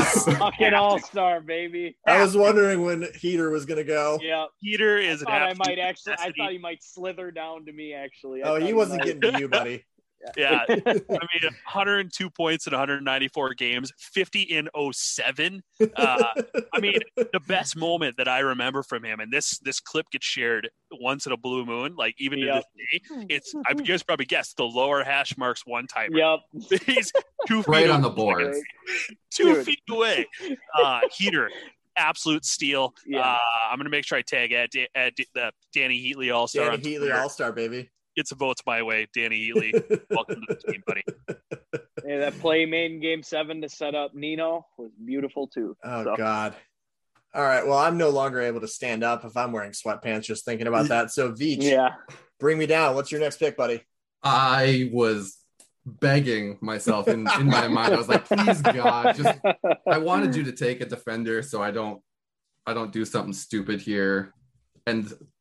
is. 0.00 0.24
Fucking 0.38 0.72
all 0.72 0.98
star, 0.98 1.40
baby. 1.42 1.96
I 2.06 2.22
was 2.22 2.34
wondering 2.36 2.82
when 2.82 3.06
Heater 3.14 3.50
was 3.50 3.66
gonna 3.66 3.84
go. 3.84 4.18
Yeah. 4.22 4.46
Peter 4.62 4.98
I 4.98 5.02
is 5.02 5.20
an 5.20 5.28
I 5.28 5.52
might 5.54 5.78
actually. 5.78 6.14
I 6.18 6.32
thought 6.36 6.52
he 6.52 6.58
might 6.58 6.82
slither 6.82 7.30
down 7.30 7.66
to 7.66 7.72
me. 7.72 7.92
Actually. 7.92 8.42
I 8.42 8.48
Oh, 8.48 8.54
he 8.56 8.72
wasn't 8.72 9.00
might- 9.00 9.20
getting 9.20 9.32
to 9.32 9.38
you, 9.40 9.48
buddy. 9.48 9.84
Yeah, 10.36 10.64
I 10.68 10.74
mean, 10.86 11.42
102 11.42 12.30
points 12.30 12.66
in 12.66 12.72
194 12.72 13.54
games, 13.54 13.90
50 13.98 14.42
in 14.42 14.68
07. 14.92 15.62
Uh, 15.96 16.24
I 16.74 16.80
mean, 16.80 16.98
the 17.16 17.40
best 17.48 17.76
moment 17.76 18.16
that 18.18 18.28
I 18.28 18.40
remember 18.40 18.82
from 18.82 19.04
him, 19.04 19.20
and 19.20 19.32
this 19.32 19.58
this 19.60 19.80
clip 19.80 20.06
gets 20.10 20.26
shared 20.26 20.68
once 20.92 21.24
in 21.26 21.32
a 21.32 21.36
blue 21.38 21.64
moon, 21.64 21.94
like 21.96 22.14
even 22.18 22.40
to 22.40 22.46
this 22.46 22.64
day. 22.76 23.24
It's 23.30 23.54
I 23.66 23.72
you 23.72 23.82
guys 23.84 24.02
probably 24.02 24.26
guessed 24.26 24.56
the 24.58 24.64
lower 24.64 25.02
hash 25.04 25.38
marks 25.38 25.62
one 25.66 25.86
timer. 25.86 26.16
Yep. 26.18 26.40
He's 26.86 27.12
two 27.48 27.62
feet 27.62 27.68
Right 27.68 27.90
on 27.90 28.02
the 28.02 28.10
board. 28.10 28.54
two 29.30 29.54
Dude. 29.54 29.64
feet 29.64 29.80
away. 29.90 30.26
Uh, 30.78 31.00
heater, 31.16 31.48
absolute 31.96 32.44
steal. 32.44 32.92
Yeah. 33.06 33.20
Uh, 33.20 33.38
I'm 33.70 33.78
gonna 33.78 33.88
make 33.90 34.04
sure 34.04 34.18
I 34.18 34.22
tag 34.22 34.52
at, 34.52 34.70
Da- 34.70 34.88
at 34.94 35.14
D- 35.16 35.26
the 35.34 35.50
Dany 35.74 35.98
Heatley 36.04 36.34
All 36.34 36.46
Star. 36.46 36.70
Dany 36.72 36.82
Heatley 36.98 37.18
All 37.18 37.28
Star, 37.30 37.52
baby. 37.52 37.88
Get 38.16 38.26
some 38.26 38.38
votes 38.38 38.62
my 38.66 38.82
way, 38.82 39.06
Dany 39.16 39.48
Heatley. 39.48 40.00
Welcome 40.10 40.42
to 40.48 40.54
the 40.54 40.72
team, 40.72 40.82
buddy. 40.86 41.02
Yeah, 42.06 42.18
that 42.18 42.38
play 42.40 42.66
made 42.66 42.90
in 42.92 43.00
Game 43.00 43.22
Seven 43.22 43.60
to 43.62 43.68
set 43.68 43.94
up 43.94 44.14
Nino 44.14 44.66
was 44.76 44.90
beautiful 45.04 45.46
too. 45.46 45.76
Oh 45.84 46.04
So, 46.04 46.16
God. 46.16 46.54
All 47.32 47.42
right. 47.42 47.64
Well, 47.64 47.78
I'm 47.78 47.96
no 47.96 48.08
longer 48.10 48.40
able 48.40 48.60
to 48.62 48.68
stand 48.68 49.04
up 49.04 49.24
if 49.24 49.36
I'm 49.36 49.52
wearing 49.52 49.70
sweatpants 49.70 50.22
just 50.24 50.44
thinking 50.44 50.66
about 50.66 50.88
that. 50.88 51.12
So 51.12 51.30
Veach, 51.30 51.62
Yeah. 51.62 51.90
bring 52.40 52.58
me 52.58 52.66
down. 52.66 52.96
What's 52.96 53.12
your 53.12 53.20
next 53.20 53.38
pick, 53.38 53.56
buddy? 53.56 53.82
I 54.24 54.90
was 54.92 55.38
begging 55.86 56.58
myself 56.60 57.06
in, 57.08 57.28
in 57.38 57.46
my 57.46 57.68
mind. 57.68 57.94
I 57.94 57.96
was 57.96 58.08
like, 58.08 58.24
please 58.24 58.60
God, 58.60 59.14
just 59.14 59.38
I 59.88 59.98
wanted 59.98 60.34
you 60.34 60.42
to 60.44 60.52
take 60.52 60.80
a 60.80 60.86
defender 60.86 61.42
so 61.42 61.62
I 61.62 61.70
don't 61.70 62.02
I 62.66 62.74
don't 62.74 62.92
do 62.92 63.04
something 63.04 63.32
stupid 63.32 63.80
here. 63.80 64.34
And 64.86 65.06
I 65.06 65.39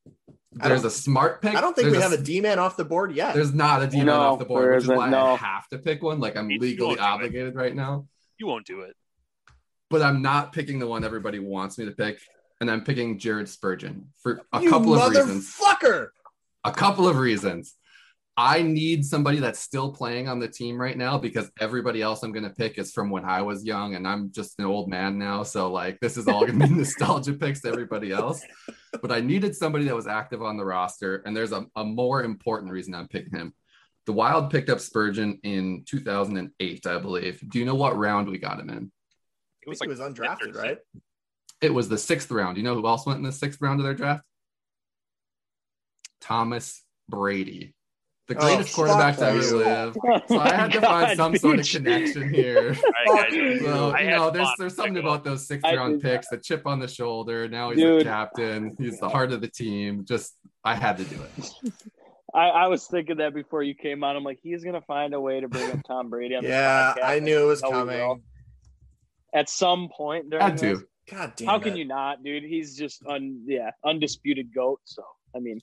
there's 0.51 0.83
a 0.83 0.89
smart 0.89 1.41
pick. 1.41 1.55
I 1.55 1.61
don't 1.61 1.75
think 1.75 1.85
There's 1.85 1.97
we 1.97 2.01
have 2.01 2.11
a 2.11 2.21
D 2.21 2.41
man 2.41 2.57
off 2.59 2.75
the 2.75 2.85
board 2.85 3.13
yet. 3.13 3.35
There's 3.35 3.53
not 3.53 3.83
a 3.83 3.87
D 3.87 3.97
man 3.97 4.07
No, 4.07 4.19
off 4.19 4.39
the 4.39 4.45
board, 4.45 4.69
which 4.73 4.77
is 4.77 4.83
isn't, 4.85 4.97
why 4.97 5.11
I 5.13 5.35
have 5.35 5.67
to 5.69 5.77
pick 5.77 6.01
one. 6.01 6.19
Like 6.19 6.35
I'm 6.35 6.49
You 6.49 6.59
legally 6.59 6.87
won't 6.87 6.97
do 6.97 7.03
it. 7.03 7.07
obligated 7.07 7.55
right 7.55 7.75
now. 7.75 8.07
You 8.37 8.47
won't 8.47 8.65
do 8.65 8.81
it. 8.81 8.95
But 9.89 10.01
I'm 10.01 10.21
not 10.21 10.53
picking 10.53 10.79
the 10.79 10.87
one 10.87 11.03
everybody 11.03 11.39
wants 11.39 11.77
me 11.77 11.85
to 11.85 11.91
pick, 11.91 12.19
and 12.61 12.69
I'm 12.69 12.83
picking 12.83 13.19
Jared 13.19 13.49
Spurgeon 13.49 14.07
for 14.21 14.41
a 14.53 14.61
you 14.61 14.69
couple 14.69 14.95
of 14.95 15.09
reasons. 15.09 15.55
motherfucker. 15.55 16.07
a 16.63 16.71
couple 16.71 17.07
of 17.07 17.17
reasons. 17.17 17.75
I 18.37 18.61
need 18.61 19.03
somebody 19.05 19.39
that's 19.39 19.59
still 19.59 19.91
playing 19.91 20.29
on 20.29 20.39
the 20.39 20.47
team 20.47 20.79
right 20.79 20.95
now 20.97 21.17
because 21.17 21.51
everybody 21.59 22.01
else 22.01 22.23
I'm 22.23 22.31
going 22.31 22.45
to 22.45 22.49
pick 22.55 22.77
is 22.77 22.93
from 22.93 23.09
when 23.09 23.25
I 23.25 23.41
was 23.41 23.65
young 23.65 23.95
and 23.95 24.07
I'm 24.07 24.31
just 24.31 24.57
an 24.59 24.65
old 24.65 24.87
man 24.87 25.19
now. 25.19 25.43
So, 25.43 25.69
like, 25.69 25.99
this 25.99 26.15
is 26.15 26.25
all 26.25 26.45
going 26.45 26.57
to 26.57 26.67
be 26.67 26.73
nostalgia 26.77 27.33
picks 27.33 27.59
to 27.61 27.67
everybody 27.67 28.13
else. 28.13 28.41
But 29.01 29.11
I 29.11 29.19
needed 29.19 29.55
somebody 29.55 29.85
that 29.85 29.95
was 29.95 30.07
active 30.07 30.41
on 30.41 30.57
the 30.57 30.65
roster. 30.65 31.17
And 31.25 31.35
there's 31.35 31.51
a, 31.51 31.65
a 31.75 31.83
more 31.83 32.23
important 32.23 32.71
reason 32.71 32.95
I'm 32.95 33.07
picking 33.07 33.37
him. 33.37 33.53
The 34.05 34.13
Wild 34.13 34.49
picked 34.49 34.69
up 34.69 34.79
Spurgeon 34.79 35.39
in 35.43 35.83
2008, 35.87 36.87
I 36.87 36.97
believe. 36.97 37.43
Do 37.47 37.59
you 37.59 37.65
know 37.65 37.75
what 37.75 37.97
round 37.97 38.27
we 38.27 38.39
got 38.39 38.59
him 38.59 38.69
in? 38.69 38.91
It 39.61 39.69
was 39.69 39.79
like 39.79 39.89
he 39.89 39.91
was 39.91 39.99
undrafted, 39.99 40.55
right? 40.55 40.77
It 41.61 41.73
was 41.73 41.89
the 41.89 41.97
sixth 41.97 42.31
round. 42.31 42.57
You 42.57 42.63
know 42.63 42.73
who 42.73 42.87
else 42.87 43.05
went 43.05 43.17
in 43.17 43.23
the 43.23 43.31
sixth 43.31 43.61
round 43.61 43.79
of 43.79 43.83
their 43.83 43.93
draft? 43.93 44.23
Thomas 46.21 46.83
Brady, 47.07 47.75
the 48.29 48.35
Oh, 48.37 48.39
greatest 48.39 48.69
fuck 48.69 48.75
quarterback 48.87 49.17
to 49.17 49.25
ever 49.25 49.41
you. 49.41 49.57
live. 49.57 49.97
So 50.29 50.39
I 50.39 50.53
had 50.53 50.71
to 50.71 50.81
find 50.81 51.17
some 51.17 51.35
sort 51.35 51.59
of 51.59 51.67
connection 51.67 52.33
here. 52.33 52.75
All 53.07 53.13
right, 53.15 53.31
guys. 53.31 53.57
Fuck 53.59 53.67
Well, 53.67 53.91
I 53.95 54.01
you 54.01 54.09
know, 54.11 54.29
there's 54.31 54.47
there's 54.57 54.75
something 54.75 54.97
about 54.97 55.23
those 55.25 55.45
sixth 55.47 55.65
round 55.65 56.01
did- 56.01 56.01
picks, 56.03 56.29
the 56.29 56.37
chip 56.37 56.65
on 56.65 56.79
the 56.79 56.87
shoulder. 56.87 57.49
Now 57.49 57.71
he's 57.71 57.79
Dude. 57.79 58.01
the 58.01 58.03
captain. 58.05 58.75
He's 58.79 58.99
the 58.99 59.09
heart 59.09 59.31
of 59.33 59.41
the 59.41 59.47
team. 59.49 60.05
Just 60.05 60.35
I 60.63 60.75
had 60.75 60.97
to 60.97 61.03
do 61.03 61.17
it. 61.21 61.73
I, 62.33 62.49
I 62.49 62.67
was 62.67 62.85
thinking 62.85 63.17
that 63.17 63.33
before 63.33 63.63
you 63.63 63.73
came 63.73 64.03
on. 64.03 64.15
I'm 64.15 64.23
like, 64.23 64.39
he's 64.43 64.63
gonna 64.63 64.81
find 64.83 65.13
a 65.15 65.19
way 65.19 65.41
to 65.41 65.47
bring 65.47 65.71
up 65.71 65.79
Tom 65.87 66.09
Brady. 66.11 66.35
On 66.35 66.43
Yeah, 66.43 66.93
podcast. 66.95 67.03
I 67.03 67.19
knew 67.19 67.41
it 67.43 67.45
was 67.47 67.61
know 67.63 67.69
he 67.69 67.73
will. 67.75 67.85
coming. 67.87 68.23
At 69.33 69.49
some 69.49 69.89
point 69.95 70.29
during 70.29 70.45
Had 70.45 70.57
this. 70.59 70.79
to. 70.79 70.85
God 71.09 71.33
damn 71.35 71.47
How 71.47 71.55
it. 71.55 71.63
can 71.63 71.75
you 71.75 71.85
not, 71.85 72.23
dude? 72.23 72.43
He's 72.43 72.77
just 72.77 73.03
un 73.07 73.41
yeah, 73.47 73.71
undisputed 73.83 74.53
goat. 74.53 74.79
So 74.85 75.01
I 75.35 75.39
mean, 75.39 75.59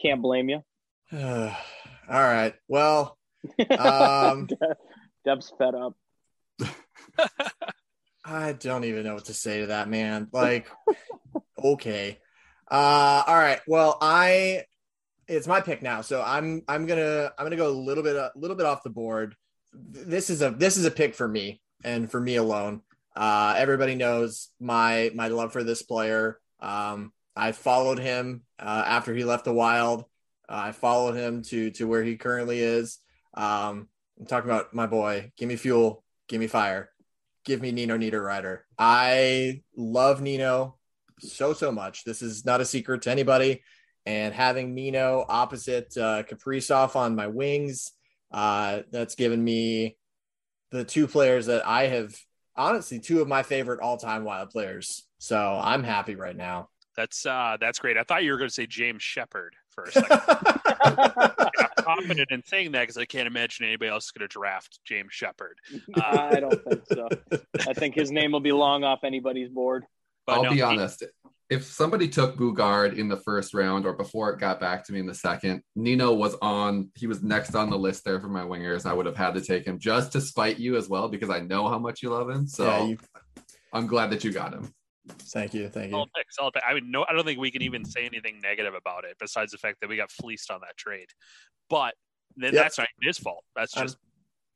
can't 0.00 0.22
blame 0.22 0.48
you. 0.48 0.60
All 2.10 2.20
right. 2.20 2.54
Well, 2.66 3.16
um, 3.78 4.48
Deb's 5.24 5.52
fed 5.56 5.74
up. 5.76 5.94
I 8.24 8.52
don't 8.52 8.84
even 8.84 9.04
know 9.04 9.14
what 9.14 9.26
to 9.26 9.34
say 9.34 9.60
to 9.60 9.66
that, 9.66 9.88
man. 9.88 10.28
Like, 10.32 10.68
okay. 11.64 12.18
Uh, 12.68 13.22
all 13.26 13.36
right. 13.36 13.60
Well, 13.68 13.96
I 14.00 14.64
it's 15.28 15.46
my 15.46 15.60
pick 15.60 15.82
now, 15.82 16.00
so 16.00 16.20
I'm 16.20 16.62
I'm 16.66 16.86
gonna 16.86 17.30
I'm 17.38 17.44
gonna 17.44 17.56
go 17.56 17.68
a 17.68 17.70
little 17.70 18.02
bit 18.02 18.16
a 18.16 18.32
little 18.34 18.56
bit 18.56 18.66
off 18.66 18.82
the 18.82 18.90
board. 18.90 19.36
This 19.72 20.30
is 20.30 20.42
a 20.42 20.50
this 20.50 20.76
is 20.76 20.84
a 20.84 20.90
pick 20.90 21.14
for 21.14 21.28
me 21.28 21.60
and 21.84 22.10
for 22.10 22.20
me 22.20 22.36
alone. 22.36 22.82
Uh, 23.14 23.54
everybody 23.56 23.94
knows 23.94 24.48
my 24.58 25.12
my 25.14 25.28
love 25.28 25.52
for 25.52 25.62
this 25.62 25.82
player. 25.82 26.40
Um, 26.58 27.12
I 27.36 27.52
followed 27.52 28.00
him 28.00 28.42
uh, 28.58 28.84
after 28.84 29.14
he 29.14 29.22
left 29.22 29.44
the 29.44 29.52
Wild. 29.54 30.04
Uh, 30.50 30.56
I 30.56 30.72
followed 30.72 31.14
him 31.14 31.42
to 31.44 31.70
to 31.72 31.86
where 31.86 32.02
he 32.02 32.16
currently 32.16 32.60
is. 32.60 32.98
Um, 33.34 33.88
I'm 34.18 34.26
talking 34.26 34.50
about 34.50 34.74
my 34.74 34.86
boy. 34.86 35.32
Give 35.36 35.48
me 35.48 35.56
fuel. 35.56 36.02
Give 36.28 36.40
me 36.40 36.48
fire. 36.48 36.90
Give 37.44 37.62
me 37.62 37.72
Nino 37.72 37.96
Niederreiter. 37.96 38.60
I 38.78 39.62
love 39.76 40.20
Nino 40.20 40.76
so 41.20 41.52
so 41.52 41.70
much. 41.70 42.04
This 42.04 42.20
is 42.20 42.44
not 42.44 42.60
a 42.60 42.64
secret 42.64 43.02
to 43.02 43.10
anybody. 43.10 43.62
And 44.06 44.34
having 44.34 44.74
Nino 44.74 45.24
opposite 45.28 45.96
uh, 45.96 46.22
Kaprizov 46.24 46.96
on 46.96 47.14
my 47.14 47.28
wings, 47.28 47.92
uh, 48.32 48.80
that's 48.90 49.14
given 49.14 49.42
me 49.42 49.98
the 50.70 50.84
two 50.84 51.06
players 51.06 51.46
that 51.46 51.66
I 51.66 51.86
have 51.86 52.14
honestly 52.56 52.98
two 52.98 53.20
of 53.20 53.28
my 53.28 53.42
favorite 53.42 53.80
all-time 53.80 54.24
Wild 54.24 54.50
players. 54.50 55.06
So 55.18 55.38
I'm 55.62 55.82
happy 55.82 56.14
right 56.14 56.36
now. 56.36 56.70
That's 56.96 57.24
uh, 57.24 57.56
that's 57.60 57.78
great. 57.78 57.96
I 57.96 58.02
thought 58.02 58.24
you 58.24 58.32
were 58.32 58.38
going 58.38 58.48
to 58.48 58.54
say 58.54 58.66
James 58.66 59.02
Sheppard 59.02 59.54
for 59.80 59.88
a 59.88 59.92
second. 59.92 60.20
I'm 61.80 61.84
confident 61.84 62.30
in 62.30 62.44
saying 62.44 62.72
that 62.72 62.80
because 62.82 62.96
I 62.98 63.04
can't 63.04 63.26
imagine 63.26 63.66
anybody 63.66 63.90
else 63.90 64.06
is 64.06 64.10
going 64.12 64.28
to 64.28 64.32
draft 64.32 64.80
James 64.84 65.12
Sheppard. 65.12 65.58
Uh, 65.94 66.30
I 66.32 66.40
don't 66.40 66.62
think 66.64 66.82
so. 66.92 67.08
I 67.68 67.74
think 67.74 67.94
his 67.94 68.10
name 68.10 68.32
will 68.32 68.40
be 68.40 68.52
long 68.52 68.84
off 68.84 69.00
anybody's 69.04 69.48
board. 69.48 69.84
But 70.26 70.36
I'll 70.36 70.42
no, 70.44 70.50
be 70.50 70.56
he- 70.56 70.62
honest. 70.62 71.04
If 71.48 71.64
somebody 71.64 72.06
took 72.08 72.36
Boogaard 72.36 72.96
in 72.96 73.08
the 73.08 73.16
first 73.16 73.54
round 73.54 73.84
or 73.84 73.92
before 73.92 74.30
it 74.30 74.38
got 74.38 74.60
back 74.60 74.84
to 74.84 74.92
me 74.92 75.00
in 75.00 75.06
the 75.06 75.14
second, 75.14 75.62
Nino 75.74 76.14
was 76.14 76.36
on. 76.40 76.90
He 76.96 77.08
was 77.08 77.24
next 77.24 77.56
on 77.56 77.70
the 77.70 77.78
list 77.78 78.04
there 78.04 78.20
for 78.20 78.28
my 78.28 78.42
wingers. 78.42 78.86
I 78.86 78.92
would 78.92 79.06
have 79.06 79.16
had 79.16 79.34
to 79.34 79.40
take 79.40 79.64
him 79.66 79.80
just 79.80 80.12
to 80.12 80.20
spite 80.20 80.60
you 80.60 80.76
as 80.76 80.88
well 80.88 81.08
because 81.08 81.28
I 81.28 81.40
know 81.40 81.68
how 81.68 81.80
much 81.80 82.04
you 82.04 82.10
love 82.10 82.30
him. 82.30 82.46
So 82.46 82.64
Yeah, 82.66 82.84
you- 82.84 82.98
I'm 83.72 83.88
glad 83.88 84.10
that 84.10 84.22
you 84.22 84.32
got 84.32 84.52
him. 84.54 84.72
Thank 85.08 85.54
you, 85.54 85.68
thank 85.68 85.86
you. 85.86 85.92
Solid 85.92 86.10
pick, 86.16 86.26
solid 86.30 86.52
pick. 86.54 86.62
I 86.68 86.74
mean, 86.74 86.90
no, 86.90 87.04
I 87.08 87.12
don't 87.12 87.24
think 87.24 87.38
we 87.40 87.50
can 87.50 87.62
even 87.62 87.84
say 87.84 88.04
anything 88.06 88.40
negative 88.42 88.74
about 88.74 89.04
it 89.04 89.16
besides 89.18 89.50
the 89.52 89.58
fact 89.58 89.78
that 89.80 89.88
we 89.88 89.96
got 89.96 90.10
fleeced 90.10 90.50
on 90.50 90.60
that 90.60 90.76
trade. 90.76 91.08
But 91.68 91.94
then 92.36 92.54
Yep. 92.54 92.62
that's 92.62 92.78
not 92.78 92.88
his 93.02 93.18
fault. 93.18 93.44
That's 93.56 93.76
I'm- 93.76 93.86
just 93.86 93.98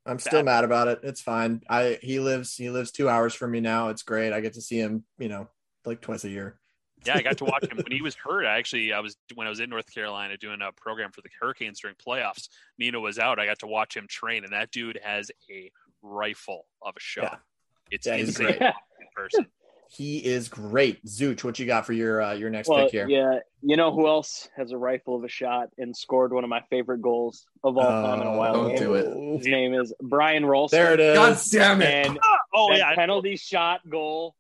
I'm 0.07 0.19
still 0.19 0.43
mad 0.43 0.65
about 0.65 0.89
it. 0.89 1.01
It's 1.03 1.23
fine. 1.23 1.63
I 1.69 1.99
he 2.03 2.21
lives 2.21 2.55
he 2.57 2.69
lives 2.69 2.91
two 2.93 3.09
hours 3.09 3.35
from 3.35 3.53
me 3.53 3.61
now. 3.61 3.89
It's 3.89 4.03
great. 4.03 4.35
I 4.35 4.41
get 4.41 4.53
to 4.55 4.61
see 4.61 4.77
him, 4.79 5.05
you 5.19 5.29
know, 5.29 5.49
like 5.87 6.03
twice 6.03 6.25
a 6.25 6.29
year. 6.29 6.61
yeah. 7.07 7.17
I 7.17 7.23
got 7.23 7.39
to 7.39 7.45
watch 7.47 7.65
him 7.65 7.77
when 7.83 7.91
he 7.91 8.03
was 8.03 8.15
hurt. 8.15 8.45
I 8.45 8.59
actually, 8.59 8.93
I 8.93 9.01
was 9.01 9.17
when 9.35 9.47
I 9.47 9.51
was 9.51 9.61
in 9.61 9.71
North 9.71 9.91
Carolina 9.93 10.37
doing 10.37 10.61
a 10.61 10.73
program 10.73 11.11
for 11.11 11.23
the 11.23 11.31
Hurricanes 11.41 11.81
during 11.81 11.97
playoffs. 11.97 12.49
Nino 12.79 13.01
was 13.01 13.19
out. 13.19 13.39
I 13.39 13.47
got 13.47 13.61
to 13.61 13.67
watch 13.67 13.97
him 13.97 14.07
train, 14.07 14.45
and 14.45 14.53
that 14.53 14.71
dude 14.71 15.01
has 15.03 15.31
a 15.51 15.71
rifle 16.03 16.67
of 16.83 16.95
a 16.99 17.01
shot. 17.01 17.23
Yeah. 17.25 17.39
It's 17.91 18.07
Yeah, 18.07 18.17
he's 18.19 18.29
insane 18.29 18.59
great. 18.59 18.73
person. 19.17 19.47
He 19.95 20.19
is 20.19 20.49
great. 20.49 21.05
Zooch, 21.07 21.45
what 21.45 21.59
you 21.59 21.67
got 21.67 21.87
for 21.87 21.93
your 21.93 22.21
uh, 22.21 22.33
your 22.35 22.51
next 22.51 22.69
Well, 22.69 22.85
pick 22.85 22.91
here? 22.93 23.09
yeah, 23.09 23.39
you 23.63 23.77
know 23.77 23.93
who 23.95 24.09
else 24.09 24.49
has 24.57 24.73
a 24.73 24.77
rifle 24.77 25.15
of 25.17 25.23
a 25.25 25.29
shot 25.29 25.69
and 25.79 25.97
scored 25.97 26.33
one 26.33 26.43
of 26.43 26.51
my 26.51 26.63
favorite 26.69 27.01
goals 27.01 27.47
of 27.63 27.77
all 27.79 27.85
time 27.85 28.21
in 28.21 28.27
a 28.27 28.37
while? 28.37 28.55
don't 28.55 28.69
game? 28.71 28.79
do 28.79 28.95
it. 28.95 29.39
His 29.39 29.47
name 29.47 29.73
is 29.75 29.95
Brian 30.03 30.45
Rolston. 30.45 30.79
There 30.81 30.95
it 30.95 31.01
is. 31.01 31.15
God 31.17 31.39
damn 31.53 31.83
it. 31.83 32.07
And 32.07 32.19
Oh 32.55 32.71
that 32.73 32.79
yeah, 32.79 32.95
penalty 32.95 33.37
shot 33.37 33.81
goal, 33.89 34.35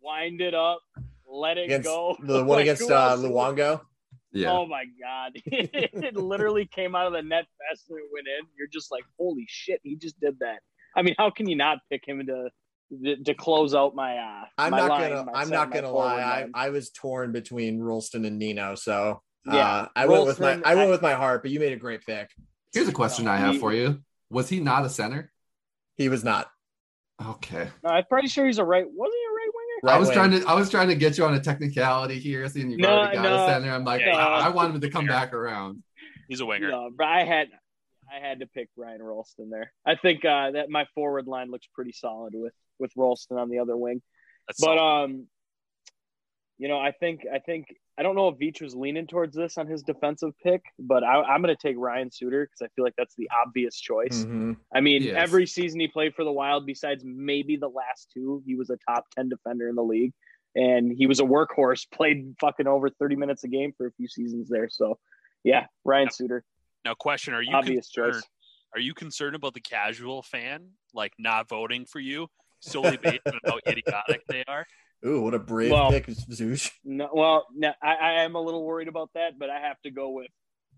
wind 0.00 0.40
it 0.40 0.54
up, 0.54 0.80
let 1.26 1.58
it 1.58 1.64
against 1.64 1.86
go. 1.88 2.16
the 2.22 2.44
one 2.44 2.46
Like, 2.58 2.62
against 2.62 2.90
uh, 2.90 3.16
Luongo. 3.16 3.80
Yeah. 4.32 4.50
Oh 4.52 4.66
my 4.66 4.84
god! 5.00 5.32
it 5.46 6.16
literally 6.16 6.66
came 6.66 6.94
out 6.96 7.06
of 7.06 7.12
the 7.12 7.22
net 7.22 7.46
faster 7.68 7.84
than 7.90 7.98
it 7.98 8.10
went 8.12 8.26
in. 8.26 8.46
You're 8.58 8.66
just 8.66 8.90
like, 8.90 9.04
holy 9.18 9.46
shit, 9.48 9.80
he 9.84 9.94
just 9.96 10.18
did 10.18 10.38
that. 10.40 10.58
I 10.96 11.02
mean, 11.02 11.14
how 11.18 11.30
can 11.30 11.48
you 11.48 11.56
not 11.56 11.78
pick 11.90 12.02
him 12.06 12.24
to 12.26 12.48
to, 13.02 13.16
to 13.24 13.34
close 13.34 13.74
out 13.74 13.94
my? 13.94 14.16
Uh, 14.16 14.44
I'm 14.58 14.70
my 14.70 14.78
not 14.78 14.88
line, 14.90 15.10
gonna 15.10 15.24
my 15.24 15.32
I'm 15.40 15.50
not 15.50 15.70
gonna 15.72 15.90
lie. 15.90 16.20
I, 16.20 16.40
line. 16.42 16.50
I 16.54 16.70
was 16.70 16.90
torn 16.90 17.32
between 17.32 17.80
Rolston 17.80 18.24
and 18.24 18.38
Nino, 18.38 18.74
so 18.74 19.22
uh, 19.50 19.54
Yeah, 19.54 19.88
I 19.96 20.06
went 20.06 20.26
with 20.26 20.40
my 20.40 20.60
I 20.64 20.74
went 20.74 20.88
I- 20.88 20.90
with 20.90 21.02
my 21.02 21.14
heart, 21.14 21.42
but 21.42 21.50
you 21.50 21.60
made 21.60 21.72
a 21.72 21.76
great 21.76 22.04
pick. 22.04 22.30
Here's 22.72 22.88
a 22.88 22.92
question 22.92 23.28
I 23.28 23.36
have 23.36 23.58
for 23.58 23.72
you. 23.72 24.00
Was 24.30 24.48
he 24.48 24.58
not 24.60 24.84
a 24.84 24.88
center? 24.88 25.30
He 25.96 26.08
was 26.08 26.24
not. 26.24 26.50
Okay. 27.24 27.68
No, 27.84 27.90
I'm 27.90 28.04
pretty 28.10 28.26
sure 28.28 28.46
he's 28.46 28.58
a 28.58 28.64
right. 28.64 28.84
Wasn't 28.84 29.14
he 29.14 29.24
a 29.24 29.28
right 29.30 29.50
winger? 29.54 29.80
Right 29.84 29.94
I 29.94 29.98
was 29.98 30.08
wing. 30.08 30.16
trying 30.16 30.30
to 30.32 30.44
I 30.48 30.54
was 30.54 30.70
trying 30.70 30.88
to 30.88 30.96
get 30.96 31.16
you 31.16 31.24
on 31.24 31.34
a 31.34 31.40
technicality 31.40 32.18
here, 32.18 32.48
seeing 32.48 32.70
you've 32.70 32.80
No, 32.80 32.88
already 32.98 33.14
got 33.16 33.22
no. 33.22 33.44
a 33.44 33.46
center. 33.48 33.70
I'm 33.72 33.84
like, 33.84 34.00
Yeah, 34.00 34.16
ah, 34.16 34.40
no. 34.40 34.46
I 34.46 34.48
wanted 34.48 34.74
him 34.74 34.80
to 34.80 34.90
come 34.90 35.06
back 35.06 35.32
around. 35.32 35.82
he's 36.28 36.40
a 36.40 36.46
winger. 36.46 36.70
No, 36.70 36.90
but 36.96 37.06
I 37.06 37.22
had 37.24 37.48
I 38.12 38.18
had 38.26 38.40
to 38.40 38.46
pick 38.46 38.68
Ryan 38.76 39.00
Rolston 39.02 39.50
there. 39.50 39.72
I 39.86 39.94
think 39.94 40.24
uh, 40.24 40.50
that 40.52 40.68
my 40.70 40.86
forward 40.94 41.26
line 41.28 41.50
looks 41.50 41.66
pretty 41.72 41.92
solid 41.92 42.32
with 42.34 42.52
with 42.78 42.92
Rolston 42.96 43.38
on 43.38 43.48
the 43.50 43.58
other 43.58 43.76
wing. 43.76 44.02
That's 44.48 44.60
But 44.60 44.76
solid. 44.76 45.04
um, 45.04 45.26
you 46.58 46.68
know, 46.68 46.78
I 46.78 46.92
think 46.92 47.22
I 47.32 47.38
think 47.40 47.66
I 47.98 48.02
don't 48.02 48.14
know 48.16 48.28
if 48.28 48.38
Veach 48.38 48.60
was 48.62 48.74
leaning 48.74 49.06
towards 49.06 49.36
this 49.36 49.56
on 49.58 49.66
his 49.66 49.82
defensive 49.82 50.32
pick, 50.42 50.62
but 50.78 51.02
I, 51.04 51.22
I'm 51.22 51.42
going 51.42 51.54
to 51.54 51.60
take 51.68 51.76
Ryan 51.78 52.10
Suter 52.10 52.44
because 52.46 52.60
I 52.62 52.68
feel 52.74 52.84
like 52.84 52.94
that's 52.96 53.14
the 53.16 53.28
obvious 53.44 53.78
choice. 53.78 54.24
Mhm. 54.24 54.56
I 54.74 54.80
mean, 54.80 55.02
Yes. 55.02 55.14
every 55.16 55.46
season 55.46 55.80
he 55.80 55.88
played 55.88 56.14
for 56.14 56.24
the 56.24 56.32
Wild, 56.32 56.66
besides 56.66 57.04
maybe 57.04 57.56
the 57.56 57.68
last 57.68 58.10
two, 58.12 58.42
he 58.46 58.54
was 58.56 58.70
a 58.70 58.76
top 58.88 59.04
ten 59.16 59.28
defender 59.28 59.68
in 59.68 59.74
the 59.76 59.82
league, 59.84 60.12
and 60.54 60.92
he 60.96 61.06
was 61.06 61.20
a 61.20 61.24
workhorse. 61.24 61.88
Played 61.92 62.34
fucking 62.40 62.66
over 62.66 62.88
30 62.90 63.16
minutes 63.16 63.44
a 63.44 63.48
game 63.48 63.72
for 63.76 63.86
a 63.86 63.92
few 63.92 64.08
seasons 64.08 64.48
there. 64.48 64.68
So, 64.68 64.98
yeah, 65.44 65.66
Ryan 65.84 66.10
Suter, 66.10 66.44
now, 66.84 66.94
question: 66.94 67.34
Are 67.34 67.42
you 67.42 67.54
obvious 67.54 67.88
concerned? 67.90 68.14
choice. 68.14 68.30
Are 68.74 68.80
you 68.80 68.92
concerned 68.94 69.36
about 69.36 69.54
the 69.54 69.60
casual 69.60 70.22
fan 70.22 70.70
like 70.92 71.12
not 71.18 71.48
voting 71.48 71.84
for 71.86 72.00
you 72.00 72.28
solely 72.64 72.96
based 72.96 73.20
on 73.26 73.38
how 73.46 73.58
idiotic 73.66 74.22
they 74.28 74.44
are? 74.48 74.66
Ooh, 75.06 75.20
what 75.20 75.34
a 75.34 75.38
brave 75.38 75.70
Well- 75.70 75.90
pick, 75.90 76.06
Zooch. 76.06 76.70
No, 76.84 77.10
well, 77.12 77.46
no, 77.54 77.72
I, 77.82 77.94
I 77.94 78.12
am 78.22 78.34
a 78.36 78.40
little 78.40 78.64
worried 78.64 78.88
about 78.88 79.10
that, 79.14 79.38
but 79.38 79.50
I 79.50 79.60
have 79.60 79.80
to 79.82 79.90
go 79.90 80.10
with 80.10 80.28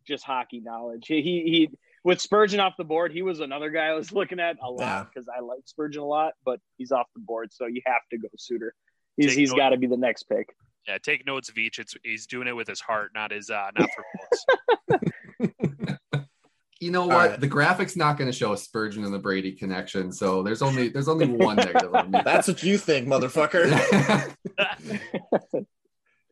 just 0.06 0.24
hockey 0.24 0.60
knowledge. 0.60 1.06
He, 1.06 1.22
he, 1.22 1.42
he 1.50 1.70
with 2.04 2.20
Spurgeon 2.20 2.60
off 2.60 2.74
the 2.78 2.84
board, 2.84 3.12
he 3.12 3.22
was 3.22 3.40
another 3.40 3.70
guy 3.70 3.86
I 3.86 3.94
was 3.94 4.12
looking 4.12 4.38
at 4.40 4.56
a 4.62 4.70
lot 4.70 5.08
because 5.12 5.28
I 5.28 5.40
like 5.40 5.60
Spurgeon 5.64 6.02
a 6.02 6.06
lot, 6.06 6.34
but 6.44 6.60
he's 6.76 6.92
off 6.92 7.06
the 7.14 7.20
board, 7.20 7.52
so 7.52 7.66
you 7.66 7.82
have 7.86 8.02
to 8.12 8.18
go 8.18 8.28
Suter. 8.38 8.74
He's 9.16 9.28
Take 9.30 9.38
he's 9.38 9.50
note. 9.50 9.56
got 9.58 9.68
to 9.70 9.76
be 9.76 9.86
the 9.86 9.96
next 9.96 10.24
pick. 10.24 10.48
Yeah, 10.86 10.98
take 11.02 11.26
notes, 11.26 11.50
Veach. 11.50 11.80
It's 11.80 11.94
he's 12.04 12.26
doing 12.26 12.46
it 12.46 12.52
with 12.54 12.68
his 12.68 12.80
heart, 12.80 13.10
not 13.14 13.32
his 13.32 13.50
uh, 13.50 13.70
not 13.76 13.88
for 13.90 14.04
votes. 14.90 15.04
You 16.80 16.90
know 16.90 17.06
what? 17.06 17.30
right. 17.30 17.40
The 17.40 17.48
graphics 17.48 17.96
not 17.96 18.18
going 18.18 18.30
to 18.30 18.36
show 18.36 18.52
a 18.52 18.56
Spurgeon 18.56 19.04
and 19.04 19.14
the 19.14 19.18
Brady 19.18 19.52
connection, 19.52 20.12
so 20.12 20.42
there's 20.42 20.60
only 20.60 20.88
there's 20.90 21.08
only 21.08 21.26
one 21.26 21.56
negative 21.56 21.94
on. 21.94 22.10
That's 22.10 22.48
what 22.48 22.62
you 22.62 22.76
think, 22.76 23.08
motherfucker. 23.08 23.72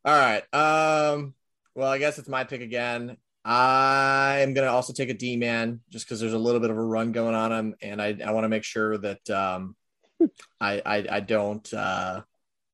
All 0.04 0.18
right. 0.18 0.42
Um. 0.54 1.34
Well, 1.74 1.88
I 1.88 1.98
guess 1.98 2.18
it's 2.18 2.28
my 2.28 2.44
pick 2.44 2.60
again. 2.60 3.16
I 3.44 4.38
am 4.40 4.54
gonna 4.54 4.68
also 4.68 4.92
take 4.92 5.10
a 5.10 5.14
D 5.14 5.36
man 5.36 5.80
just 5.90 6.06
because 6.06 6.20
there's 6.20 6.32
a 6.32 6.38
little 6.38 6.60
bit 6.60 6.70
of 6.70 6.76
a 6.78 6.82
run 6.82 7.12
going 7.12 7.34
on 7.34 7.52
him, 7.52 7.74
and 7.82 8.00
I 8.00 8.16
I 8.24 8.32
want 8.32 8.44
to 8.44 8.48
make 8.48 8.64
sure 8.64 8.96
that 8.98 9.28
um 9.30 9.76
I 10.60 10.82
I, 10.84 11.06
I 11.10 11.20
don't 11.20 11.72
uh 11.72 12.22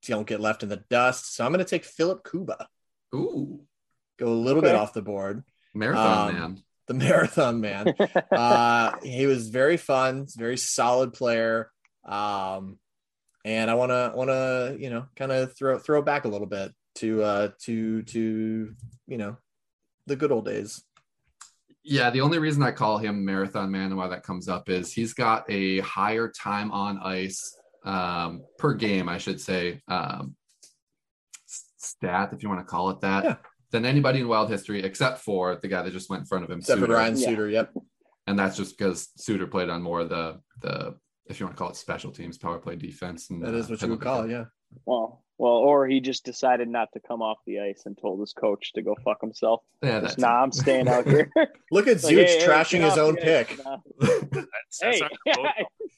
don't 0.06 0.26
get 0.26 0.40
left 0.40 0.62
in 0.62 0.68
the 0.68 0.82
dust. 0.88 1.34
So 1.34 1.44
I'm 1.44 1.52
gonna 1.52 1.64
take 1.64 1.84
Filip 1.84 2.28
Kuba. 2.28 2.68
Ooh, 3.14 3.60
Go 4.18 4.26
a 4.26 4.28
little 4.28 4.62
bit 4.62 4.74
off 4.74 4.92
the 4.92 5.02
board. 5.02 5.44
marathon 5.74 6.28
Um, 6.28 6.34
man. 6.34 6.62
The 6.90 6.94
marathon 7.06 7.60
man. 7.60 7.94
uh, 8.32 8.96
he 9.00 9.26
was 9.26 9.48
very 9.48 9.76
fun, 9.76 10.26
very 10.36 10.56
solid 10.56 11.12
player. 11.12 11.70
Um, 12.04 12.80
and 13.44 13.70
I 13.70 13.74
want 13.74 13.90
to 13.90 14.12
want 14.12 14.30
to 14.30 14.76
you 14.76 14.90
know 14.90 15.06
kind 15.14 15.30
of 15.30 15.56
throw 15.56 15.78
throw 15.78 16.02
back 16.02 16.24
a 16.24 16.28
little 16.28 16.48
bit 16.48 16.72
to 16.96 17.22
uh 17.22 17.48
to 17.62 18.02
to 18.02 18.74
you 19.06 19.16
know 19.18 19.36
the 20.06 20.16
good 20.16 20.32
old 20.32 20.46
days. 20.46 20.82
Yeah, 21.84 22.10
the 22.10 22.22
only 22.22 22.40
reason 22.40 22.60
I 22.64 22.72
call 22.72 22.98
him 22.98 23.24
marathon 23.24 23.70
man 23.70 23.86
and 23.86 23.96
why 23.96 24.08
that 24.08 24.24
comes 24.24 24.48
up 24.48 24.68
is 24.68 24.92
he's 24.92 25.14
got 25.14 25.48
a 25.48 25.78
higher 25.82 26.26
time 26.28 26.72
on 26.72 26.98
ice 26.98 27.56
um, 27.84 28.42
per 28.58 28.74
game, 28.74 29.08
I 29.08 29.18
should 29.18 29.40
say, 29.40 29.80
um, 29.86 30.34
stat 31.46 32.30
if 32.32 32.42
you 32.42 32.48
want 32.48 32.62
to 32.62 32.66
call 32.66 32.90
it 32.90 33.00
that, 33.02 33.24
Yeah. 33.24 33.36
Than 33.70 33.84
anybody 33.84 34.20
in 34.20 34.28
wild 34.28 34.50
history 34.50 34.82
except 34.82 35.20
for 35.20 35.56
the 35.56 35.68
guy 35.68 35.82
that 35.82 35.92
just 35.92 36.10
went 36.10 36.20
in 36.20 36.26
front 36.26 36.44
of 36.44 36.50
him, 36.50 36.58
Except 36.58 36.78
for 36.80 36.86
Suter. 36.86 36.94
Ryan 36.94 37.16
Yeah. 37.16 37.26
Suter. 37.28 37.48
Yep. 37.48 37.74
and 38.26 38.38
that's 38.38 38.56
just 38.56 38.76
because 38.76 39.08
Suter 39.16 39.46
played 39.46 39.68
on 39.70 39.82
more 39.82 40.00
of 40.00 40.08
the 40.08 40.40
the 40.60 40.96
if 41.26 41.38
you 41.38 41.46
want 41.46 41.56
to 41.56 41.58
call 41.60 41.70
it 41.70 41.76
special 41.76 42.10
teams, 42.10 42.38
power 42.38 42.58
play 42.58 42.74
defense, 42.74 43.30
and 43.30 43.40
That 43.42 43.54
is 43.54 43.66
uh, 43.66 43.74
what 43.74 43.82
you 43.82 43.88
would 43.90 44.00
call 44.00 44.22
it. 44.24 44.30
Yeah. 44.30 44.44
well, 44.84 45.24
well, 45.40 45.52
or 45.54 45.86
he 45.86 46.00
just 46.00 46.22
decided 46.26 46.68
not 46.68 46.92
to 46.92 47.00
come 47.00 47.22
off 47.22 47.38
the 47.46 47.60
ice 47.60 47.84
and 47.86 47.96
told 47.96 48.20
his 48.20 48.34
coach 48.34 48.74
to 48.74 48.82
go 48.82 48.94
fuck 49.02 49.22
himself. 49.22 49.62
Yeah, 49.82 50.00
Just, 50.02 50.18
nah, 50.18 50.42
I'm 50.42 50.52
staying 50.52 50.86
out 50.86 51.06
here. 51.08 51.30
Look 51.70 51.86
at 51.86 52.02
Like, 52.04 52.14
Zooch 52.14 52.26
hey, 52.26 52.38
hey, 52.40 52.46
trashing 52.46 52.80
get 52.80 52.82
his 52.82 52.92
off 52.92 52.98
own 52.98 53.14
the 53.14 53.20
pick. 53.22 53.58
That's, 54.00 54.78
that's 54.80 54.98
Hey, 55.00 55.00
not 55.26 55.54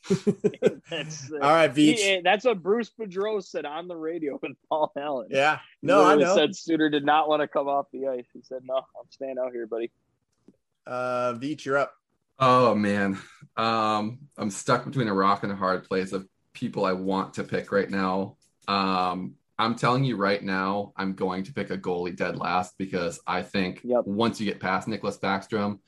that's, 0.90 1.32
uh, 1.32 1.34
All 1.36 1.40
right, 1.50 1.76
he- 1.76 1.94
Veach. 1.94 2.06
eh, 2.18 2.20
that's 2.22 2.44
what 2.44 2.62
Bruce 2.62 2.90
Pedro 2.90 3.40
said 3.40 3.64
on 3.64 3.88
the 3.88 3.96
radio 3.96 4.38
with 4.40 4.52
Paul 4.68 4.92
Allen. 4.96 5.26
Yeah. 5.30 5.58
He 5.80 5.88
No, 5.88 6.04
I 6.04 6.14
know. 6.14 6.36
Said 6.36 6.54
Suter 6.54 6.88
did 6.88 7.04
not 7.04 7.28
want 7.28 7.42
to 7.42 7.48
come 7.48 7.66
off 7.66 7.86
the 7.92 8.06
ice. 8.06 8.26
He 8.32 8.42
said, 8.42 8.60
"No, 8.64 8.76
I'm 8.76 9.10
staying 9.10 9.36
out 9.44 9.50
here, 9.52 9.66
buddy." 9.66 9.90
Uh, 10.86 11.34
Veach, 11.34 11.64
you're 11.64 11.78
up. 11.78 11.94
Oh 12.38 12.74
man, 12.74 13.18
um, 13.56 14.18
I'm 14.38 14.50
stuck 14.50 14.84
between 14.84 15.08
a 15.08 15.14
rock 15.14 15.42
and 15.42 15.52
a 15.52 15.56
hard 15.56 15.84
place 15.84 16.12
of 16.12 16.26
people 16.52 16.84
I 16.84 16.92
want 16.92 17.34
to 17.34 17.44
pick 17.44 17.70
right 17.72 17.88
now. 17.90 18.36
Um, 18.68 19.34
I'm 19.58 19.74
telling 19.74 20.04
you 20.04 20.16
right 20.16 20.42
now, 20.42 20.92
I'm 20.96 21.14
going 21.14 21.44
to 21.44 21.52
pick 21.52 21.70
a 21.70 21.78
goalie 21.78 22.16
dead 22.16 22.36
last 22.36 22.74
because 22.78 23.20
I 23.26 23.42
think 23.42 23.80
Yep. 23.84 24.06
once 24.06 24.40
you 24.40 24.46
get 24.46 24.60
past 24.60 24.88
Niklas 24.88 25.20
Backstrom, 25.20 25.78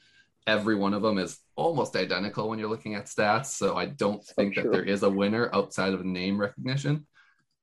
every 0.47 0.75
one 0.75 0.95
of 0.95 1.03
them 1.03 1.19
is 1.19 1.39
almost 1.57 1.97
identical 1.97 2.49
when 2.49 2.59
you're 2.59 2.69
looking 2.69 2.95
at 2.95 3.07
stats. 3.07 3.47
So 3.47 3.77
I 3.77 3.87
don't 3.87 4.25
think 4.25 4.57
that 4.57 4.71
there 4.71 4.85
is 4.85 5.03
a 5.03 5.11
winner 5.11 5.51
outside 5.55 5.95
of 5.95 6.05
name 6.05 6.39
recognition, 6.39 7.07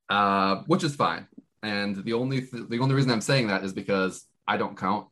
uh, 0.10 0.64
which 0.66 0.84
is 0.84 0.96
fine. 0.96 1.28
And 1.64 1.96
the 2.04 2.14
only 2.14 2.42
th- 2.42 2.70
the 2.70 2.80
only 2.80 2.96
reason 2.96 3.12
I'm 3.12 3.22
saying 3.22 3.48
that 3.48 3.64
is 3.64 3.72
because 3.72 4.26
I 4.48 4.58
don't 4.58 4.78
count 4.78 5.08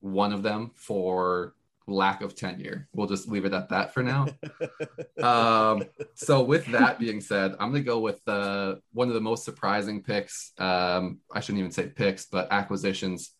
one 0.00 0.32
of 0.32 0.42
them 0.42 0.70
for 0.74 1.54
lack 1.90 2.22
of 2.22 2.34
tenure. 2.34 2.88
We'll 2.94 3.06
just 3.06 3.28
leave 3.28 3.44
it 3.44 3.52
at 3.52 3.68
that 3.70 3.92
for 3.92 4.02
now. 4.02 4.28
um, 5.22 5.84
so 6.14 6.42
with 6.42 6.66
that 6.66 6.98
being 6.98 7.20
said, 7.20 7.52
I'm 7.58 7.70
gonna 7.70 7.80
go 7.80 8.00
with 8.00 8.20
uh, 8.26 8.76
one 8.92 9.08
of 9.08 9.14
the 9.14 9.20
most 9.20 9.44
surprising 9.44 10.02
picks. 10.02 10.52
Um, 10.58 11.18
I 11.32 11.40
shouldn't 11.40 11.58
even 11.60 11.72
say 11.72 11.88
picks, 11.88 12.26
but 12.26 12.48
acquisitions. 12.50 13.32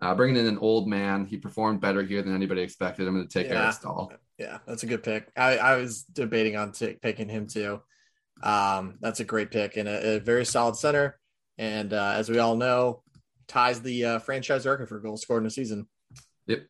Uh, 0.00 0.14
bringing 0.14 0.36
in 0.36 0.46
an 0.46 0.58
old 0.58 0.88
man, 0.88 1.26
he 1.26 1.36
performed 1.36 1.80
better 1.80 2.02
here 2.02 2.22
than 2.22 2.34
anybody 2.34 2.62
expected. 2.62 3.08
I'm 3.08 3.14
going 3.14 3.26
to 3.26 3.32
take 3.32 3.48
Yeah. 3.48 3.64
Eric 3.64 3.74
Staal. 3.74 4.12
Yeah, 4.38 4.58
that's 4.64 4.84
a 4.84 4.86
good 4.86 5.02
pick. 5.02 5.28
I, 5.36 5.58
I 5.58 5.76
was 5.76 6.04
debating 6.04 6.54
on 6.54 6.70
t- 6.70 6.96
picking 7.02 7.28
him 7.28 7.48
too. 7.48 7.80
Um, 8.40 8.98
that's 9.00 9.18
a 9.18 9.24
great 9.24 9.50
pick 9.50 9.76
and 9.76 9.88
a, 9.88 10.16
a 10.16 10.20
very 10.20 10.44
solid 10.44 10.76
center. 10.76 11.18
And 11.58 11.92
uh, 11.92 12.12
as 12.14 12.30
we 12.30 12.38
all 12.38 12.54
know, 12.54 13.02
ties 13.48 13.80
the 13.80 14.04
uh, 14.04 14.18
franchise 14.20 14.64
record 14.64 14.88
for 14.88 15.00
goals 15.00 15.22
scored 15.22 15.42
in 15.42 15.48
a 15.48 15.50
season. 15.50 15.88
Yep. 16.46 16.66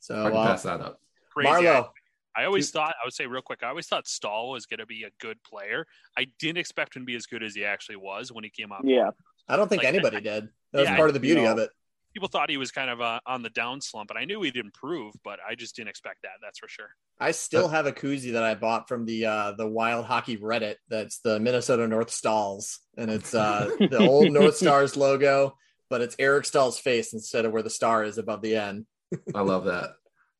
So 0.00 0.26
I 0.26 0.30
can 0.30 0.38
uh, 0.38 0.46
pass 0.46 0.62
that 0.64 0.80
up. 0.80 1.00
Crazy. 1.32 1.50
Marlo, 1.50 1.88
I 2.36 2.44
always 2.44 2.70
thought 2.70 2.94
I 3.02 3.06
would 3.06 3.12
say 3.14 3.26
real 3.26 3.42
quick. 3.42 3.60
I 3.62 3.68
always 3.68 3.86
thought 3.86 4.06
Staal 4.08 4.50
was 4.50 4.66
going 4.66 4.78
to 4.78 4.86
be 4.86 5.04
a 5.04 5.10
good 5.20 5.38
player. 5.42 5.86
I 6.18 6.26
didn't 6.38 6.58
expect 6.58 6.96
him 6.96 7.02
to 7.02 7.06
be 7.06 7.14
as 7.16 7.26
good 7.26 7.42
as 7.42 7.54
he 7.54 7.64
actually 7.64 7.96
was 7.96 8.32
when 8.32 8.44
he 8.44 8.50
came 8.50 8.72
out. 8.72 8.82
Yeah. 8.84 9.10
I 9.48 9.56
don't 9.56 9.68
think 9.68 9.82
Like, 9.82 9.92
anybody 9.94 10.16
I- 10.18 10.20
did. 10.20 10.48
That 10.72 10.80
was 10.80 10.88
Yeah, 10.88 10.96
part 10.96 11.10
of 11.10 11.14
the 11.14 11.20
beauty 11.20 11.42
no. 11.42 11.52
of 11.52 11.58
it. 11.58 11.70
People 12.14 12.28
thought 12.28 12.50
he 12.50 12.56
was 12.56 12.72
kind 12.72 12.90
of 12.90 13.00
uh, 13.00 13.20
on 13.24 13.42
the 13.42 13.50
down 13.50 13.80
slump, 13.80 14.10
and 14.10 14.18
I 14.18 14.24
knew 14.24 14.42
he'd 14.42 14.56
improve, 14.56 15.14
but 15.22 15.38
I 15.48 15.54
just 15.54 15.76
didn't 15.76 15.90
expect 15.90 16.22
that. 16.22 16.32
That's 16.42 16.58
for 16.58 16.66
sure. 16.66 16.88
I 17.20 17.30
still 17.30 17.68
have 17.68 17.86
a 17.86 17.92
koozie 17.92 18.32
that 18.32 18.42
I 18.42 18.56
bought 18.56 18.88
from 18.88 19.04
the 19.04 19.26
uh, 19.26 19.52
the 19.52 19.68
Wild 19.68 20.06
Hockey 20.06 20.36
Reddit. 20.36 20.74
That's 20.88 21.20
the 21.20 21.38
Minnesota 21.38 21.86
North 21.86 22.10
Stalls, 22.10 22.80
and 22.96 23.10
it's 23.12 23.32
uh, 23.32 23.70
the 23.78 23.98
old 24.08 24.32
North 24.32 24.56
Stars 24.56 24.96
logo, 24.96 25.56
but 25.88 26.00
it's 26.00 26.16
Eric 26.18 26.46
Staal's 26.46 26.80
face 26.80 27.12
instead 27.12 27.44
of 27.44 27.52
where 27.52 27.62
the 27.62 27.70
star 27.70 28.02
is 28.02 28.18
above 28.18 28.42
the 28.42 28.56
N. 28.56 28.86
I 29.34 29.40
love 29.40 29.64
that. 29.64 29.90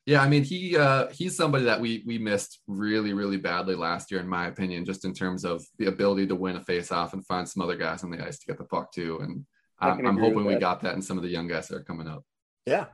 Yeah, 0.05 0.21
I 0.21 0.27
mean 0.27 0.43
he 0.43 0.75
uh, 0.77 1.07
he's 1.11 1.37
somebody 1.37 1.65
that 1.65 1.79
we 1.79 2.03
we 2.07 2.17
missed 2.17 2.59
really 2.67 3.13
really 3.13 3.37
badly 3.37 3.75
last 3.75 4.09
year, 4.11 4.19
in 4.19 4.27
my 4.27 4.47
opinion, 4.47 4.83
just 4.83 5.05
in 5.05 5.13
terms 5.13 5.45
of 5.45 5.63
the 5.77 5.85
ability 5.87 6.27
to 6.27 6.35
win 6.35 6.55
a 6.55 6.63
face 6.63 6.91
off 6.91 7.13
and 7.13 7.25
find 7.25 7.47
some 7.47 7.61
other 7.61 7.75
guys 7.75 8.03
on 8.03 8.09
the 8.09 8.23
ice 8.25 8.39
to 8.39 8.47
get 8.47 8.57
the 8.57 8.63
puck 8.63 8.91
to. 8.93 9.19
And 9.19 9.45
I 9.79 9.89
I'm, 9.89 10.05
I'm 10.05 10.17
hoping 10.17 10.45
we 10.45 10.53
that. 10.53 10.59
got 10.59 10.81
that 10.81 10.95
in 10.95 11.01
some 11.01 11.17
of 11.17 11.23
the 11.23 11.29
young 11.29 11.47
guys 11.47 11.67
that 11.67 11.75
are 11.77 11.83
coming 11.83 12.07
up. 12.07 12.23
Yeah. 12.65 12.85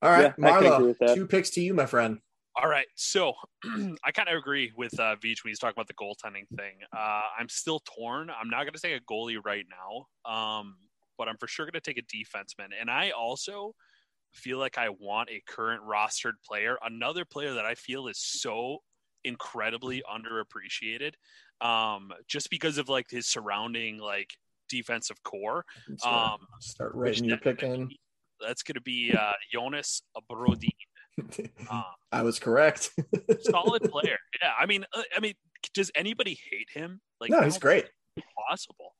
All 0.00 0.10
right, 0.10 0.32
Yeah, 0.38 0.48
I 0.48 0.62
can 0.62 0.72
agree 0.72 0.94
Marlo, 0.94 1.14
two 1.14 1.26
picks 1.26 1.50
to 1.50 1.60
you, 1.60 1.74
my 1.74 1.86
friend. 1.86 2.18
All 2.60 2.68
right, 2.68 2.86
so 2.94 3.34
I 4.04 4.10
kind 4.12 4.28
of 4.28 4.36
agree 4.36 4.72
with 4.76 4.98
uh, 4.98 5.16
Veach 5.16 5.44
when 5.44 5.50
he's 5.50 5.58
talking 5.58 5.74
about 5.76 5.88
the 5.88 5.94
goaltending 5.94 6.48
thing. 6.56 6.74
Uh, 6.96 7.22
I'm 7.38 7.48
still 7.48 7.80
torn. 7.80 8.30
I'm 8.30 8.50
not 8.50 8.62
going 8.62 8.72
to 8.72 8.80
take 8.80 9.00
a 9.00 9.12
goalie 9.12 9.38
right 9.44 9.64
now, 9.70 10.32
um, 10.32 10.76
but 11.16 11.28
I'm 11.28 11.36
for 11.38 11.46
sure 11.46 11.66
going 11.66 11.74
to 11.74 11.80
take 11.80 11.98
a 11.98 12.02
defenseman. 12.02 12.68
And 12.80 12.90
I 12.90 13.10
also 13.10 13.74
feel 14.32 14.58
like 14.58 14.78
I 14.78 14.88
want 14.90 15.30
a 15.30 15.42
current 15.46 15.82
rostered 15.84 16.34
player, 16.46 16.78
another 16.82 17.24
player 17.24 17.54
that 17.54 17.64
I 17.64 17.74
feel 17.74 18.08
is 18.08 18.18
so 18.18 18.78
incredibly 19.24 20.02
underappreciated, 20.10 21.12
um, 21.60 22.12
just 22.26 22.50
because 22.50 22.78
of 22.78 22.88
like 22.88 23.06
his 23.10 23.26
surrounding 23.26 23.98
like 23.98 24.30
defensive 24.68 25.22
core. 25.22 25.64
Um, 26.04 26.38
start 26.60 26.94
writing 26.94 27.24
your 27.24 27.38
pick 27.38 27.62
in. 27.62 27.88
That's 28.40 28.62
going 28.62 28.76
to 28.76 28.80
be 28.80 29.14
uh, 29.18 29.32
Jonas 29.52 30.02
Brodin. 30.30 30.70
Um, 31.68 31.82
I 32.12 32.22
was 32.22 32.38
correct. 32.38 32.90
solid 33.40 33.82
player. 33.82 34.18
Yeah, 34.40 34.52
I 34.56 34.66
mean, 34.66 34.84
uh, 34.94 35.02
I 35.16 35.18
mean, 35.18 35.34
does 35.74 35.90
anybody 35.96 36.38
hate 36.48 36.68
him? 36.72 37.00
Like, 37.20 37.32
no, 37.32 37.42
he's 37.42 37.58
great. 37.58 37.86
possible. 38.48 38.94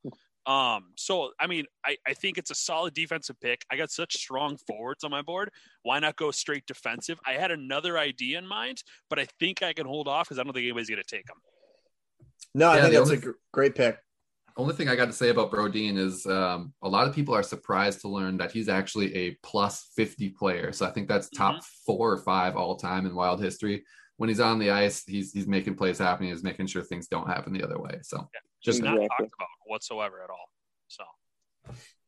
Um, 0.49 0.85
so 0.97 1.29
I 1.39 1.45
mean, 1.45 1.65
I, 1.85 1.95
I 2.07 2.13
think 2.15 2.39
it's 2.39 2.49
a 2.49 2.55
solid 2.55 2.95
defensive 2.95 3.39
pick. 3.39 3.61
I 3.71 3.77
got 3.77 3.91
such 3.91 4.17
strong 4.17 4.57
forwards 4.67 5.03
on 5.03 5.11
my 5.11 5.21
board. 5.21 5.51
Why 5.83 5.99
not 5.99 6.15
go 6.15 6.31
straight 6.31 6.65
defensive? 6.65 7.19
I 7.25 7.33
had 7.33 7.51
another 7.51 7.99
idea 7.99 8.39
in 8.39 8.47
mind, 8.47 8.81
but 9.11 9.19
I 9.19 9.27
think 9.39 9.61
I 9.61 9.73
can 9.73 9.85
hold 9.85 10.07
off 10.07 10.25
because 10.27 10.39
I 10.39 10.43
don't 10.43 10.53
think 10.53 10.63
anybody's 10.63 10.89
going 10.89 11.03
to 11.07 11.15
take 11.15 11.29
him. 11.29 11.35
No, 12.55 12.69
I 12.71 12.77
Yeah, 12.77 12.81
think 12.81 12.93
the 12.93 12.97
that's 12.99 13.09
a 13.11 13.13
only- 13.13 13.23
gr- 13.25 13.31
great 13.53 13.75
pick. 13.75 13.99
Only 14.57 14.73
thing 14.73 14.89
I 14.89 14.95
got 14.97 15.05
to 15.05 15.13
say 15.13 15.29
about 15.29 15.51
Brodin 15.51 15.97
is 15.97 16.25
um, 16.25 16.73
a 16.81 16.89
lot 16.89 17.07
of 17.07 17.13
people 17.15 17.33
are 17.33 17.43
surprised 17.43 18.01
to 18.01 18.09
learn 18.09 18.35
that 18.37 18.51
he's 18.51 18.67
actually 18.67 19.15
a 19.15 19.37
plus 19.43 19.89
50 19.95 20.29
player. 20.31 20.73
So 20.73 20.85
I 20.85 20.89
think 20.91 21.07
that's 21.07 21.29
top 21.29 21.63
four 21.85 22.11
or 22.11 22.17
five 22.17 22.57
all 22.57 22.75
time 22.75 23.05
in 23.05 23.15
wild 23.15 23.41
history. 23.41 23.85
When 24.19 24.27
he's 24.27 24.41
on 24.41 24.59
the 24.59 24.69
ice, 24.69 25.03
he's 25.07 25.31
he's 25.31 25.47
making 25.47 25.75
plays 25.75 25.97
happen. 25.97 26.27
He's 26.27 26.43
making 26.43 26.67
sure 26.67 26.83
things 26.83 27.07
don't 27.07 27.27
happen 27.27 27.53
the 27.53 27.63
other 27.63 27.79
way. 27.79 27.99
So 28.03 28.29
Just 28.61 28.81
not 28.81 28.95
Exactly. 28.97 29.07
talked 29.27 29.33
about 29.39 29.47
whatsoever 29.65 30.21
at 30.21 30.29
all. 30.29 30.49
So 30.89 31.03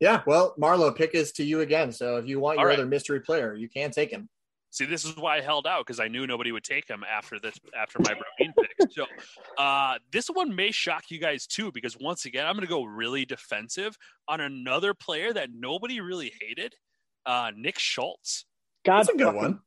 Yeah, 0.01 0.22
well, 0.26 0.53
Marlo, 0.59 0.93
pick 0.93 1.16
is 1.16 1.32
to 1.34 1.43
you 1.45 1.62
again. 1.62 1.91
So 1.93 2.18
if 2.18 2.28
you 2.28 2.39
want 2.41 2.57
your 2.57 2.66
All 2.66 2.68
right. 2.68 2.78
other 2.80 2.86
mystery 2.88 3.22
player, 3.22 3.55
you 3.55 3.70
can 3.70 3.91
take 3.91 4.12
him. 4.12 4.28
See, 4.72 4.86
this 4.86 5.05
is 5.05 5.16
why 5.18 5.38
I 5.38 5.41
held 5.41 5.68
out 5.68 5.86
because 5.86 5.99
I 6.01 6.07
knew 6.09 6.26
nobody 6.28 6.51
would 6.51 6.64
take 6.64 6.88
him 6.89 7.03
after 7.09 7.39
this 7.39 7.55
after 7.78 7.99
my 7.99 8.14
Brodin 8.14 8.53
pick. 8.59 8.72
So 8.91 9.05
uh, 9.57 9.95
this 10.12 10.28
one 10.28 10.53
may 10.53 10.72
shock 10.72 11.12
you 11.12 11.20
guys 11.20 11.47
too, 11.47 11.72
because 11.72 11.97
once 11.97 12.26
again, 12.26 12.45
I'm 12.45 12.55
going 12.55 12.66
to 12.68 12.70
go 12.70 12.84
really 12.84 13.24
defensive 13.26 13.95
on 14.28 14.41
another 14.41 14.93
player 14.93 15.32
that 15.32 15.49
nobody 15.53 16.01
really 16.01 16.34
hated, 16.41 16.74
uh, 17.26 17.51
Nick 17.55 17.80
Schultz. 17.80 18.45
God, 18.86 18.97
That's 18.99 19.09
a 19.09 19.14
good 19.14 19.26
fucking- 19.28 19.41
one. 19.41 19.59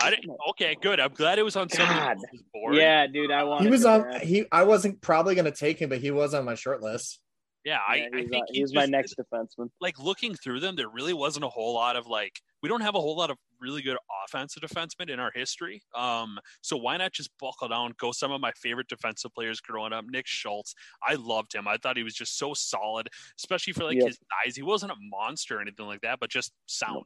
I 0.00 0.10
didn't. 0.10 0.30
Okay, 0.50 0.76
good. 0.80 1.00
I'm 1.00 1.12
glad 1.14 1.38
it 1.38 1.42
was 1.42 1.56
on 1.56 1.68
God. 1.68 2.18
board. 2.52 2.74
Yeah, 2.76 3.06
dude, 3.06 3.30
I 3.30 3.44
want. 3.44 3.62
He 3.62 3.70
was 3.70 3.84
on. 3.84 4.20
He. 4.20 4.44
I 4.52 4.64
wasn't 4.64 5.00
probably 5.00 5.34
going 5.34 5.46
to 5.46 5.50
take 5.50 5.78
him, 5.80 5.88
but 5.88 5.98
he 5.98 6.10
was 6.10 6.34
on 6.34 6.44
my 6.44 6.54
short 6.54 6.82
list. 6.82 7.18
yeah. 7.64 7.78
I, 7.88 7.96
Yeah, 7.96 8.08
I 8.12 8.18
he's, 8.20 8.28
think 8.28 8.44
he's 8.50 8.74
my 8.74 8.84
next 8.86 9.14
defenseman. 9.18 9.70
Like 9.80 9.98
looking 9.98 10.34
through 10.34 10.60
them, 10.60 10.76
there 10.76 10.88
really 10.88 11.14
wasn't 11.14 11.44
a 11.44 11.48
whole 11.48 11.74
lot 11.74 11.96
of 11.96 12.06
like. 12.06 12.40
We 12.62 12.68
don't 12.68 12.80
have 12.80 12.94
a 12.94 13.00
whole 13.00 13.16
lot 13.16 13.30
of 13.30 13.36
really 13.60 13.80
good 13.80 13.96
offensive 14.26 14.62
defensemen 14.62 15.08
in 15.08 15.18
our 15.20 15.30
history. 15.34 15.80
Um, 15.94 16.38
so 16.62 16.76
why 16.76 16.96
not 16.96 17.12
just 17.12 17.30
buckle 17.38 17.68
down, 17.68 17.92
go 17.98 18.10
some 18.12 18.32
of 18.32 18.40
my 18.40 18.50
favorite 18.60 18.88
defensive 18.88 19.32
players 19.34 19.60
growing 19.60 19.92
up? 19.92 20.04
Nick 20.08 20.26
Schultz, 20.26 20.74
I 21.02 21.14
loved 21.14 21.54
him. 21.54 21.68
I 21.68 21.76
thought 21.76 21.96
he 21.96 22.02
was 22.02 22.14
just 22.14 22.36
so 22.38 22.54
solid, 22.54 23.08
especially 23.38 23.72
for 23.72 23.84
like 23.84 23.96
Yep. 23.98 24.06
his 24.08 24.18
size. 24.44 24.56
He 24.56 24.62
wasn't 24.62 24.92
a 24.92 24.96
monster 25.00 25.58
or 25.58 25.60
anything 25.62 25.86
like 25.86 26.00
that, 26.02 26.18
but 26.18 26.28
just 26.28 26.52
sound. 26.66 27.04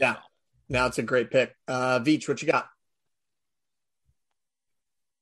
Yeah. 0.00 0.16
Now 0.70 0.86
it's 0.86 0.98
a 0.98 1.02
great 1.02 1.30
pick. 1.30 1.54
Uh, 1.66 1.98
Veach, 1.98 2.28
what 2.28 2.40
you 2.40 2.50
got? 2.50 2.68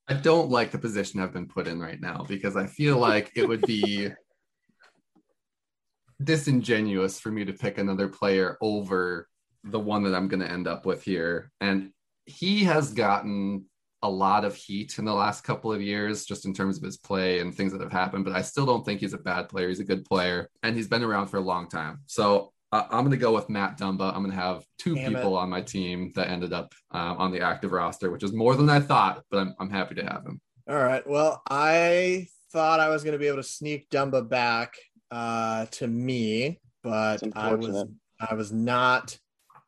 I 0.07 0.15
don't 0.15 0.51
like 0.51 0.71
the 0.71 0.79
position 0.79 1.21
I've 1.21 1.33
been 1.33 1.49
put 1.49 1.67
in 1.67 1.81
right 1.81 2.01
now 2.01 2.25
because 2.29 2.57
I 2.57 2.67
feel 2.67 2.99
like 2.99 3.33
it 3.35 3.49
would 3.49 3.63
be 3.63 4.11
disingenuous 6.23 7.19
for 7.19 7.31
me 7.31 7.45
to 7.47 7.53
pick 7.53 7.79
another 7.79 8.09
player 8.09 8.59
over 8.61 9.29
the 9.65 9.81
one 9.81 10.05
that 10.05 10.15
I'm 10.15 10.29
going 10.29 10.41
to 10.41 10.51
end 10.51 10.69
up 10.69 10.87
with 10.87 11.03
here. 11.03 11.51
And 11.61 11.91
he 12.27 12.65
has 12.65 12.93
gotten 12.93 13.65
a 14.03 14.09
lot 14.09 14.45
of 14.45 14.55
heat 14.55 14.99
in 14.99 15.05
the 15.05 15.15
last 15.15 15.45
couple 15.45 15.73
of 15.73 15.83
years, 15.83 16.25
just 16.25 16.47
in 16.47 16.55
terms 16.55 16.77
of 16.77 16.85
his 16.85 16.97
play 16.97 17.41
and 17.41 17.55
things 17.55 17.73
that 17.73 17.81
have 17.81 17.93
happened. 17.93 18.25
But 18.25 18.35
I 18.35 18.43
still 18.43 18.67
don't 18.67 18.85
think 18.85 19.01
he's 19.01 19.15
a 19.15 19.19
bad 19.19 19.49
player. 19.49 19.69
He's 19.69 19.81
a 19.81 19.85
good 19.85 20.05
player 20.05 20.49
and 20.63 20.77
he's 20.77 20.89
been 20.89 21.03
around 21.03 21.29
for 21.29 21.39
a 21.39 21.43
long 21.43 21.69
time. 21.69 22.01
So 22.07 22.53
uh, 22.73 22.85
I'm 22.91 23.01
going 23.01 23.11
to 23.11 23.17
go 23.17 23.35
with 23.35 23.49
Matt 23.49 23.79
Dumba. 23.79 24.15
I'm 24.15 24.23
going 24.23 24.31
to 24.31 24.41
have 24.41 24.63
two 24.79 24.95
Damn 24.95 25.15
people 25.15 25.37
on 25.37 25.49
my 25.49 25.63
team 25.63 26.13
that 26.15 26.29
ended 26.29 26.53
up 26.53 26.75
um, 26.91 27.17
on 27.19 27.33
the 27.33 27.41
active 27.41 27.73
roster, 27.73 28.11
which 28.11 28.23
is 28.23 28.33
more 28.33 28.55
than 28.55 28.69
I 28.69 28.81
thought, 28.81 29.23
but 29.31 29.39
I'm, 29.39 29.55
I'm 29.59 29.71
happy 29.71 29.95
to 29.97 30.03
have 30.03 30.25
him. 30.25 30.41
All 30.69 30.77
right. 30.77 31.07
Well, 31.07 31.43
I 31.49 32.27
thought 32.53 32.81
I 32.81 32.89
was 32.89 33.05
going 33.05 33.13
to 33.13 33.19
be 33.19 33.27
able 33.27 33.39
to 33.39 33.43
sneak 33.43 33.89
Dumba 33.89 34.29
back 34.29 34.75
uh, 35.11 35.67
to 35.73 35.87
me, 35.87 36.61
but 36.83 37.23
I 37.35 37.55
was. 37.55 37.87
I 38.21 38.35
was 38.35 38.53
not. 38.53 39.17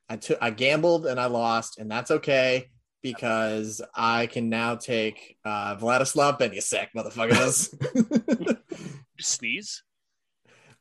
I 0.09 0.17
took 0.17 0.39
I 0.43 0.51
gambled 0.51 1.07
and 1.07 1.21
I 1.21 1.27
lost, 1.27 1.79
and 1.79 1.91
that's 1.91 2.11
okay 2.11 2.69
because 3.03 3.81
I 3.95 4.27
can 4.27 4.49
now 4.49 4.75
take 4.75 5.37
uh, 5.45 5.77
Vladislav 5.77 6.39
Benysek, 6.39 6.89
motherfuckers. 6.97 7.73
You 7.95 8.57
sneeze. 9.21 9.83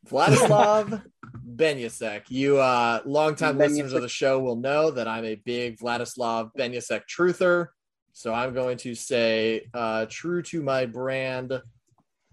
Vladislav 0.08 1.04
Benysek. 1.56 2.24
You 2.30 2.58
uh 2.60 3.02
longtime 3.06 3.56
Benysek. 3.56 3.60
listeners 3.60 3.94
of 3.94 4.02
the 4.02 4.10
show 4.10 4.40
will 4.40 4.56
know 4.56 4.92
that 4.92 5.08
I'm 5.08 5.26
a 5.26 5.36
big 5.36 5.78
Vladislav 5.80 6.52
Benysek 6.58 7.02
truther. 7.10 7.68
So 8.14 8.34
I'm 8.34 8.54
going 8.54 8.78
to 8.80 8.96
say 8.96 9.68
uh 9.74 10.06
true 10.10 10.42
to 10.44 10.62
my 10.64 10.86
brand 10.86 11.62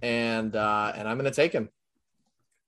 and 0.03 0.55
uh 0.55 0.93
and 0.95 1.09
I'm 1.09 1.17
gonna 1.17 1.31
take 1.31 1.53
him. 1.53 1.69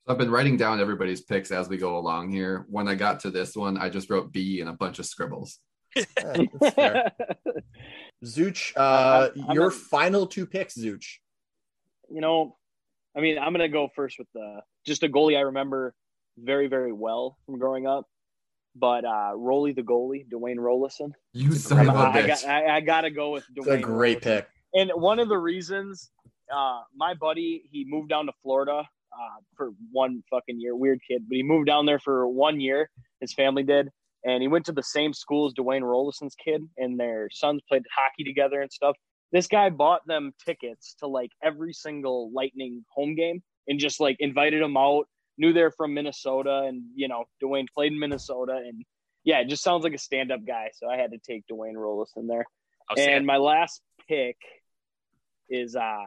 So 0.06 0.12
I've 0.12 0.18
been 0.18 0.30
writing 0.30 0.56
down 0.56 0.80
everybody's 0.80 1.20
picks 1.20 1.50
as 1.50 1.68
we 1.68 1.76
go 1.76 1.98
along 1.98 2.30
here. 2.30 2.66
When 2.68 2.88
I 2.88 2.94
got 2.94 3.20
to 3.20 3.30
this 3.30 3.54
one, 3.54 3.76
I 3.76 3.88
just 3.90 4.08
wrote 4.10 4.32
B 4.32 4.60
and 4.60 4.68
a 4.70 4.72
bunch 4.72 4.98
of 4.98 5.06
scribbles. 5.06 5.58
That's 5.94 6.74
fair. 6.74 7.12
Uh 8.76 9.28
I'm- 9.36 9.44
I'm 9.48 9.54
your 9.54 9.68
a- 9.68 9.72
final 9.72 10.26
two 10.26 10.46
picks, 10.46 10.76
Zuch. 10.76 11.04
you 12.10 12.20
know, 12.20 12.56
I 13.16 13.20
mean, 13.20 13.38
I'm 13.38 13.52
gonna 13.52 13.68
go 13.68 13.88
first 13.94 14.18
with 14.18 14.28
the 14.34 14.60
just 14.86 15.02
a 15.02 15.08
goalie 15.08 15.36
I 15.36 15.40
remember 15.40 15.94
very 16.38 16.68
very 16.68 16.92
well 16.92 17.36
from 17.46 17.58
growing 17.58 17.86
up. 17.86 18.06
But 18.76 19.04
uh 19.04 19.32
Rolly 19.34 19.72
the 19.72 19.82
goalie, 19.82 20.26
Dwayne 20.28 20.56
Roloson. 20.58 21.12
You 21.32 21.52
son 21.52 21.88
of 21.88 21.94
a 21.94 21.98
I, 21.98 22.10
I 22.10 22.22
bitch. 22.22 22.26
got 22.26 22.44
I, 22.44 22.76
I 22.76 22.80
gotta 22.80 23.10
go 23.10 23.30
with 23.30 23.44
Dwayne. 23.56 23.66
It's 23.66 23.68
a 23.68 23.78
great 23.78 24.18
Roloson. 24.18 24.22
pick. 24.22 24.48
And 24.74 24.90
one 24.94 25.18
of 25.18 25.28
the 25.28 25.38
reasons, 25.38 26.10
uh, 26.54 26.80
my 26.94 27.14
buddy, 27.14 27.62
he 27.72 27.84
moved 27.88 28.10
down 28.10 28.26
to 28.26 28.32
Florida 28.42 28.80
uh, 29.12 29.40
for 29.56 29.70
one 29.90 30.22
fucking 30.30 30.60
year. 30.60 30.76
Weird 30.76 31.00
kid, 31.08 31.22
but 31.28 31.36
he 31.36 31.42
moved 31.42 31.66
down 31.66 31.86
there 31.86 31.98
for 31.98 32.28
one 32.28 32.60
year. 32.60 32.90
His 33.20 33.32
family 33.32 33.62
did, 33.62 33.88
and 34.24 34.42
he 34.42 34.48
went 34.48 34.66
to 34.66 34.72
the 34.72 34.82
same 34.82 35.12
school 35.14 35.46
as 35.46 35.54
Dwayne 35.54 35.82
Roloson's 35.82 36.36
kid, 36.36 36.62
and 36.76 37.00
their 37.00 37.28
sons 37.32 37.62
played 37.68 37.82
hockey 37.94 38.24
together 38.24 38.60
and 38.60 38.70
stuff. 38.70 38.94
This 39.32 39.46
guy 39.46 39.70
bought 39.70 40.06
them 40.06 40.32
tickets 40.46 40.94
to 41.00 41.06
like 41.06 41.30
every 41.42 41.72
single 41.72 42.30
Lightning 42.32 42.84
home 42.94 43.14
game, 43.14 43.42
and 43.68 43.78
just 43.78 44.00
like 44.00 44.16
invited 44.20 44.62
them 44.62 44.76
out. 44.76 45.04
Knew 45.36 45.52
they're 45.52 45.70
from 45.70 45.94
Minnesota, 45.94 46.64
and 46.66 46.82
you 46.96 47.06
know 47.06 47.24
Dwayne 47.42 47.66
played 47.72 47.92
in 47.92 47.98
Minnesota, 47.98 48.54
and 48.56 48.84
yeah, 49.24 49.40
it 49.40 49.48
just 49.48 49.62
sounds 49.62 49.84
like 49.84 49.92
a 49.94 49.98
stand-up 49.98 50.40
guy. 50.46 50.70
So 50.74 50.88
I 50.88 50.96
had 50.96 51.12
to 51.12 51.18
take 51.18 51.44
Dwayne 51.46 51.74
Roloson 51.74 52.26
there. 52.26 52.44
Outstanding. 52.90 53.16
And 53.18 53.26
my 53.26 53.36
last 53.36 53.80
pick 54.08 54.36
is 55.48 55.76
uh 55.76 56.04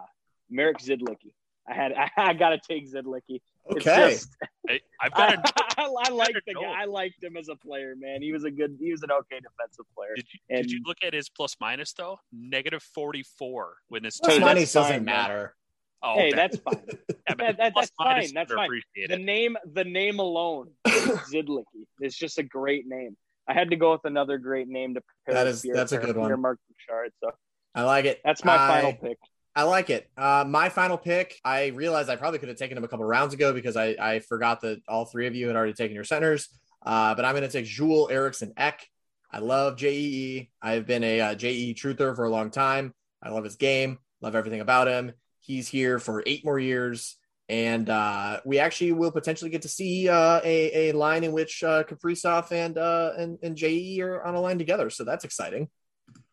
Marek 0.50 0.80
Zidlicky. 0.80 1.34
I 1.70 1.74
had 1.74 1.94
I, 1.94 2.10
I 2.18 2.34
gotta 2.34 2.60
take 2.68 2.92
Zidlicky. 2.92 3.42
Okay. 3.72 4.12
just- 4.12 4.30
I, 4.70 4.80
I've 5.02 5.14
got 5.14 5.34
a 5.36 5.42
I, 5.78 5.88
I 6.06 6.10
liked 6.12 6.34
the 6.46 6.54
know. 6.54 6.62
guy. 6.62 6.82
I 6.82 6.86
liked 6.86 7.24
him 7.24 7.36
as 7.36 7.50
a 7.50 7.56
player, 7.56 7.96
man. 7.98 8.22
He 8.22 8.32
was 8.32 8.44
a 8.44 8.52
good. 8.52 8.78
He 8.80 8.92
was 8.92 9.02
an 9.02 9.12
okay 9.12 9.38
defensive 9.40 9.86
player. 9.96 10.12
Did 10.16 10.26
you, 10.34 10.40
And- 10.50 10.62
did 10.64 10.72
you 10.72 10.82
look 10.86 10.98
at 11.04 11.14
his 11.14 11.30
plus 11.30 11.56
minus 11.60 11.94
though? 11.94 12.20
Negative 12.32 12.82
forty 12.84 13.24
four 13.24 13.78
when 13.88 14.04
this 14.04 14.20
team- 14.20 14.42
minus 14.42 14.74
doesn't 14.74 14.92
fine, 14.92 15.06
man. 15.06 15.16
matter. 15.16 15.56
Oh, 16.04 16.16
hey, 16.16 16.32
that- 16.32 16.52
that's 16.52 16.58
fine. 16.58 16.84
yeah, 17.10 17.36
that- 17.36 17.58
that- 17.58 17.74
that's 17.76 17.92
fine, 17.98 18.34
that's 18.34 18.52
fine. 18.54 18.66
appreciated. 18.66 19.12
The 19.20 19.24
name, 19.24 19.58
the 19.74 19.84
name 19.84 20.20
alone, 20.20 20.70
Zidlicky. 20.88 21.86
It's 22.00 22.16
just 22.16 22.38
a 22.38 22.44
great 22.44 22.88
name. 22.88 23.16
I 23.48 23.54
had 23.54 23.70
to 23.72 23.76
go 23.76 23.92
with 23.92 24.06
another 24.06 24.38
great 24.38 24.68
name 24.68 24.94
to 24.94 25.02
prepare. 25.02 25.44
That 25.44 25.48
is 25.50 25.64
with 25.64 25.76
that's 25.76 25.92
a 25.92 25.98
good 25.98 26.16
one. 26.16 26.40
Marc 26.42 26.60
Bouchard. 26.88 27.12
So 27.24 27.32
I 27.76 27.84
like 27.84 28.06
it. 28.06 28.22
that's 28.24 28.44
my 28.44 28.56
I- 28.56 28.68
final 28.68 28.94
pick. 28.94 29.18
I 29.54 29.64
like 29.64 29.90
it. 29.90 30.10
Uh, 30.16 30.46
my 30.48 30.70
final 30.70 30.98
pick. 30.98 31.38
I 31.44 31.68
realized 31.68 32.10
I 32.10 32.16
probably 32.16 32.40
could 32.40 32.48
have 32.48 32.58
taken 32.58 32.78
him 32.78 32.86
a 32.86 32.88
couple 32.88 33.04
rounds 33.06 33.34
ago 33.34 33.52
because 33.52 33.76
I, 33.76 33.96
I 34.00 34.20
forgot 34.20 34.62
that 34.62 34.80
all 34.88 35.04
three 35.04 35.28
of 35.28 35.36
you 35.36 35.48
had 35.48 35.58
already 35.58 35.74
taken 35.74 35.94
your 35.94 36.06
centers. 36.06 36.48
Uh, 36.86 37.14
but 37.16 37.26
I'm 37.26 37.34
going 37.36 37.44
to 37.44 37.52
take 37.52 37.66
Jules 37.66 38.10
Eriksson 38.12 38.54
Ek. 38.56 38.88
I 39.30 39.40
love 39.40 39.76
JEE. 39.76 40.50
I've 40.62 40.88
been 40.88 41.04
a 41.04 41.20
uh, 41.20 41.36
JE 41.36 41.74
truther 41.74 42.16
for 42.16 42.24
a 42.24 42.30
long 42.30 42.50
time. 42.50 42.94
I 43.22 43.30
love 43.30 43.44
his 43.44 43.58
game. 43.58 43.98
Love 44.22 44.36
everything 44.36 44.62
about 44.62 44.88
him. 44.88 45.12
He's 45.42 45.68
here 45.68 46.00
for 46.00 46.24
eight 46.26 46.46
more 46.46 46.60
years, 46.60 47.18
and 47.50 47.90
uh, 47.90 48.40
we 48.46 48.60
actually 48.60 48.94
will 48.94 49.12
potentially 49.12 49.50
get 49.50 49.64
to 49.64 49.68
see 49.68 50.08
uh, 50.08 50.40
a 50.44 50.90
a 50.90 50.92
line 50.94 51.24
in 51.24 51.32
which 51.32 51.64
uh, 51.64 51.84
Kaprizov 51.84 52.52
and 52.52 52.78
uh, 52.78 53.12
and 53.18 53.40
and 53.42 53.56
JE 53.56 54.02
are 54.02 54.24
on 54.24 54.36
a 54.36 54.40
line 54.40 54.58
together. 54.58 54.90
So 54.90 55.04
that's 55.04 55.26
exciting. 55.26 55.70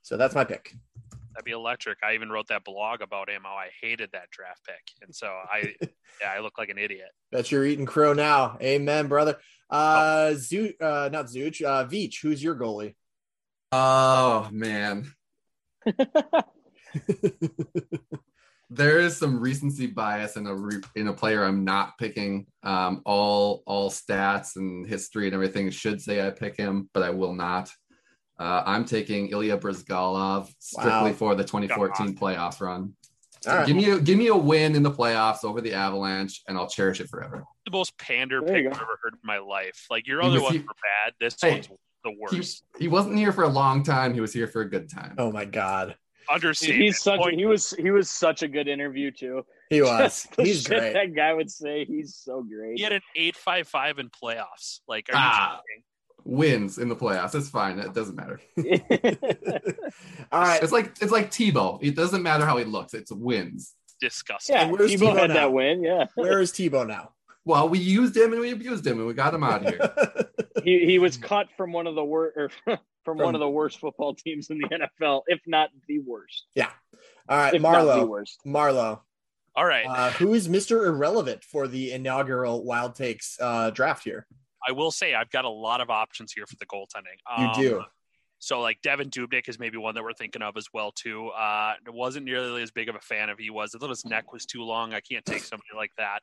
So 0.03 0.17
that's 0.17 0.35
my 0.35 0.45
pick. 0.45 0.75
That'd 1.33 1.45
be 1.45 1.53
electric. 1.53 1.99
I 2.03 2.15
even 2.15 2.31
wrote 2.31 2.49
that 2.49 2.65
blog 2.65 3.01
about 3.01 3.31
him 3.31 3.43
how 3.45 3.55
I 3.55 3.69
hated 3.81 4.11
that 4.13 4.31
draft 4.31 4.65
pick, 4.67 5.03
and 5.03 5.15
so 5.15 5.27
I 5.27 5.75
yeah 6.21 6.33
I 6.37 6.41
look 6.41 6.59
like 6.59 6.69
an 6.69 6.79
idiot. 6.79 7.11
Bet 7.33 7.51
you're 7.51 7.65
eating 7.65 7.87
crow 7.87 8.13
now. 8.13 8.59
Amen, 8.61 9.09
brother. 9.09 9.37
Uh, 9.71 10.35
Zoo, 10.35 10.73
uh, 10.81 11.09
not 11.13 11.27
Zooch, 11.27 11.63
uh, 11.63 11.87
Veach, 11.87 12.21
who's 12.23 12.43
your 12.43 12.57
goalie? 12.57 12.95
Oh 13.73 14.49
man. 14.53 15.13
there 18.71 18.99
is 18.99 19.16
some 19.16 19.41
recency 19.41 19.87
bias 19.87 20.37
in 20.37 20.47
a 20.47 20.55
re- 20.55 20.83
in 20.95 21.09
a 21.09 21.12
player 21.12 21.45
I'm 21.45 21.64
not 21.64 21.97
picking. 21.99 22.47
Um, 22.62 23.03
all 23.07 23.62
all 23.66 23.91
stats 23.91 24.57
and 24.57 24.87
history 24.87 25.27
and 25.27 25.35
everything 25.35 25.71
should 25.71 26.01
say 26.03 26.27
I 26.27 26.31
pick 26.31 26.57
him, 26.57 26.89
but 26.93 27.03
I 27.03 27.11
will 27.11 27.35
not. 27.35 27.71
Uh, 28.39 28.62
I'm 28.66 28.85
taking 28.85 29.29
Ilya 29.31 29.59
Bryzgalov 29.59 30.53
strictly 30.59 30.91
Wow. 31.11 31.12
for 31.12 31.35
the 31.35 31.43
2014 31.45 32.14
playoff 32.14 32.61
run. 32.61 32.95
All 33.49 33.57
right. 33.57 33.66
Give 33.66 33.77
me 33.77 33.91
a, 33.91 34.01
give 34.01 34.19
me 34.19 34.29
a 34.29 34.37
win 34.37 34.75
in 34.77 34.83
the 34.83 34.91
playoffs 34.91 35.45
over 35.45 35.61
the 35.61 35.73
Avalanche, 35.73 36.43
and 36.47 36.57
I'll 36.59 36.69
cherish 36.69 37.01
it 37.01 37.09
forever. 37.09 37.45
The 37.64 37.71
most 37.73 37.97
pander 37.99 38.43
pick 38.43 38.64
go. 38.64 38.71
I've 38.71 38.77
ever 38.77 38.99
heard 39.03 39.14
in 39.14 39.21
my 39.25 39.39
life. 39.39 39.87
Like 39.91 40.07
your 40.07 40.21
He 40.23 40.27
other 40.29 40.35
was- 40.37 40.43
ones 40.43 40.57
he- 40.57 40.61
were 40.62 40.75
bad. 41.05 41.14
This 41.21 41.37
Hey, 41.41 41.53
one's 41.53 41.69
the 42.05 42.11
He, 42.11 42.16
worst. 42.37 42.64
he 42.79 42.89
wasn't 42.89 43.16
here 43.16 43.33
for 43.33 43.43
a 43.45 43.49
long 43.49 43.83
time. 43.83 44.12
He 44.14 44.21
was 44.21 44.33
here 44.33 44.47
for 44.47 44.61
a 44.61 44.69
good 44.69 44.89
time. 44.91 45.14
Oh 45.19 45.33
my 45.33 45.45
God, 45.45 45.97
Understatement. 46.31 46.83
He's 46.83 47.01
such. 47.01 47.20
Point- 47.20 47.37
He 47.39 47.47
was. 47.47 47.70
He 47.72 47.91
was 47.91 48.11
such 48.11 48.43
a 48.43 48.49
good 48.49 48.68
interview 48.68 49.11
too. 49.11 49.45
he 49.70 49.83
was. 49.83 50.26
He's 50.37 50.66
great. 50.66 50.93
That 50.93 51.14
guy 51.14 51.33
would 51.33 51.51
say 51.51 51.85
he's 51.85 52.14
so 52.16 52.43
great. 52.43 52.76
He 52.79 52.83
had 52.83 52.93
an 52.93 53.03
eight 53.16 53.37
five 53.37 53.66
five 53.68 53.99
in 53.99 54.11
playoffs. 54.11 54.81
Like, 54.89 55.09
are 55.11 55.16
Ah. 55.16 55.57
joking? 55.57 55.85
Wins 56.24 56.79
in 56.79 56.89
the 56.89 56.97
playoffs. 56.97 57.35
It's 57.35 57.49
fine. 57.49 57.79
It 57.79 57.95
doesn't 57.95 58.16
matter. 58.16 58.41
All 60.33 60.41
right. 60.43 60.62
It's 60.62 60.72
like 60.72 60.93
it's 61.01 61.12
like 61.12 61.31
Tebow. 61.31 61.79
It 61.83 61.95
doesn't 61.97 62.22
matter 62.22 62.45
how 62.45 62.57
he 62.59 62.64
looks. 62.64 62.95
It's 62.95 63.11
wins. 63.12 63.74
Disgusting. 64.01 64.55
yeah, 64.57 64.62
And 64.64 64.76
Tebow 64.79 64.89
Tebow 65.12 65.16
had 65.18 65.29
now? 65.29 65.35
that 65.35 65.53
win. 65.53 65.83
Yeah, 65.83 66.07
Where 66.14 66.41
is 66.41 66.53
Tebow 66.53 66.87
now? 66.87 67.12
Well, 67.45 67.68
we 67.68 67.79
used 67.79 68.16
him 68.16 68.33
and 68.33 68.41
we 68.43 68.51
abused 68.53 68.87
him 68.87 68.99
and 68.99 69.07
we 69.07 69.14
got 69.14 69.33
him 69.33 69.43
out 69.43 69.64
of 69.64 69.72
here. 69.72 70.24
he 70.64 70.85
he 70.85 70.99
was 70.99 71.16
cut 71.16 71.49
from 71.57 71.72
one 71.72 71.87
of 71.87 71.95
the 71.95 72.05
worst, 72.05 72.55
from, 73.09 73.17
From- 73.19 73.25
one 73.27 73.35
of 73.35 73.41
the 73.41 73.49
worst 73.49 73.79
football 73.81 74.15
teams 74.25 74.51
in 74.51 74.59
the 74.59 74.69
NFL, 74.69 75.23
if 75.29 75.41
not 75.47 75.71
the 75.87 75.99
worst. 76.01 76.47
Yeah. 76.55 76.71
All 77.29 77.37
right, 77.39 77.55
If 77.55 77.63
not 77.63 77.75
Marlo. 77.85 78.25
Marlo, 78.47 79.01
All 79.57 79.65
right. 79.67 79.87
uh, 79.87 80.11
who 80.13 80.35
is 80.35 80.49
Mr. 80.49 80.87
Irrelevant 80.87 81.43
for 81.45 81.67
the 81.69 81.93
inaugural 81.93 82.65
Wild 82.65 82.95
Takes 82.95 83.39
uh, 83.41 83.71
draft 83.71 84.05
here? 84.05 84.27
I 84.67 84.73
will 84.73 84.91
say 84.91 85.15
I've 85.15 85.31
got 85.31 85.45
a 85.45 85.49
lot 85.51 85.81
of 85.81 85.89
options 85.89 86.33
here 86.33 86.45
for 86.47 86.57
the 86.57 86.67
goaltending. 86.67 87.19
You 87.39 87.45
Um, 87.47 87.53
do. 87.55 87.83
So 88.41 88.61
like 88.61 88.81
Devan 88.83 89.11
Dubnyk 89.11 89.49
is 89.49 89.59
maybe 89.59 89.79
one 89.79 89.95
that 89.97 90.03
we're 90.05 90.13
thinking 90.13 90.43
of 90.43 90.57
as 90.57 90.67
well 90.73 90.93
too. 90.93 91.29
Uh, 91.29 91.75
wasn't 91.89 92.25
nearly 92.25 92.63
as 92.63 92.71
big 92.71 92.89
of 92.89 92.95
a 92.95 93.01
fan 93.01 93.31
of 93.31 93.39
he 93.39 93.51
was. 93.51 93.75
I 93.75 93.79
thought 93.79 93.91
his 93.91 94.05
neck 94.05 94.33
was 94.33 94.47
too 94.47 94.63
long. 94.63 94.95
I 94.95 95.01
can't 95.01 95.25
take 95.25 95.43
somebody 95.43 95.71
like 95.77 95.91
that. 95.99 96.21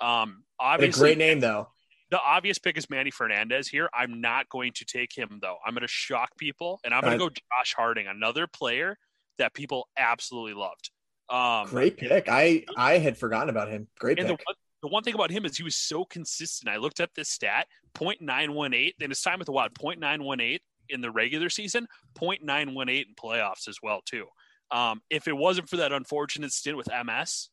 Um, 0.00 0.44
What 0.58 0.82
a 0.82 0.88
great 0.88 1.18
name, 1.18 1.40
though. 1.40 1.68
The 2.10 2.20
obvious 2.20 2.58
pick 2.58 2.76
is 2.78 2.88
Manny 2.88 3.10
Fernandez 3.10 3.68
here. 3.68 3.88
I'm 3.92 4.20
not 4.20 4.48
going 4.48 4.72
to 4.74 4.84
take 4.84 5.16
him 5.16 5.38
though. 5.40 5.56
I'm 5.64 5.74
going 5.74 5.82
to 5.82 5.88
shock 5.88 6.36
people, 6.36 6.80
and 6.84 6.94
I'm 6.94 7.02
going 7.02 7.12
to 7.12 7.18
go 7.18 7.28
Josh 7.28 7.74
Harding, 7.74 8.06
another 8.06 8.46
player 8.46 8.98
that 9.38 9.54
people 9.54 9.88
absolutely 9.96 10.54
loved. 10.54 10.90
Um, 11.28 11.66
Great 11.68 11.96
pick. 11.96 12.28
I 12.28 12.64
I 12.76 12.98
had 12.98 13.18
forgotten 13.18 13.50
about 13.50 13.68
him. 13.68 13.88
Great 13.98 14.18
and 14.18 14.28
the 14.28 14.32
one, 14.32 14.56
the 14.82 14.88
one 14.88 15.02
thing 15.02 15.14
about 15.14 15.30
him 15.30 15.44
is 15.44 15.56
he 15.56 15.62
was 15.62 15.76
so 15.76 16.04
consistent. 16.04 16.70
I 16.70 16.76
looked 16.76 17.00
up 17.00 17.10
this 17.14 17.28
stat 17.28 17.66
0.918 17.94 18.92
in 19.00 19.10
his 19.10 19.20
time 19.20 19.38
with 19.38 19.46
the 19.46 19.52
Wild, 19.52 19.74
0.918 19.74 20.58
in 20.88 21.00
the 21.00 21.10
regular 21.10 21.50
season, 21.50 21.86
0.918 22.18 23.06
in 23.08 23.14
playoffs 23.14 23.68
as 23.68 23.78
well, 23.82 24.00
too. 24.04 24.26
Um, 24.70 25.02
if 25.10 25.28
it 25.28 25.36
wasn't 25.36 25.68
for 25.68 25.78
that 25.78 25.92
unfortunate 25.92 26.52
stint 26.52 26.76
with 26.76 26.88
MS, 26.88 27.48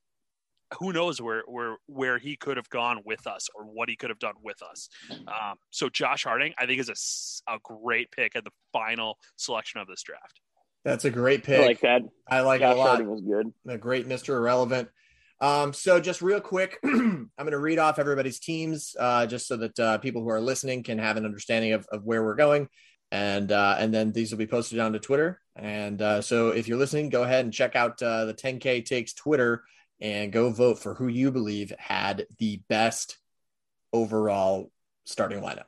who 0.79 0.91
knows 0.91 1.21
where 1.21 1.43
where 1.47 1.77
where 1.87 2.17
he 2.17 2.35
could 2.35 2.57
have 2.57 2.69
gone 2.69 3.01
with 3.05 3.27
us 3.27 3.47
or 3.55 3.63
what 3.63 3.89
he 3.89 3.95
could 3.95 4.09
have 4.09 4.19
done 4.19 4.35
with 4.43 4.61
us. 4.61 4.89
Um, 5.11 5.55
so 5.71 5.89
Josh 5.89 6.23
Harding, 6.23 6.53
I 6.57 6.65
think, 6.65 6.79
is 6.79 6.89
a 6.89 6.93
s- 6.93 7.41
a, 7.47 7.57
great 7.63 8.11
pick 8.11 8.35
at 8.35 8.43
the 8.43 8.51
final 8.73 9.17
selection 9.35 9.79
of 9.79 9.87
this 9.87 10.03
draft. 10.03 10.39
That's 10.83 11.05
a 11.05 11.09
great 11.09 11.43
pick. 11.43 11.61
I 11.61 11.65
like 11.65 11.81
that. 11.81 12.01
I 12.29 12.41
like 12.41 12.61
Josh 12.61 12.75
a 12.75 12.77
lot. 12.77 12.87
Harding 12.87 13.09
was 13.09 13.21
good. 13.21 13.53
a 13.67 13.77
great 13.77 14.07
Mr. 14.07 14.29
Irrelevant. 14.29 14.89
Um, 15.41 15.73
so 15.73 15.99
just 15.99 16.21
real 16.21 16.39
quick, 16.39 16.77
I'm 16.83 17.29
going 17.37 17.51
to 17.51 17.59
read 17.59 17.79
off 17.79 17.99
everybody's 17.99 18.39
teams, 18.39 18.95
uh, 18.99 19.25
just 19.25 19.47
so 19.47 19.57
that 19.57 19.79
uh, 19.79 19.97
people 19.97 20.21
who 20.21 20.29
are 20.29 20.39
listening 20.39 20.83
can 20.83 20.97
have 20.97 21.17
an 21.17 21.25
understanding 21.25 21.73
of, 21.73 21.85
of 21.91 22.03
where 22.03 22.23
we're 22.23 22.35
going. 22.35 22.69
And, 23.11 23.51
uh, 23.51 23.75
and 23.77 23.93
then 23.93 24.11
these 24.11 24.31
will 24.31 24.37
be 24.37 24.47
posted 24.47 24.79
onto 24.79 24.99
Twitter. 24.99 25.41
And, 25.55 26.01
uh, 26.01 26.21
so 26.21 26.49
if 26.49 26.67
you're 26.67 26.77
listening, 26.77 27.09
go 27.09 27.23
ahead 27.23 27.45
and 27.45 27.53
check 27.53 27.75
out, 27.75 28.01
uh, 28.01 28.25
the 28.25 28.33
10k 28.33 28.85
takes 28.85 29.13
Twitter 29.13 29.63
and 30.01 30.31
go 30.31 30.49
vote 30.49 30.79
for 30.79 30.93
who 30.93 31.07
you 31.07 31.31
believe 31.31 31.73
had 31.77 32.27
the 32.37 32.61
best 32.69 33.17
overall 33.93 34.71
starting 35.05 35.41
lineup. 35.41 35.65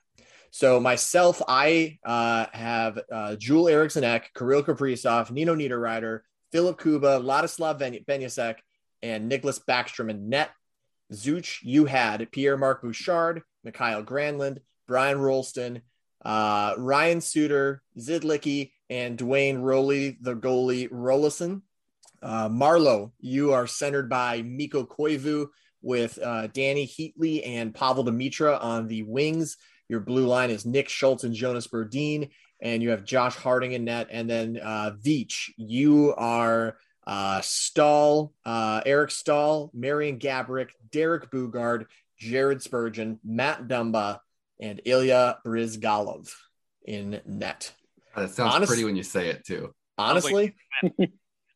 So 0.51 0.80
myself, 0.80 1.41
I 1.47 1.99
uh, 2.05 2.47
have 2.51 2.99
uh, 3.11 3.36
Jewel 3.36 3.67
Eriksson 3.67 4.03
Ek, 4.03 4.32
Kirill 4.36 4.63
Kaprizov, 4.63 5.32
Nino 5.32 5.55
Niederreiter, 5.55 6.21
Filip 6.51 6.80
Kuba, 6.82 7.19
Ladislav 7.19 7.78
Ben- 7.78 8.03
Benysek, 8.07 8.55
and 9.01 9.32
Niklas 9.32 9.61
Backstrom 9.63 10.09
in 10.09 10.30
net. 10.30 10.49
Zuch, 11.13 11.59
you 11.61 11.86
had 11.86 12.32
Pierre 12.32 12.57
Marc 12.57 12.82
Bouchard, 12.82 13.43
Mikael 13.63 14.03
Granlund, 14.03 14.59
Brian 14.88 15.19
Rolston, 15.19 15.82
uh, 16.25 16.73
Ryan 16.78 17.21
Suter, 17.21 17.82
Zidlicky, 17.97 18.71
and 18.89 19.17
Dwayne 19.17 19.61
Rowley, 19.61 20.17
the 20.21 20.36
goalie 20.36 20.89
Roloson. 20.89 21.61
Uh, 22.22 22.49
Marlo, 22.49 23.11
you 23.20 23.53
are 23.53 23.68
centered 23.68 24.09
by 24.09 24.41
Mikko 24.41 24.86
Koivu 24.86 25.47
with 25.82 26.18
uh, 26.22 26.47
Dany 26.47 26.88
Heatley 26.88 27.47
and 27.47 27.74
Pavel 27.74 28.05
Demitra 28.05 28.61
on 28.61 28.88
the 28.88 29.03
wings. 29.03 29.57
Your 29.89 29.99
blue 29.99 30.26
line 30.26 30.49
is 30.49 30.65
Nick 30.65 30.89
Schultz 30.89 31.24
and 31.24 31.34
Jonas 31.34 31.68
Brodin, 31.68 32.30
and 32.61 32.84
you 32.84 32.89
have 32.89 33.05
Josh 33.05 33.36
Harding 33.36 33.74
in 33.74 33.86
net. 33.86 34.07
And 34.11 34.30
then 34.30 34.59
uh, 34.61 34.91
Veach, 35.03 35.51
you 35.57 36.13
are 36.18 36.78
uh, 37.05 37.39
Staal, 37.41 38.34
uh, 38.45 38.82
Eric 38.86 39.11
Staal, 39.11 39.72
Marian 39.74 40.20
Gaborik, 40.20 40.70
Derek 40.91 41.32
Boogaard, 41.32 41.86
Jared 42.20 42.61
Spurgeon, 42.61 43.20
Matt 43.24 43.68
Dumba, 43.68 44.20
and 44.59 44.82
Ilya 44.84 45.38
Bryzgalov 45.45 46.30
in 46.84 47.22
net. 47.26 47.72
That 48.15 48.32
sounds 48.32 48.55
Honest, 48.55 48.70
pretty 48.70 48.84
when 48.84 48.95
you 48.95 49.03
say 49.03 49.30
it 49.30 49.45
too. 49.45 49.74
Honestly, 49.97 50.55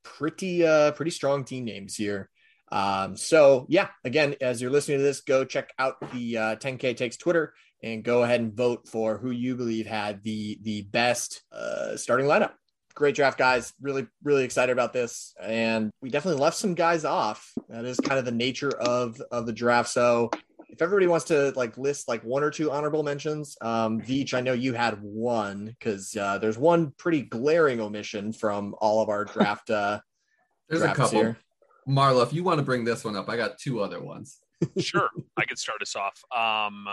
pretty 0.04 0.66
uh 0.66 0.92
pretty 0.92 1.12
strong 1.12 1.44
team 1.44 1.66
names 1.66 1.96
here. 1.96 2.30
Um, 2.72 3.18
so 3.18 3.66
yeah, 3.70 3.90
again, 4.06 4.36
as 4.42 4.62
you're 4.62 4.72
listening 4.72 5.00
to 5.00 5.04
this, 5.04 5.22
go 5.22 5.44
check 5.44 5.74
out 5.78 5.96
the 6.14 6.38
uh, 6.38 6.56
10K 6.56 6.96
takes 6.96 7.18
Twitter 7.18 7.54
and 7.84 8.04
go 8.04 8.24
ahead 8.24 8.40
and 8.40 8.54
vote 8.54 8.88
for 8.88 9.18
who 9.18 9.32
you 9.32 9.56
believe 9.56 9.86
had 9.86 10.24
the 10.24 10.60
the 10.62 10.84
best 10.84 11.44
uh, 11.52 11.98
starting 11.98 12.28
lineup. 12.28 12.52
Great 12.94 13.16
draft, 13.16 13.38
guys. 13.38 13.74
Really, 13.82 14.08
really 14.24 14.44
excited 14.44 14.72
about 14.72 14.94
this, 14.94 15.34
and 15.42 15.92
we 16.02 16.10
definitely 16.10 16.42
left 16.42 16.58
some 16.58 16.76
guys 16.76 17.06
off. 17.06 17.52
That 17.70 17.86
is 17.86 18.00
kind 18.00 18.20
of 18.20 18.26
the 18.26 18.32
nature 18.32 18.72
of 18.72 19.22
of 19.32 19.46
the 19.46 19.54
draft. 19.54 19.90
So 19.90 20.30
if 20.72 20.82
everybody 20.82 21.06
wants 21.06 21.26
to 21.26 21.52
like 21.56 21.78
list 21.78 22.08
like 22.08 22.24
one 22.24 22.44
or 22.44 22.50
two 22.50 22.72
honorable 22.72 23.04
mentions, 23.04 23.58
um, 23.62 24.02
Veach, 24.02 24.34
I 24.34 24.42
know 24.42 24.54
you 24.54 24.74
had 24.74 25.02
one 25.02 25.66
because 25.66 26.16
uh, 26.16 26.38
there's 26.38 26.58
one 26.58 26.94
pretty 26.98 27.24
glaring 27.24 27.82
omission 27.82 28.32
from 28.32 28.74
all 28.80 29.02
of 29.02 29.10
our 29.10 29.26
draft. 29.26 29.70
Uh, 29.70 30.00
there's 30.70 30.82
a 30.82 30.94
couple. 30.94 31.20
Here. 31.20 31.38
Marla, 31.88 32.24
if 32.24 32.34
you 32.34 32.44
want 32.44 32.60
to 32.60 32.64
bring 32.64 32.86
this 32.86 33.04
one 33.04 33.16
up, 33.16 33.28
I 33.30 33.36
got 33.36 33.58
two 33.58 33.82
other 33.82 34.02
ones. 34.02 34.40
sure, 34.78 35.10
I 35.38 35.44
can 35.46 35.58
start 35.58 35.82
us 35.82 35.96
off. 35.96 36.24
Um, 36.36 36.88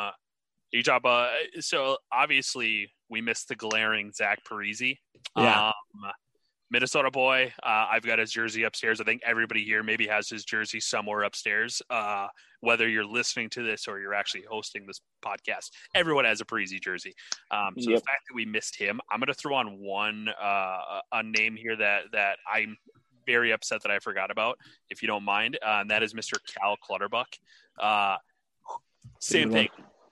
Ejaba, 0.74 1.31
so 1.61 1.99
obviously 2.12 2.91
we 3.09 3.20
missed 3.20 3.49
the 3.49 3.55
glaring 3.55 4.12
Zach 4.12 4.41
Parise. 4.45 4.99
Yeah. 5.37 5.68
Um, 5.68 6.11
Minnesota 6.71 7.11
boy. 7.11 7.53
Uh, 7.62 7.87
I've 7.91 8.03
got 8.03 8.19
his 8.19 8.31
jersey 8.31 8.64
upstairs. 8.64 9.01
I 9.01 9.05
think 9.05 9.23
everybody 9.25 9.64
here 9.64 9.83
maybe 9.83 10.07
has 10.07 10.29
his 10.29 10.45
jersey 10.45 10.81
somewhere 10.81 11.23
upstairs. 11.23 11.81
Uh, 11.89 12.29
whether 12.61 12.89
you're 12.89 13.07
listening 13.07 13.49
to 13.51 13.62
this 13.62 13.87
or 13.89 14.01
you're 14.01 14.14
actually 14.14 14.45
hosting 14.49 14.87
this 14.87 15.01
podcast, 15.25 15.71
everyone 15.95 16.25
has 16.25 16.41
a 16.41 16.45
Parise 16.45 16.81
jersey. 16.81 17.14
Um, 17.51 17.75
so 17.79 17.91
yep. 17.91 18.01
the 18.01 18.05
fact 18.05 18.23
that 18.29 18.35
we 18.35 18.45
missed 18.45 18.77
him, 18.77 19.01
I'm 19.11 19.21
going 19.21 19.29
to 19.29 19.35
throw 19.35 19.55
on 19.55 19.79
one 19.81 20.29
uh, 20.41 21.01
a 21.12 21.23
name 21.23 21.57
here 21.57 21.77
that 21.77 22.05
that 22.12 22.39
I'm 22.53 22.77
very 23.27 23.53
upset 23.53 23.83
that 23.83 23.91
I 23.91 23.99
forgot 23.99 24.31
about, 24.31 24.59
if 24.91 25.03
you 25.03 25.09
don't 25.09 25.23
mind, 25.25 25.59
uh, 25.62 25.81
and 25.81 25.91
that 25.91 26.03
is 26.03 26.14
Mr. 26.14 26.39
Cal 26.47 26.77
Clutterbuck. 26.77 27.29
Uh, 27.79 28.16
same 29.21 29.51
thing, 29.51 29.69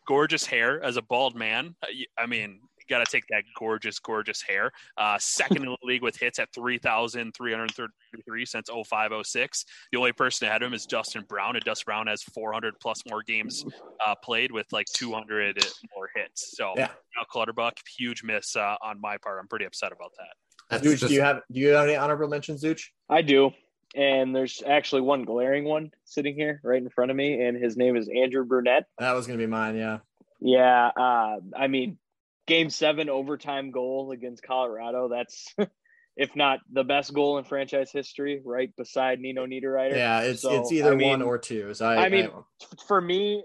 gorgeous 0.06 0.44
hair 0.46 0.82
as 0.82 0.96
a 0.96 1.02
bald 1.02 1.34
man. 1.34 1.74
Uh, 1.82 1.86
I 2.18 2.26
mean, 2.26 2.60
got 2.88 3.04
to 3.04 3.10
take 3.10 3.26
that 3.28 3.44
gorgeous, 3.58 3.98
gorgeous 3.98 4.42
hair. 4.42 4.70
Uh, 4.96 5.16
second 5.18 5.58
in 5.58 5.64
the 5.64 5.76
league 5.82 6.02
with 6.02 6.16
hits 6.16 6.38
at 6.38 6.52
3,333 6.54 8.46
since 8.46 8.68
0506. 8.68 9.64
The 9.92 9.98
only 9.98 10.12
person 10.12 10.48
ahead 10.48 10.62
of 10.62 10.68
him 10.68 10.74
is 10.74 10.86
Dustin 10.86 11.24
Brown, 11.28 11.56
and 11.56 11.64
Dustin 11.64 11.84
Brown 11.86 12.06
has 12.06 12.22
400 12.22 12.74
plus 12.80 13.02
more 13.08 13.22
games 13.22 13.64
uh, 14.06 14.14
played 14.22 14.52
with 14.52 14.66
like 14.72 14.86
200 14.94 15.56
more 15.94 16.10
hits. 16.14 16.56
So, 16.56 16.74
yeah. 16.76 16.88
Clutterbuck, 17.30 17.72
huge 17.96 18.22
miss 18.22 18.56
uh, 18.56 18.76
on 18.82 19.00
my 19.00 19.16
part. 19.16 19.38
I'm 19.40 19.48
pretty 19.48 19.64
upset 19.64 19.92
about 19.92 20.12
that. 20.18 20.82
Zuch, 20.82 20.98
just... 20.98 21.08
do 21.08 21.14
you 21.14 21.22
have 21.22 21.40
do 21.50 21.60
you 21.60 21.68
have 21.68 21.84
any 21.84 21.96
honorable 21.96 22.28
mentions, 22.28 22.62
Zuch? 22.62 22.82
I 23.08 23.22
do. 23.22 23.52
And 23.94 24.34
there's 24.34 24.62
actually 24.66 25.02
one 25.02 25.24
glaring 25.24 25.64
one 25.64 25.90
sitting 26.04 26.34
here 26.34 26.60
right 26.62 26.82
in 26.82 26.90
front 26.90 27.10
of 27.10 27.16
me, 27.16 27.42
and 27.42 27.56
his 27.56 27.76
name 27.76 27.96
is 27.96 28.08
Andrew 28.08 28.44
Brunette. 28.44 28.84
That 28.98 29.12
was 29.12 29.26
going 29.26 29.38
to 29.38 29.46
be 29.46 29.50
mine, 29.50 29.76
yeah. 29.76 29.98
Yeah, 30.40 30.90
uh, 30.96 31.38
I 31.56 31.66
mean, 31.68 31.98
game 32.46 32.70
seven 32.70 33.08
overtime 33.08 33.70
goal 33.70 34.12
against 34.12 34.42
Colorado. 34.42 35.08
That's 35.08 35.54
if 36.16 36.34
not 36.34 36.60
the 36.72 36.84
best 36.84 37.12
goal 37.12 37.38
in 37.38 37.44
franchise 37.44 37.90
history, 37.92 38.40
right 38.44 38.74
beside 38.76 39.20
Nino 39.20 39.46
Niederreiter. 39.46 39.96
Yeah, 39.96 40.20
it's 40.20 40.42
so, 40.42 40.60
it's 40.60 40.72
either 40.72 40.92
I 40.92 40.96
mean, 40.96 41.08
one 41.08 41.22
or 41.22 41.38
two. 41.38 41.74
So 41.74 41.86
I, 41.86 42.06
I 42.06 42.08
mean, 42.08 42.26
I, 42.26 42.66
for 42.86 43.00
me, 43.00 43.44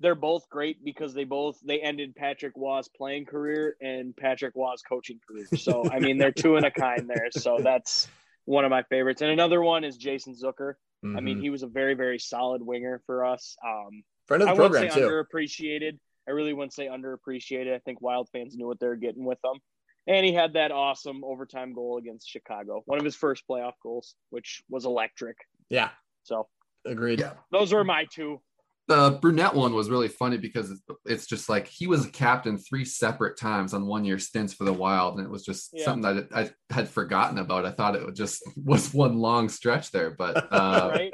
they're 0.00 0.14
both 0.14 0.48
great 0.48 0.84
because 0.84 1.14
they 1.14 1.24
both 1.24 1.58
they 1.64 1.80
ended 1.80 2.14
Patrick 2.16 2.54
Roy's 2.56 2.88
playing 2.88 3.26
career 3.26 3.76
and 3.80 4.16
Patrick 4.16 4.54
Roy's 4.56 4.82
coaching 4.82 5.20
career. 5.26 5.46
So 5.56 5.88
I 5.90 6.00
mean, 6.00 6.18
they're 6.18 6.32
two 6.32 6.56
in 6.56 6.64
a 6.64 6.70
kind 6.70 7.08
there. 7.08 7.28
So 7.30 7.58
that's 7.62 8.08
one 8.44 8.64
of 8.64 8.70
my 8.70 8.82
favorites. 8.84 9.22
And 9.22 9.30
another 9.30 9.60
one 9.62 9.84
is 9.84 9.96
Jason 9.96 10.34
Zucker. 10.34 10.74
Mm-hmm. 11.04 11.16
I 11.16 11.20
mean, 11.20 11.36
mm-hmm. 11.36 11.42
he 11.42 11.50
was 11.50 11.62
a 11.62 11.68
very 11.68 11.94
very 11.94 12.18
solid 12.18 12.62
winger 12.62 13.00
for 13.06 13.24
us. 13.24 13.56
Um, 13.64 14.02
Friend 14.26 14.42
of 14.42 14.48
the 14.48 14.52
I 14.52 14.56
program 14.56 14.90
too. 14.90 15.00
Underappreciated 15.00 15.98
I 16.28 16.32
really 16.32 16.52
wouldn't 16.52 16.74
say 16.74 16.86
underappreciated. 16.86 17.74
I 17.74 17.78
think 17.78 18.02
Wild 18.02 18.28
fans 18.30 18.54
knew 18.54 18.66
what 18.66 18.78
they 18.78 18.86
were 18.86 18.96
getting 18.96 19.24
with 19.24 19.38
him. 19.42 19.60
And 20.06 20.24
he 20.24 20.32
had 20.32 20.54
that 20.54 20.70
awesome 20.70 21.24
overtime 21.24 21.72
goal 21.72 21.98
against 21.98 22.28
Chicago, 22.28 22.82
one 22.86 22.98
of 22.98 23.04
his 23.04 23.16
first 23.16 23.44
playoff 23.48 23.74
goals, 23.82 24.14
which 24.30 24.62
was 24.68 24.84
electric. 24.84 25.36
Yeah. 25.68 25.90
So 26.22 26.48
agreed. 26.86 27.20
Yeah. 27.20 27.34
Those 27.50 27.72
were 27.72 27.84
my 27.84 28.06
two. 28.10 28.40
The 28.88 29.18
brunette 29.20 29.54
one 29.54 29.74
was 29.74 29.90
really 29.90 30.08
funny 30.08 30.38
because 30.38 30.80
it's 31.04 31.26
just 31.26 31.50
like 31.50 31.66
he 31.66 31.86
was 31.86 32.06
a 32.06 32.10
captain 32.10 32.56
three 32.56 32.86
separate 32.86 33.38
times 33.38 33.74
on 33.74 33.86
one 33.86 34.04
year 34.04 34.18
stints 34.18 34.54
for 34.54 34.64
the 34.64 34.72
Wild, 34.72 35.18
and 35.18 35.26
it 35.26 35.30
was 35.30 35.44
just 35.44 35.70
yeah. 35.74 35.84
something 35.84 36.16
that 36.16 36.28
I 36.34 36.50
had 36.72 36.88
forgotten 36.88 37.38
about. 37.38 37.66
I 37.66 37.72
thought 37.72 37.96
it 37.96 38.16
just 38.16 38.42
was 38.56 38.94
one 38.94 39.18
long 39.18 39.50
stretch 39.50 39.90
there, 39.90 40.10
but 40.10 40.36
uh, 40.52 40.90
right? 40.90 41.12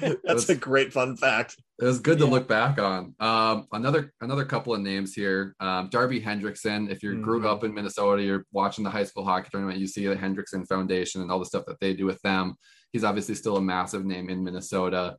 That's 0.00 0.24
was, 0.26 0.50
a 0.50 0.56
great 0.56 0.92
fun 0.92 1.16
fact. 1.16 1.56
It 1.80 1.84
was 1.84 2.00
good 2.00 2.18
yeah. 2.18 2.26
to 2.26 2.30
look 2.30 2.48
back 2.48 2.80
on. 2.80 3.14
Um, 3.20 3.68
another 3.70 4.12
another 4.20 4.44
couple 4.44 4.74
of 4.74 4.80
names 4.80 5.14
here. 5.14 5.54
Um, 5.60 5.88
Darby 5.90 6.20
Hendrickson. 6.20 6.90
If 6.90 7.04
you 7.04 7.12
mm-hmm. 7.12 7.22
grew 7.22 7.48
up 7.48 7.62
in 7.62 7.72
Minnesota, 7.72 8.20
you're 8.20 8.46
watching 8.50 8.82
the 8.82 8.90
high 8.90 9.04
school 9.04 9.24
hockey 9.24 9.48
tournament. 9.52 9.78
You 9.78 9.86
see 9.86 10.06
the 10.06 10.16
Hendrickson 10.16 10.66
Foundation 10.66 11.22
and 11.22 11.30
all 11.30 11.38
the 11.38 11.46
stuff 11.46 11.66
that 11.66 11.78
they 11.80 11.94
do 11.94 12.04
with 12.04 12.20
them. 12.22 12.56
He's 12.92 13.04
obviously 13.04 13.36
still 13.36 13.56
a 13.58 13.62
massive 13.62 14.04
name 14.04 14.28
in 14.28 14.42
Minnesota. 14.42 15.16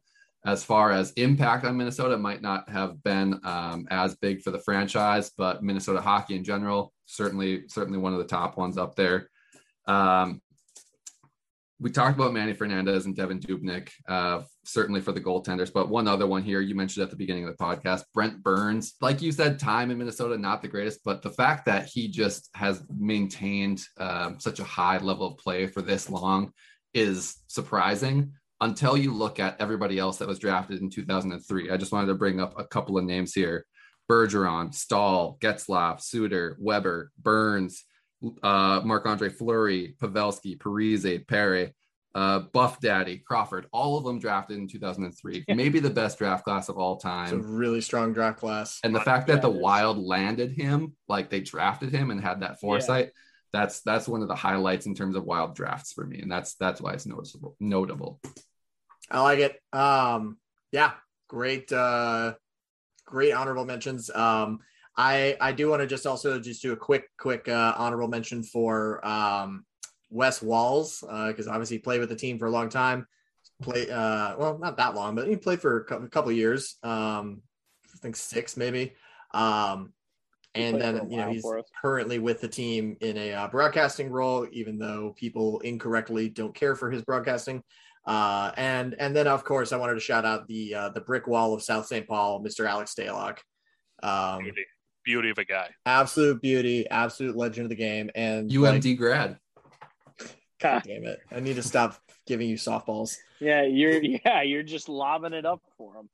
As 0.47 0.63
far 0.63 0.93
as 0.93 1.11
impact 1.17 1.65
on 1.65 1.75
Minnesota, 1.75 2.17
might 2.17 2.41
not 2.41 2.69
have 2.69 3.03
been 3.03 3.37
um, 3.43 3.85
as 3.91 4.15
big 4.15 4.41
for 4.41 4.51
the 4.51 4.59
franchise, 4.59 5.29
but 5.37 5.61
Minnesota 5.61 5.99
hockey 5.99 6.37
in 6.37 6.45
general, 6.45 6.93
certainly 7.05 7.67
certainly 7.67 7.99
one 7.99 8.13
of 8.13 8.19
the 8.19 8.25
top 8.25 8.55
ones 8.55 8.77
up 8.77 8.95
there. 8.95 9.29
Um, 9.87 10.41
we 11.81 11.91
talked 11.91 12.17
about 12.17 12.31
Manny 12.31 12.53
Fernandez 12.53 13.05
and 13.05 13.13
Devan 13.15 13.41
Dubnyk, 13.41 13.89
uh, 14.07 14.43
certainly 14.63 15.01
for 15.01 15.11
the 15.11 15.19
goaltenders, 15.19 15.71
but 15.71 15.89
one 15.89 16.07
other 16.07 16.25
one 16.25 16.43
here 16.43 16.61
you 16.61 16.75
mentioned 16.75 17.03
at 17.03 17.09
the 17.09 17.17
beginning 17.17 17.45
of 17.45 17.55
the 17.55 17.61
podcast, 17.61 18.03
Brent 18.13 18.41
Burns. 18.41 18.93
Like 19.01 19.21
you 19.21 19.33
said, 19.33 19.59
time 19.59 19.91
in 19.91 19.97
Minnesota 19.97 20.37
not 20.37 20.61
the 20.61 20.69
greatest, 20.69 21.01
but 21.03 21.21
the 21.21 21.29
fact 21.29 21.65
that 21.65 21.87
he 21.87 22.07
just 22.07 22.49
has 22.53 22.81
maintained 22.97 23.83
um, 23.99 24.39
such 24.39 24.59
a 24.59 24.63
high 24.63 24.97
level 24.99 25.27
of 25.27 25.37
play 25.39 25.67
for 25.67 25.81
this 25.81 26.09
long 26.09 26.53
is 26.93 27.35
surprising. 27.47 28.31
Until 28.59 28.97
you 28.97 29.13
look 29.13 29.39
at 29.39 29.59
everybody 29.61 29.99
else 29.99 30.17
that 30.17 30.27
was 30.27 30.39
drafted 30.39 30.81
in 30.81 30.89
2003, 30.89 31.69
I 31.69 31.77
just 31.77 31.91
wanted 31.91 32.07
to 32.07 32.15
bring 32.15 32.39
up 32.39 32.59
a 32.59 32.65
couple 32.65 32.97
of 32.97 33.05
names 33.05 33.33
here: 33.33 33.65
Bergeron, 34.09 34.73
Staal, 34.73 35.37
Getzlaf, 35.39 36.01
Suter, 36.01 36.57
Weber, 36.59 37.11
Burns 37.19 37.83
uh, 38.43 38.81
Marc 38.83 39.05
Andre 39.05 39.29
Fleury, 39.29 39.95
Pavelski, 40.01 40.57
Parise, 40.57 41.27
Perry, 41.27 41.73
uh, 42.15 42.39
Buff 42.39 42.79
Daddy, 42.79 43.21
Crawford, 43.25 43.67
all 43.71 43.97
of 43.97 44.03
them 44.03 44.19
drafted 44.19 44.57
in 44.57 44.67
2003. 44.67 45.45
Yeah. 45.47 45.53
Maybe 45.53 45.79
the 45.79 45.89
best 45.89 46.17
draft 46.17 46.43
class 46.43 46.69
of 46.69 46.77
all 46.77 46.97
time. 46.97 47.25
It's 47.25 47.33
a 47.33 47.37
really 47.37 47.81
strong 47.81 48.13
draft 48.13 48.39
class. 48.39 48.79
And 48.83 48.95
the 48.95 49.01
fact 49.01 49.27
that 49.27 49.41
the 49.41 49.49
Wild 49.49 49.97
landed 49.97 50.51
him, 50.51 50.95
like 51.07 51.29
they 51.29 51.41
drafted 51.41 51.91
him 51.91 52.09
and 52.09 52.19
had 52.19 52.41
that 52.41 52.59
foresight, 52.59 53.05
yeah. 53.05 53.11
that's 53.53 53.81
that's 53.81 54.07
one 54.07 54.21
of 54.21 54.27
the 54.27 54.35
highlights 54.35 54.87
in 54.87 54.95
terms 54.95 55.15
of 55.15 55.25
Wild 55.25 55.55
drafts 55.55 55.93
for 55.93 56.05
me, 56.05 56.19
and 56.21 56.31
that's 56.31 56.55
that's 56.55 56.81
why 56.81 56.93
it's 56.93 57.05
noticeable, 57.05 57.55
notable. 57.59 58.19
I 59.09 59.21
like 59.21 59.39
it. 59.39 59.61
Um, 59.73 60.37
yeah, 60.71 60.91
great, 61.27 61.71
uh, 61.71 62.33
great 63.05 63.33
honorable 63.33 63.65
mentions. 63.65 64.09
Um, 64.09 64.59
I 64.95 65.37
I 65.39 65.51
do 65.51 65.69
want 65.69 65.81
to 65.81 65.87
just 65.87 66.05
also 66.07 66.39
just 66.39 66.61
do 66.61 66.73
a 66.73 66.77
quick 66.77 67.09
quick 67.17 67.47
uh, 67.47 67.73
honorable 67.77 68.07
mention 68.07 68.43
for 68.43 69.05
um, 69.07 69.65
Wes 70.09 70.41
Walz 70.41 71.01
because 71.01 71.47
uh, 71.47 71.51
obviously 71.51 71.77
he 71.77 71.81
played 71.81 71.99
with 71.99 72.09
the 72.09 72.15
team 72.15 72.39
for 72.39 72.47
a 72.47 72.51
long 72.51 72.69
time. 72.69 73.07
Play 73.61 73.89
uh, 73.89 74.35
well, 74.37 74.57
not 74.59 74.77
that 74.77 74.95
long, 74.95 75.15
but 75.15 75.27
he 75.27 75.35
played 75.35 75.61
for 75.61 75.85
a 75.89 76.07
couple 76.09 76.31
years. 76.31 76.75
Um, 76.83 77.41
I 77.93 77.97
think 77.99 78.15
six 78.15 78.57
maybe. 78.57 78.93
Um, 79.33 79.93
and 80.55 80.81
then 80.81 81.11
you 81.11 81.17
know 81.17 81.29
he's 81.29 81.45
currently 81.81 82.19
with 82.19 82.41
the 82.41 82.47
team 82.47 82.97
in 83.01 83.17
a 83.17 83.33
uh, 83.33 83.47
broadcasting 83.47 84.09
role, 84.09 84.47
even 84.51 84.77
though 84.77 85.13
people 85.15 85.59
incorrectly 85.59 86.29
don't 86.29 86.55
care 86.55 86.75
for 86.75 86.89
his 86.89 87.03
broadcasting. 87.03 87.63
Uh, 88.07 88.51
and 88.55 88.95
and 88.99 89.13
then 89.13 89.27
of 89.27 89.43
course 89.43 89.73
I 89.73 89.77
wanted 89.77 89.95
to 89.95 89.99
shout 89.99 90.23
out 90.23 90.47
the 90.47 90.73
uh, 90.73 90.89
the 90.89 91.01
brick 91.01 91.27
wall 91.27 91.53
of 91.53 91.61
South 91.61 91.87
St. 91.87 92.07
Paul, 92.07 92.41
Mr. 92.41 92.65
Alex 92.65 92.95
Stalock. 92.97 93.39
Um, 94.01 94.49
beauty 95.03 95.29
of 95.29 95.37
a 95.37 95.43
guy. 95.43 95.69
Absolute 95.85 96.41
beauty, 96.41 96.87
absolute 96.89 97.35
legend 97.35 97.65
of 97.65 97.69
the 97.69 97.75
game, 97.75 98.09
and 98.15 98.49
UMD 98.49 98.85
like, 98.85 98.97
grad. 98.97 99.37
God 100.61 100.83
damn 100.85 101.05
it! 101.05 101.19
I 101.31 101.41
need 101.41 101.57
to 101.57 101.63
stop 101.63 101.97
giving 102.25 102.49
you 102.49 102.55
softballs. 102.55 103.17
Yeah, 103.41 103.63
you're 103.63 104.01
yeah, 104.25 104.41
you're 104.41 104.63
just 104.63 104.87
lobbing 104.87 105.33
it 105.33 105.45
up 105.45 105.61
for 105.77 105.95
him. 105.95 106.09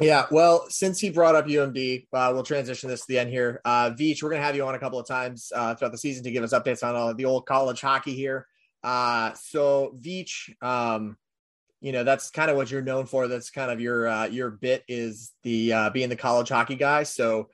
Yeah, 0.00 0.26
well, 0.30 0.66
since 0.68 0.98
he 0.98 1.08
brought 1.08 1.36
up 1.36 1.46
UMD, 1.46 2.06
uh, 2.12 2.30
we'll 2.34 2.42
transition 2.42 2.90
this 2.90 3.00
to 3.00 3.06
the 3.08 3.18
end 3.18 3.30
here. 3.30 3.60
Uh, 3.64 3.90
Veach, 3.90 4.22
we're 4.22 4.30
going 4.30 4.40
to 4.40 4.46
have 4.46 4.56
you 4.56 4.66
on 4.66 4.74
a 4.74 4.78
couple 4.78 4.98
of 4.98 5.06
times 5.06 5.52
uh, 5.54 5.74
throughout 5.74 5.92
the 5.92 5.98
season 5.98 6.24
to 6.24 6.32
give 6.32 6.42
us 6.42 6.52
updates 6.52 6.82
on 6.82 6.96
uh, 6.96 7.12
the 7.12 7.24
old 7.24 7.46
college 7.46 7.80
hockey 7.80 8.12
here. 8.12 8.46
Uh, 8.82 9.32
so 9.34 9.96
Veach, 10.00 10.50
um, 10.62 11.16
you 11.80 11.92
know 11.92 12.02
that's 12.02 12.30
kind 12.30 12.50
of 12.50 12.56
what 12.56 12.70
you're 12.70 12.82
known 12.82 13.06
for. 13.06 13.28
That's 13.28 13.50
kind 13.50 13.70
of 13.70 13.80
your 13.80 14.08
uh, 14.08 14.26
your 14.26 14.50
bit 14.50 14.84
is 14.88 15.32
the 15.42 15.72
uh, 15.72 15.90
being 15.90 16.08
the 16.08 16.16
college 16.16 16.48
hockey 16.48 16.74
guy. 16.74 17.04
So, 17.04 17.50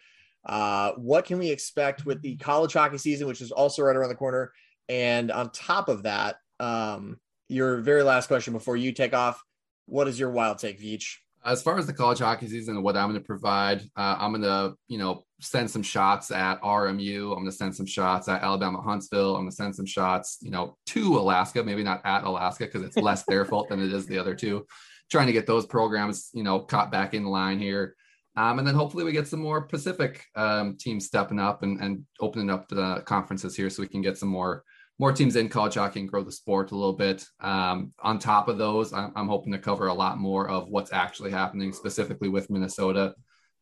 uh, 0.46 0.92
what 0.92 1.24
can 1.26 1.38
we 1.38 1.50
expect 1.50 2.06
with 2.06 2.22
the 2.22 2.36
college 2.36 2.72
hockey 2.72 2.98
season, 2.98 3.26
which 3.26 3.40
is 3.40 3.52
also 3.52 3.82
right 3.82 3.96
around 3.96 4.08
the 4.08 4.14
corner? 4.14 4.52
And 4.88 5.30
on 5.30 5.50
top 5.50 5.88
of 5.88 6.02
that, 6.04 6.36
um, 6.60 7.18
your 7.48 7.78
very 7.78 8.02
last 8.02 8.26
question 8.26 8.52
before 8.52 8.76
you 8.76 8.92
take 8.92 9.14
off, 9.14 9.42
what 9.86 10.08
is 10.08 10.18
your 10.18 10.30
wild 10.30 10.58
take, 10.58 10.80
Veach? 10.80 11.16
As 11.44 11.62
far 11.62 11.76
as 11.76 11.86
the 11.86 11.92
college 11.92 12.20
hockey 12.20 12.48
season 12.48 12.76
and 12.76 12.84
what 12.84 12.96
I'm 12.96 13.10
going 13.10 13.20
to 13.20 13.26
provide, 13.26 13.82
uh, 13.96 14.16
I'm 14.18 14.32
going 14.32 14.42
to, 14.42 14.74
you 14.88 14.96
know, 14.98 15.24
send 15.40 15.70
some 15.70 15.82
shots 15.82 16.30
at 16.30 16.60
RMU. 16.62 17.28
I'm 17.28 17.34
going 17.34 17.44
to 17.44 17.52
send 17.52 17.76
some 17.76 17.86
shots 17.86 18.28
at 18.28 18.42
Alabama 18.42 18.80
Huntsville. 18.80 19.36
I'm 19.36 19.42
going 19.42 19.50
to 19.50 19.56
send 19.56 19.76
some 19.76 19.84
shots, 19.84 20.38
you 20.40 20.50
know, 20.50 20.78
to 20.86 21.18
Alaska, 21.18 21.62
maybe 21.62 21.82
not 21.82 22.00
at 22.04 22.24
Alaska 22.24 22.64
because 22.64 22.82
it's 22.82 22.96
less 22.96 23.24
their 23.24 23.44
fault 23.44 23.68
than 23.68 23.82
it 23.82 23.92
is 23.92 24.06
the 24.06 24.18
other 24.18 24.34
two. 24.34 24.66
Trying 25.10 25.26
to 25.26 25.34
get 25.34 25.46
those 25.46 25.66
programs, 25.66 26.30
you 26.32 26.42
know, 26.42 26.60
caught 26.60 26.90
back 26.90 27.12
in 27.12 27.24
line 27.24 27.58
here. 27.58 27.94
Um, 28.36 28.58
and 28.58 28.66
then 28.66 28.74
hopefully 28.74 29.04
we 29.04 29.12
get 29.12 29.28
some 29.28 29.40
more 29.40 29.62
Pacific 29.62 30.24
um, 30.34 30.76
teams 30.78 31.06
stepping 31.06 31.38
up 31.38 31.62
and, 31.62 31.80
and 31.80 32.04
opening 32.20 32.50
up 32.50 32.68
the 32.68 33.02
conferences 33.06 33.54
here 33.54 33.70
so 33.70 33.82
we 33.82 33.88
can 33.88 34.02
get 34.02 34.18
some 34.18 34.28
more 34.28 34.64
more 34.98 35.12
teams 35.12 35.36
in 35.36 35.48
college 35.48 35.74
hockey 35.74 36.00
and 36.00 36.08
grow 36.08 36.22
the 36.22 36.32
sport 36.32 36.70
a 36.70 36.76
little 36.76 36.92
bit. 36.92 37.24
Um, 37.40 37.92
on 38.00 38.18
top 38.18 38.48
of 38.48 38.58
those, 38.58 38.92
I'm, 38.92 39.12
I'm, 39.16 39.28
hoping 39.28 39.52
to 39.52 39.58
cover 39.58 39.88
a 39.88 39.94
lot 39.94 40.18
more 40.18 40.48
of 40.48 40.68
what's 40.68 40.92
actually 40.92 41.32
happening 41.32 41.72
specifically 41.72 42.28
with 42.28 42.48
Minnesota. 42.48 43.14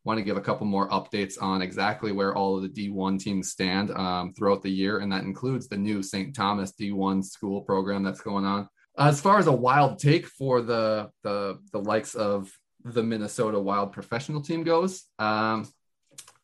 Want 0.03 0.19
to 0.19 0.23
give 0.23 0.37
a 0.37 0.41
couple 0.41 0.67
more 0.67 0.89
updates 0.89 1.41
on 1.41 1.61
exactly 1.61 2.11
where 2.11 2.35
all 2.35 2.57
of 2.57 2.61
the 2.61 2.89
D1 2.89 3.19
teams 3.19 3.49
stand 3.49 3.89
um, 3.91 4.33
throughout 4.33 4.61
the 4.61 4.69
year, 4.69 4.99
and 4.99 5.11
that 5.11 5.23
includes 5.23 5.67
the 5.67 5.77
new 5.77 6.03
St. 6.03 6.35
Thomas 6.35 6.73
D1 6.79 7.23
school 7.23 7.61
program 7.61 8.03
that's 8.03 8.21
going 8.21 8.45
on. 8.45 8.67
As 8.97 9.19
far 9.19 9.39
as 9.39 9.47
a 9.47 9.51
wild 9.51 9.97
take 9.97 10.27
for 10.27 10.61
the 10.61 11.09
the, 11.23 11.57
the 11.71 11.79
likes 11.79 12.13
of 12.15 12.51
the 12.83 13.01
Minnesota 13.01 13.57
Wild 13.59 13.91
professional 13.91 14.41
team 14.41 14.63
goes, 14.63 15.05
um, 15.19 15.67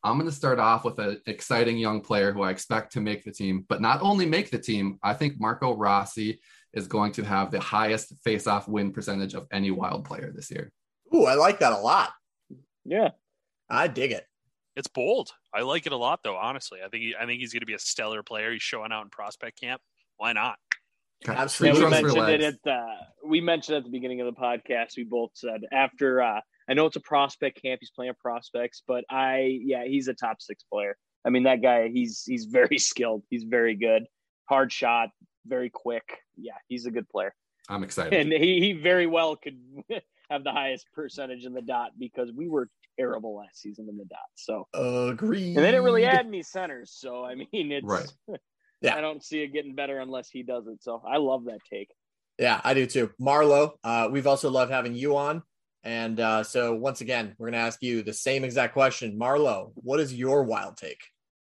I'm 0.04 0.18
going 0.18 0.30
to 0.30 0.36
start 0.36 0.60
off 0.60 0.86
with 0.86 0.98
an 1.00 1.22
exciting 1.26 1.78
young 1.78 2.02
player 2.02 2.32
who 2.32 2.42
I 2.42 2.52
expect 2.52 2.94
to 2.94 3.02
make 3.02 3.24
the 3.24 3.32
team, 3.32 3.66
but 3.68 3.82
not 3.82 4.02
only 4.02 4.26
make 4.26 4.50
the 4.50 4.58
team, 4.58 4.98
I 5.04 5.14
think 5.14 5.40
Marco 5.40 5.76
Rossi 5.76 6.40
is 6.74 6.88
going 6.88 7.12
to 7.14 7.24
have 7.24 7.52
the 7.52 7.60
highest 7.60 8.14
face-off 8.24 8.68
win 8.68 8.94
percentage 8.94 9.34
of 9.34 9.48
any 9.52 9.72
wild 9.72 10.06
player 10.06 10.32
this 10.34 10.50
year. 10.52 10.72
Ooh, 11.14 11.26
I 11.26 11.34
like 11.34 11.60
that 11.60 11.74
a 11.74 11.78
lot. 11.78 12.12
Yeah. 12.86 13.10
I 13.70 13.88
dig 13.88 14.12
it. 14.12 14.26
It's 14.76 14.88
bold. 14.88 15.32
I 15.54 15.64
like 15.64 15.86
it 15.86 15.92
a 15.92 15.98
lot 15.98 16.22
though, 16.24 16.38
honestly. 16.38 16.80
I 16.86 16.88
think 16.88 17.04
he, 17.04 17.16
I 17.20 17.26
think 17.26 17.42
he's 17.42 17.52
going 17.52 17.62
to 17.62 17.66
be 17.66 17.74
a 17.74 17.80
stellar 17.80 18.24
player. 18.24 18.54
He's 18.54 18.62
showing 18.62 18.94
out 18.94 19.04
in 19.04 19.10
prospect 19.10 19.60
camp. 19.60 19.82
Why 20.18 20.32
not? 20.32 20.58
Absolutely. 21.28 21.82
Yeah, 21.82 21.86
we 21.86 21.92
mentioned 21.92 22.30
it 22.30 22.42
at 22.42 22.64
the, 22.64 22.86
we 23.26 23.42
mentioned 23.42 23.78
at 23.78 23.84
the 23.84 23.90
beginning 23.90 24.22
of 24.22 24.28
the 24.28 24.40
podcast. 24.40 24.96
We 24.96 25.04
both 25.04 25.32
said 25.34 25.62
after 25.74 26.22
uh, 26.22 26.40
I 26.70 26.74
know 26.74 26.86
it's 26.86 26.96
a 26.96 27.02
prospect 27.02 27.62
camp. 27.62 27.80
He's 27.82 27.92
playing 27.92 28.14
prospects, 28.20 28.84
but 28.88 29.04
I, 29.10 29.60
yeah, 29.64 29.86
he's 29.86 30.08
a 30.08 30.14
top 30.14 30.42
six 30.42 30.64
player. 30.72 30.96
I 31.26 31.30
mean, 31.30 31.44
that 31.44 31.62
guy, 31.62 31.90
he's 31.90 32.24
he's 32.26 32.46
very 32.46 32.78
skilled. 32.78 33.24
He's 33.30 33.44
very 33.44 33.76
good. 33.76 34.04
Hard 34.48 34.72
shot, 34.72 35.10
very 35.46 35.70
quick. 35.70 36.04
Yeah, 36.38 36.54
he's 36.68 36.86
a 36.86 36.92
good 36.92 37.10
player. 37.10 37.34
I'm 37.70 37.84
excited. 37.84 38.14
And 38.14 38.32
he, 38.32 38.60
he 38.60 38.74
very 38.74 39.06
well 39.08 39.36
could 39.36 39.60
have 40.30 40.44
the 40.44 40.52
highest 40.52 40.88
percentage 40.94 41.46
in 41.46 41.54
the 41.54 41.62
dot 41.62 41.92
because 42.00 42.32
we 42.32 42.48
were 42.48 42.70
terrible 43.00 43.36
last 43.36 43.62
season 43.62 43.88
in 43.90 43.98
the 43.98 44.06
dot. 44.06 44.20
So 44.36 44.68
agreed. 44.74 45.56
And 45.56 45.66
they 45.66 45.72
didn't 45.72 45.84
really 45.84 46.06
add 46.06 46.26
any 46.26 46.44
centers. 46.44 46.92
So 46.96 47.26
I 47.26 47.36
mean, 47.36 47.48
it's 47.52 47.86
right. 47.86 48.12
Yeah. 48.82 48.96
I 48.96 49.02
don't 49.02 49.22
see 49.22 49.42
it 49.42 49.50
getting 49.50 49.76
better 49.76 50.00
unless 50.00 50.30
he 50.30 50.42
does 50.42 50.66
it. 50.68 50.82
So 50.82 51.02
I 51.06 51.18
love 51.18 51.44
that 51.46 51.60
take. 51.70 51.94
Yeah, 52.38 52.62
I 52.64 52.74
do 52.74 52.86
too. 52.86 53.12
Marlo, 53.20 53.74
uh, 53.84 54.08
we've 54.10 54.26
also 54.26 54.50
loved 54.50 54.72
having 54.72 54.96
you 54.96 55.18
on. 55.18 55.44
And 55.84 56.20
uh, 56.20 56.44
so, 56.44 56.76
once 56.76 57.02
again, 57.02 57.36
we're 57.38 57.48
going 57.48 57.60
to 57.60 57.66
ask 57.66 57.82
you 57.82 58.04
the 58.04 58.14
same 58.14 58.44
exact 58.44 58.74
question. 58.74 59.18
Marlo, 59.18 59.72
what 59.76 60.00
is 60.00 60.14
your 60.14 60.44
wild 60.44 60.78
take? 60.78 61.02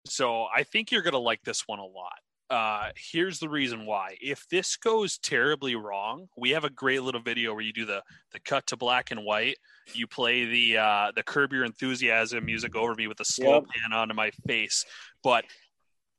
So, 0.07 0.47
I 0.55 0.63
think 0.63 0.91
you're 0.91 1.03
going 1.03 1.13
to 1.13 1.19
like 1.19 1.43
this 1.43 1.65
one 1.67 1.79
a 1.79 1.85
lot. 1.85 2.19
Uh, 2.53 2.91
here's 2.97 3.39
the 3.39 3.49
reason 3.49 3.87
why. 3.87 4.15
If 4.21 4.47
this 4.51 4.77
goes 4.77 5.17
terribly 5.17 5.75
wrong, 5.75 6.29
we 6.37 6.51
have 6.51 6.65
a 6.65 6.71
great 6.71 7.03
little 7.03 7.23
video 7.23 7.55
where 7.55 7.63
you 7.63 7.73
do 7.73 7.87
the 7.87 8.03
the 8.33 8.41
cut 8.41 8.67
to 8.67 8.77
black 8.77 9.11
and 9.11 9.25
white. 9.25 9.57
You 9.95 10.07
play 10.07 10.45
the 10.45 10.77
uh, 10.77 11.13
the 11.17 11.23
Curb 11.23 11.53
Your 11.53 11.65
Enthusiasm 11.65 12.45
music 12.45 12.77
over 12.77 12.95
me 12.95 13.07
with 13.07 13.21
a 13.21 13.25
slow 13.25 13.55
yep. 13.55 13.65
pan 13.65 13.99
onto 13.99 14.13
my 14.15 14.33
face. 14.47 14.85
But 15.23 15.47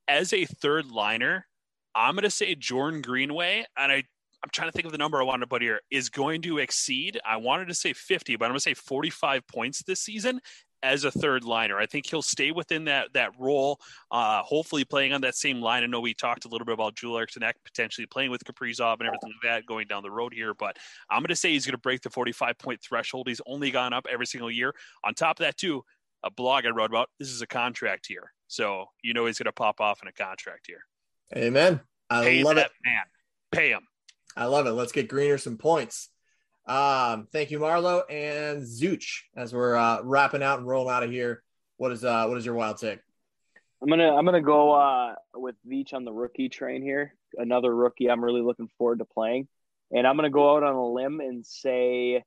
as 0.07 0.34
a 0.34 0.45
third 0.45 0.88
liner, 0.88 1.45
I'm 1.93 2.16
going 2.16 2.24
to 2.24 2.32
say 2.32 2.55
Jordan 2.55 3.01
Greenway, 3.01 3.66
and 3.78 3.91
I 3.91 4.03
I'm 4.44 4.50
trying 4.52 4.68
to 4.68 4.74
think 4.74 4.86
of 4.86 4.91
the 4.91 4.98
number 4.98 5.20
I 5.22 5.24
wanted 5.24 5.41
to 5.41 5.48
put 5.48 5.62
here, 5.62 5.80
is 5.89 6.10
going 6.10 6.41
to 6.41 6.58
exceed, 6.58 7.20
I 7.26 7.38
wanted 7.38 7.70
to 7.70 7.74
say 7.74 7.94
50, 7.94 8.36
but 8.36 8.46
I'm 8.46 8.52
going 8.52 8.58
to 8.58 8.62
say 8.62 8.74
45 8.74 9.48
points 9.48 9.84
this 9.84 10.02
season 10.02 10.41
as 10.84 11.06
a 11.06 11.12
third 11.12 11.46
liner. 11.46 11.78
I 11.78 11.86
think 11.86 12.06
he'll 12.06 12.22
stay 12.22 12.52
within 12.52 12.84
that 12.86 13.14
that 13.14 13.32
role, 13.39 13.80
uh, 14.12 14.44
hopefully 14.44 14.84
playing 14.84 15.14
on 15.14 15.22
that 15.22 15.36
same 15.36 15.62
line. 15.62 15.84
I 15.84 15.86
know 15.86 16.02
we 16.02 16.14
talked 16.14 16.44
a 16.44 16.50
little 16.50 16.66
bit 16.66 16.74
about 16.74 16.96
Joel 16.96 17.20
Eriksson 17.20 17.44
potentially 17.64 18.06
playing 18.06 18.32
with 18.32 18.44
Kaprizov 18.44 19.00
and 19.00 19.08
everything 19.08 19.32
like 19.32 19.50
that 19.50 19.66
going 19.66 19.88
down 19.88 20.04
the 20.04 20.12
road 20.12 20.34
here, 20.34 20.54
but 20.54 20.78
I'm 21.10 21.22
going 21.22 21.30
to 21.30 21.38
say 21.38 21.52
he's 21.52 21.66
going 21.66 21.72
to 21.72 21.78
break 21.78 22.02
the 22.02 22.10
45 22.10 22.58
point 22.58 22.82
threshold. 22.82 23.30
He's 23.30 23.41
only 23.48 23.72
gone 23.72 23.94
up 23.94 24.06
every 24.12 24.26
single 24.26 24.52
year. 24.52 24.74
On 25.06 25.14
top 25.14 25.39
of 25.39 25.46
that, 25.46 25.58
too, 25.58 25.84
a 26.24 26.30
blog 26.30 26.66
I 26.66 26.70
wrote 26.70 26.91
about 26.91 27.10
this 27.18 27.30
is 27.30 27.41
a 27.41 27.48
contract 27.48 28.06
here. 28.08 28.34
So 28.48 28.86
you 29.02 29.14
know 29.14 29.26
he's 29.26 29.38
going 29.38 29.46
to 29.46 29.54
pop 29.54 29.80
off 29.80 30.02
in 30.02 30.10
a 30.10 30.14
contract 30.14 30.68
here. 30.68 30.86
Amen. 31.36 31.80
I 32.10 32.24
Pay 32.24 32.44
love 32.44 32.56
that 32.58 32.68
it. 32.68 32.72
man. 32.86 33.04
Pay 33.52 33.70
him. 33.70 33.88
I 34.36 34.46
love 34.46 34.66
it. 34.68 34.72
Let's 34.72 34.92
get 34.92 35.08
Greener 35.08 35.38
some 35.38 35.58
points. 35.58 36.10
Um, 36.66 37.28
thank 37.32 37.52
you, 37.52 37.60
Marlo 37.60 38.04
and 38.10 38.64
Zooch. 38.64 39.24
As 39.36 39.54
we're 39.54 39.76
uh, 39.76 40.02
wrapping 40.04 40.42
out 40.42 40.60
and 40.60 40.68
rolling 40.68 40.94
out 40.94 41.04
of 41.04 41.12
here, 41.12 41.44
what 41.78 41.92
is 41.92 42.06
uh, 42.06 42.26
what 42.28 42.38
is 42.38 42.46
your 42.46 42.56
wild 42.56 42.78
take? 42.78 43.00
I'm 43.82 43.90
gonna 43.90 44.16
I'm 44.16 44.24
gonna 44.24 44.42
go 44.42 44.72
uh, 44.72 45.16
with 45.36 45.56
Veach 45.70 45.94
on 45.94 46.06
the 46.06 46.14
rookie 46.14 46.48
train 46.48 46.82
here. 46.82 47.14
Another 47.36 47.74
rookie 47.76 48.10
I'm 48.10 48.24
really 48.24 48.42
looking 48.42 48.70
forward 48.78 49.00
to 49.00 49.06
playing, 49.06 49.48
and 49.92 50.08
I'm 50.08 50.16
gonna 50.16 50.30
go 50.30 50.56
out 50.56 50.64
on 50.64 50.76
a 50.76 50.88
limb 50.88 51.20
and 51.20 51.46
say 51.46 52.24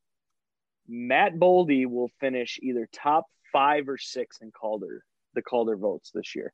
Matt 0.86 1.36
Boldy 1.36 1.86
will 1.86 2.10
finish 2.20 2.58
either 2.62 2.86
top 2.92 3.24
five 3.52 3.88
or 3.88 3.96
six 3.96 4.38
in 4.42 4.50
Calder 4.50 5.02
the 5.34 5.40
Calder 5.40 5.76
votes 5.76 6.10
this 6.12 6.34
year. 6.36 6.52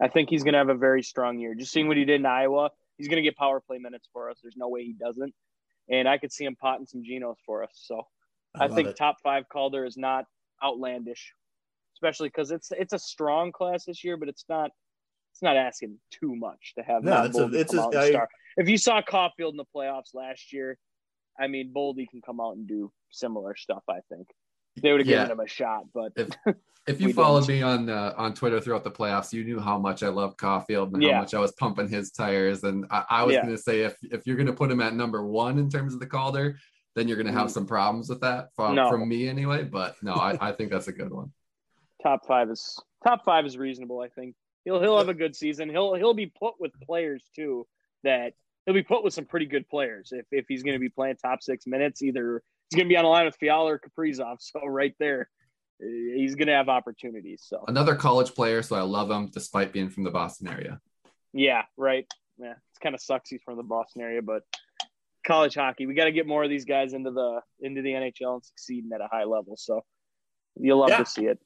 I 0.00 0.08
think 0.08 0.28
he's 0.28 0.42
gonna 0.42 0.58
have 0.58 0.68
a 0.70 0.74
very 0.74 1.04
strong 1.04 1.38
year. 1.38 1.54
Just 1.54 1.70
seeing 1.70 1.86
what 1.86 1.96
he 1.96 2.04
did 2.04 2.20
in 2.20 2.26
Iowa, 2.26 2.70
he's 2.98 3.08
going 3.08 3.16
to 3.16 3.22
get 3.22 3.36
power 3.36 3.60
play 3.60 3.78
minutes 3.78 4.08
for 4.12 4.30
us. 4.30 4.38
There's 4.42 4.56
no 4.56 4.68
way 4.68 4.84
he 4.84 4.92
doesn't. 4.92 5.34
And 5.90 6.08
I 6.08 6.18
could 6.18 6.32
see 6.32 6.44
him 6.44 6.56
potting 6.56 6.86
some 6.86 7.02
Genos 7.02 7.36
for 7.44 7.62
us. 7.62 7.72
So 7.74 8.02
I, 8.54 8.64
I 8.64 8.68
think 8.68 8.88
it. 8.88 8.96
top 8.96 9.16
five 9.22 9.48
Calder 9.48 9.84
is 9.84 9.96
not 9.96 10.26
outlandish, 10.62 11.34
especially 11.96 12.28
because 12.28 12.50
it's 12.50 12.70
it's 12.70 12.92
a 12.92 12.98
strong 12.98 13.52
class 13.52 13.84
this 13.84 14.04
year, 14.04 14.16
but 14.16 14.28
it's 14.28 14.44
not 14.48 14.70
it's 15.32 15.42
not 15.42 15.56
asking 15.56 15.98
too 16.10 16.36
much 16.36 16.74
to 16.76 16.84
have. 16.84 17.02
No, 17.02 17.24
it's 17.24 17.38
a, 17.38 17.46
it's 17.52 17.74
a, 17.74 17.82
I, 17.82 18.10
star. 18.10 18.28
If 18.56 18.68
you 18.68 18.76
saw 18.76 19.00
Caufield 19.00 19.52
in 19.52 19.56
the 19.56 19.64
playoffs 19.74 20.14
last 20.14 20.52
year, 20.52 20.78
I 21.40 21.48
mean, 21.48 21.72
Boldy 21.74 22.08
can 22.08 22.20
come 22.20 22.38
out 22.38 22.56
and 22.56 22.68
do 22.68 22.92
similar 23.10 23.56
stuff. 23.56 23.82
I 23.88 24.00
think 24.08 24.28
they 24.80 24.90
would 24.90 25.00
have 25.00 25.08
yeah. 25.08 25.22
given 25.22 25.32
him 25.32 25.40
a 25.40 25.48
shot, 25.48 25.84
but 25.92 26.12
if, 26.16 26.28
if 26.86 27.00
you 27.00 27.12
followed 27.12 27.46
me 27.48 27.62
on 27.62 27.88
uh, 27.88 28.14
on 28.16 28.34
Twitter 28.34 28.60
throughout 28.60 28.84
the 28.84 28.90
playoffs, 28.90 29.32
you 29.32 29.44
knew 29.44 29.60
how 29.60 29.78
much 29.78 30.02
I 30.02 30.08
love 30.08 30.36
Caufield 30.36 30.94
and 30.94 31.02
yeah. 31.02 31.14
how 31.14 31.20
much 31.20 31.34
I 31.34 31.38
was 31.38 31.52
pumping 31.52 31.88
his 31.88 32.10
tires. 32.10 32.64
And 32.64 32.86
I, 32.90 33.04
I 33.08 33.22
was 33.24 33.34
yeah. 33.34 33.42
going 33.42 33.56
to 33.56 33.62
say 33.62 33.80
if 33.80 33.96
if 34.02 34.26
you're 34.26 34.36
going 34.36 34.46
to 34.46 34.52
put 34.52 34.70
him 34.70 34.80
at 34.80 34.94
number 34.94 35.24
one 35.24 35.58
in 35.58 35.70
terms 35.70 35.94
of 35.94 36.00
the 36.00 36.06
Calder, 36.06 36.56
then 36.96 37.08
you're 37.08 37.16
going 37.16 37.32
to 37.32 37.38
have 37.38 37.48
mm. 37.48 37.52
some 37.52 37.66
problems 37.66 38.08
with 38.08 38.20
that 38.20 38.48
from, 38.54 38.74
no. 38.74 38.90
from 38.90 39.08
me 39.08 39.28
anyway. 39.28 39.64
But 39.64 39.96
no, 40.02 40.14
I, 40.14 40.36
I 40.48 40.52
think 40.52 40.70
that's 40.70 40.88
a 40.88 40.92
good 40.92 41.12
one. 41.12 41.32
Top 42.02 42.26
five 42.26 42.50
is 42.50 42.80
top 43.04 43.24
five 43.24 43.46
is 43.46 43.56
reasonable. 43.56 44.00
I 44.00 44.08
think 44.08 44.34
he'll 44.64 44.80
he'll 44.80 44.98
have 44.98 45.08
a 45.08 45.14
good 45.14 45.36
season. 45.36 45.68
He'll 45.70 45.94
he'll 45.94 46.14
be 46.14 46.26
put 46.26 46.54
with 46.58 46.72
players 46.80 47.22
too 47.36 47.64
that 48.02 48.32
he'll 48.66 48.74
be 48.74 48.82
put 48.82 49.04
with 49.04 49.14
some 49.14 49.24
pretty 49.24 49.46
good 49.46 49.68
players 49.68 50.12
if 50.12 50.26
if 50.32 50.46
he's 50.48 50.64
going 50.64 50.74
to 50.74 50.80
be 50.80 50.88
playing 50.88 51.16
top 51.22 51.44
six 51.44 51.64
minutes. 51.64 52.02
Either 52.02 52.42
he's 52.72 52.78
going 52.78 52.88
to 52.88 52.92
be 52.92 52.96
on 52.96 53.04
the 53.04 53.10
line 53.10 53.26
with 53.26 53.36
Fiala 53.36 53.72
or 53.72 53.78
Kaprizov. 53.78 54.36
So 54.40 54.64
right 54.66 54.94
there 54.98 55.28
he's 55.78 56.34
going 56.34 56.48
to 56.48 56.54
have 56.54 56.68
opportunities. 56.68 57.42
So 57.44 57.64
another 57.68 57.94
college 57.94 58.34
player, 58.34 58.62
so 58.62 58.76
I 58.76 58.82
love 58.82 59.10
him 59.10 59.28
despite 59.32 59.72
being 59.72 59.90
from 59.90 60.04
the 60.04 60.10
Boston 60.10 60.48
area. 60.48 60.80
Yeah, 61.32 61.62
right. 61.76 62.06
Yeah, 62.38 62.54
it's 62.70 62.78
kind 62.82 62.94
of 62.94 63.00
sucks 63.00 63.30
he's 63.30 63.42
from 63.44 63.56
the 63.56 63.62
Boston 63.62 64.02
area, 64.02 64.22
but 64.22 64.42
college 65.26 65.54
hockey, 65.54 65.86
we 65.86 65.94
got 65.94 66.04
to 66.04 66.12
get 66.12 66.26
more 66.26 66.42
of 66.42 66.50
these 66.50 66.64
guys 66.64 66.94
into 66.94 67.10
the 67.10 67.40
into 67.60 67.82
the 67.82 67.90
NHL 67.90 68.34
and 68.34 68.44
succeeding 68.44 68.90
at 68.94 69.00
a 69.00 69.08
high 69.10 69.24
level. 69.24 69.56
So 69.56 69.84
you'll 70.56 70.78
love 70.78 70.90
yeah. 70.90 70.98
to 70.98 71.06
see 71.06 71.26
it. 71.26 71.38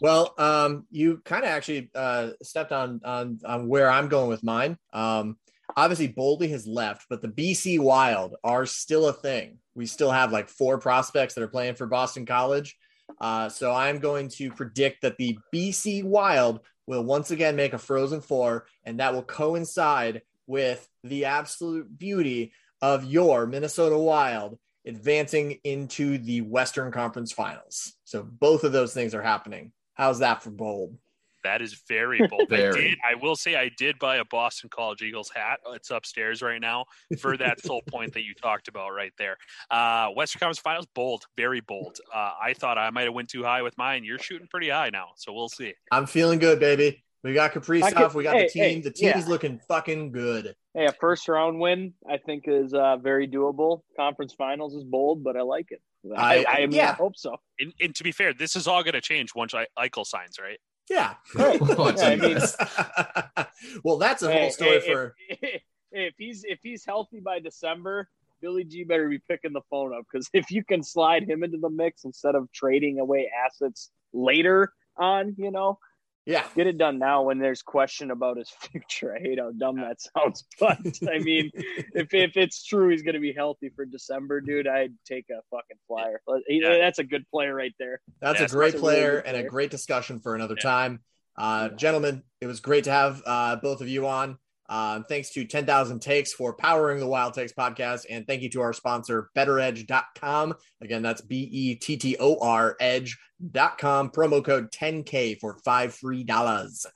Well, 0.00 0.34
um, 0.38 0.86
you 0.90 1.20
kind 1.24 1.44
of 1.44 1.50
actually 1.50 1.90
uh, 1.94 2.30
stepped 2.42 2.72
on, 2.72 3.00
on 3.04 3.40
on 3.44 3.68
where 3.68 3.90
I'm 3.90 4.08
going 4.08 4.28
with 4.28 4.42
mine. 4.42 4.76
Um, 4.92 5.36
obviously, 5.76 6.08
Boldy 6.08 6.50
has 6.50 6.66
left, 6.66 7.06
but 7.08 7.22
the 7.22 7.28
BC 7.28 7.78
Wild 7.78 8.34
are 8.44 8.66
still 8.66 9.08
a 9.08 9.12
thing. 9.12 9.58
We 9.74 9.86
still 9.86 10.10
have 10.10 10.32
like 10.32 10.48
four 10.48 10.78
prospects 10.78 11.34
that 11.34 11.42
are 11.42 11.48
playing 11.48 11.76
for 11.76 11.86
Boston 11.86 12.26
College. 12.26 12.76
Uh, 13.20 13.48
so 13.48 13.72
I'm 13.72 13.98
going 13.98 14.28
to 14.30 14.50
predict 14.50 15.02
that 15.02 15.16
the 15.18 15.38
BC 15.54 16.04
Wild 16.04 16.60
will 16.86 17.04
once 17.04 17.30
again 17.30 17.56
make 17.56 17.72
a 17.72 17.78
Frozen 17.78 18.22
Four, 18.22 18.66
and 18.84 19.00
that 19.00 19.14
will 19.14 19.22
coincide 19.22 20.22
with 20.46 20.86
the 21.04 21.26
absolute 21.26 21.96
beauty 21.96 22.52
of 22.80 23.04
your 23.04 23.46
Minnesota 23.46 23.96
Wild 23.96 24.58
advancing 24.84 25.58
into 25.64 26.18
the 26.18 26.40
Western 26.40 26.90
Conference 26.90 27.32
Finals. 27.32 27.94
So 28.04 28.22
both 28.22 28.64
of 28.64 28.72
those 28.72 28.92
things 28.92 29.14
are 29.14 29.22
happening. 29.22 29.72
How's 29.94 30.18
that 30.18 30.42
for 30.42 30.50
bold? 30.50 30.96
That 31.44 31.62
is 31.62 31.82
very 31.88 32.26
bold. 32.30 32.52
I 32.52 32.70
did. 32.70 32.98
I 33.08 33.14
will 33.14 33.36
say 33.36 33.56
I 33.56 33.70
did 33.76 33.98
buy 33.98 34.16
a 34.16 34.24
Boston 34.24 34.70
College 34.70 35.02
Eagles 35.02 35.30
hat. 35.34 35.60
It's 35.72 35.90
upstairs 35.90 36.42
right 36.42 36.60
now 36.60 36.86
for 37.18 37.36
that 37.36 37.60
sole 37.60 37.82
point 37.88 38.14
that 38.14 38.22
you 38.22 38.34
talked 38.34 38.68
about 38.68 38.90
right 38.90 39.12
there. 39.18 39.36
Uh, 39.70 40.08
Western 40.08 40.40
Conference 40.40 40.58
Finals, 40.58 40.86
bold, 40.94 41.24
very 41.36 41.60
bold. 41.60 41.98
Uh, 42.14 42.32
I 42.40 42.54
thought 42.54 42.78
I 42.78 42.90
might 42.90 43.04
have 43.04 43.14
went 43.14 43.28
too 43.28 43.42
high 43.42 43.62
with 43.62 43.76
mine. 43.78 44.04
You're 44.04 44.18
shooting 44.18 44.48
pretty 44.48 44.68
high 44.68 44.90
now, 44.90 45.08
so 45.16 45.32
we'll 45.32 45.48
see. 45.48 45.74
I'm 45.90 46.06
feeling 46.06 46.38
good, 46.38 46.60
baby. 46.60 47.02
We 47.24 47.34
got 47.34 47.52
I 47.52 47.54
Kaprizov. 47.54 48.14
We 48.14 48.24
got 48.24 48.34
hey, 48.34 48.42
the 48.42 48.48
team. 48.48 48.62
hey, 48.62 48.80
the 48.80 48.90
team's 48.90 49.24
yeah. 49.24 49.28
looking 49.28 49.60
fucking 49.68 50.10
good. 50.10 50.54
Hey, 50.74 50.86
a 50.86 50.92
first 50.92 51.28
round 51.28 51.60
win, 51.60 51.94
I 52.08 52.18
think, 52.18 52.44
is 52.48 52.74
uh, 52.74 52.96
very 52.96 53.28
doable. 53.28 53.82
Conference 53.96 54.34
finals 54.34 54.74
is 54.74 54.82
bold, 54.82 55.22
but 55.22 55.36
I 55.36 55.42
like 55.42 55.68
it. 55.70 55.80
I, 56.16 56.38
I- 56.38 56.44
I, 56.48 56.60
mean, 56.66 56.72
yeah. 56.72 56.90
I 56.90 56.94
hope 56.94 57.16
so. 57.16 57.36
And, 57.60 57.72
and 57.80 57.94
to 57.94 58.02
be 58.02 58.10
fair, 58.10 58.34
this 58.34 58.56
is 58.56 58.66
all 58.66 58.82
going 58.82 58.94
to 58.94 59.00
change 59.00 59.34
once 59.36 59.54
I, 59.54 59.66
Eichel 59.78 60.04
signs, 60.04 60.38
right? 60.40 60.58
Yeah. 60.90 61.14
Right. 61.34 61.58
Oh, 61.62 61.92
Yeah, 61.96 62.06
I 62.06 62.16
mean, 62.16 62.38
well, 63.84 63.98
that's 63.98 64.22
a 64.22 64.30
hey, 64.30 64.40
whole 64.40 64.50
story 64.50 64.80
hey, 64.80 64.92
for. 64.92 65.16
if, 65.28 65.62
if 65.92 66.14
he's 66.18 66.44
if 66.44 66.58
he's 66.62 66.84
healthy 66.84 67.20
by 67.20 67.38
December, 67.38 68.08
Billy 68.40 68.64
G 68.64 68.84
better 68.84 69.08
be 69.08 69.20
picking 69.28 69.52
the 69.52 69.62
phone 69.70 69.94
up 69.94 70.04
because 70.10 70.28
if 70.32 70.50
you 70.50 70.64
can 70.64 70.82
slide 70.82 71.28
him 71.28 71.42
into 71.42 71.58
the 71.58 71.70
mix 71.70 72.04
instead 72.04 72.34
of 72.34 72.50
trading 72.52 72.98
away 72.98 73.30
assets 73.46 73.90
later 74.12 74.72
on, 74.96 75.34
you 75.38 75.50
know, 75.50 75.78
Yeah. 76.24 76.46
get 76.54 76.66
it 76.68 76.78
done 76.78 76.98
now 76.98 77.22
when 77.22 77.38
there's 77.38 77.62
question 77.62 78.10
about 78.10 78.36
his 78.36 78.48
future. 78.60 79.14
I 79.14 79.20
hate 79.20 79.38
how 79.40 79.50
dumb 79.50 79.76
that 79.80 79.98
sounds, 80.00 80.44
but 80.60 80.78
I 81.10 81.18
mean, 81.18 81.50
if 81.54 82.14
if 82.14 82.36
it's 82.36 82.64
true 82.64 82.90
he's 82.90 83.02
going 83.02 83.14
to 83.14 83.20
be 83.20 83.32
healthy 83.32 83.70
for 83.74 83.84
December, 83.84 84.40
dude, 84.40 84.68
I'd 84.68 84.92
take 85.06 85.26
a 85.30 85.40
fucking 85.50 85.78
flyer. 85.88 86.20
He- 86.46 86.60
Yeah. 86.62 86.78
That's 86.78 86.98
a 87.00 87.04
good 87.04 87.26
player 87.28 87.54
right 87.54 87.74
there. 87.78 88.00
That's 88.20 88.38
Yeah, 88.40 88.46
a 88.46 88.48
great 88.48 88.72
that's 88.72 88.82
a 88.82 88.86
really 88.86 88.96
player 89.00 89.18
and 89.18 89.36
a 89.36 89.42
great 89.44 89.70
discussion 89.70 90.20
for 90.20 90.34
another 90.34 90.54
Yeah. 90.56 90.62
time. 90.62 91.00
Uh, 91.36 91.70
Gentlemen, 91.70 92.22
it 92.40 92.46
was 92.46 92.60
great 92.60 92.84
to 92.84 92.90
have 92.90 93.22
uh, 93.26 93.56
both 93.56 93.80
of 93.80 93.88
you 93.88 94.06
on. 94.06 94.38
Um, 94.72 95.04
thanks 95.04 95.28
to 95.32 95.44
10,000 95.44 96.00
Takes 96.00 96.32
for 96.32 96.54
powering 96.54 96.98
the 96.98 97.06
Wild 97.06 97.34
Takes 97.34 97.52
podcast. 97.52 98.06
And 98.08 98.26
thank 98.26 98.40
you 98.40 98.48
to 98.50 98.62
our 98.62 98.72
sponsor, 98.72 99.28
bettoredge.com. 99.36 100.54
Again, 100.80 101.02
that's 101.02 101.20
B 101.20 101.46
E 101.52 101.74
T 101.74 101.98
T 101.98 102.16
O 102.18 102.38
R 102.40 102.74
edge.com. 102.80 104.10
Promo 104.12 104.42
code 104.42 104.72
10K 104.72 105.38
for 105.38 105.58
five 105.62 105.94
free 105.94 106.24
dollars. 106.24 106.86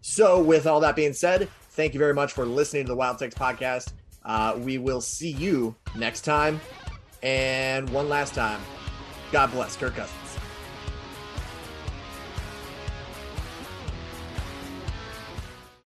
So, 0.00 0.42
with 0.42 0.66
all 0.66 0.80
that 0.80 0.96
being 0.96 1.12
said, 1.12 1.50
thank 1.72 1.92
you 1.92 1.98
very 1.98 2.14
much 2.14 2.32
for 2.32 2.46
listening 2.46 2.84
to 2.84 2.88
the 2.88 2.96
Wild 2.96 3.18
Takes 3.18 3.34
podcast. 3.34 3.92
Uh, 4.24 4.54
we 4.56 4.78
will 4.78 5.02
see 5.02 5.30
you 5.30 5.76
next 5.94 6.22
time. 6.22 6.58
And 7.22 7.90
one 7.90 8.08
last 8.08 8.34
time, 8.34 8.62
God 9.30 9.50
bless 9.52 9.76
Kirk 9.76 9.94
Cousins. 9.94 10.25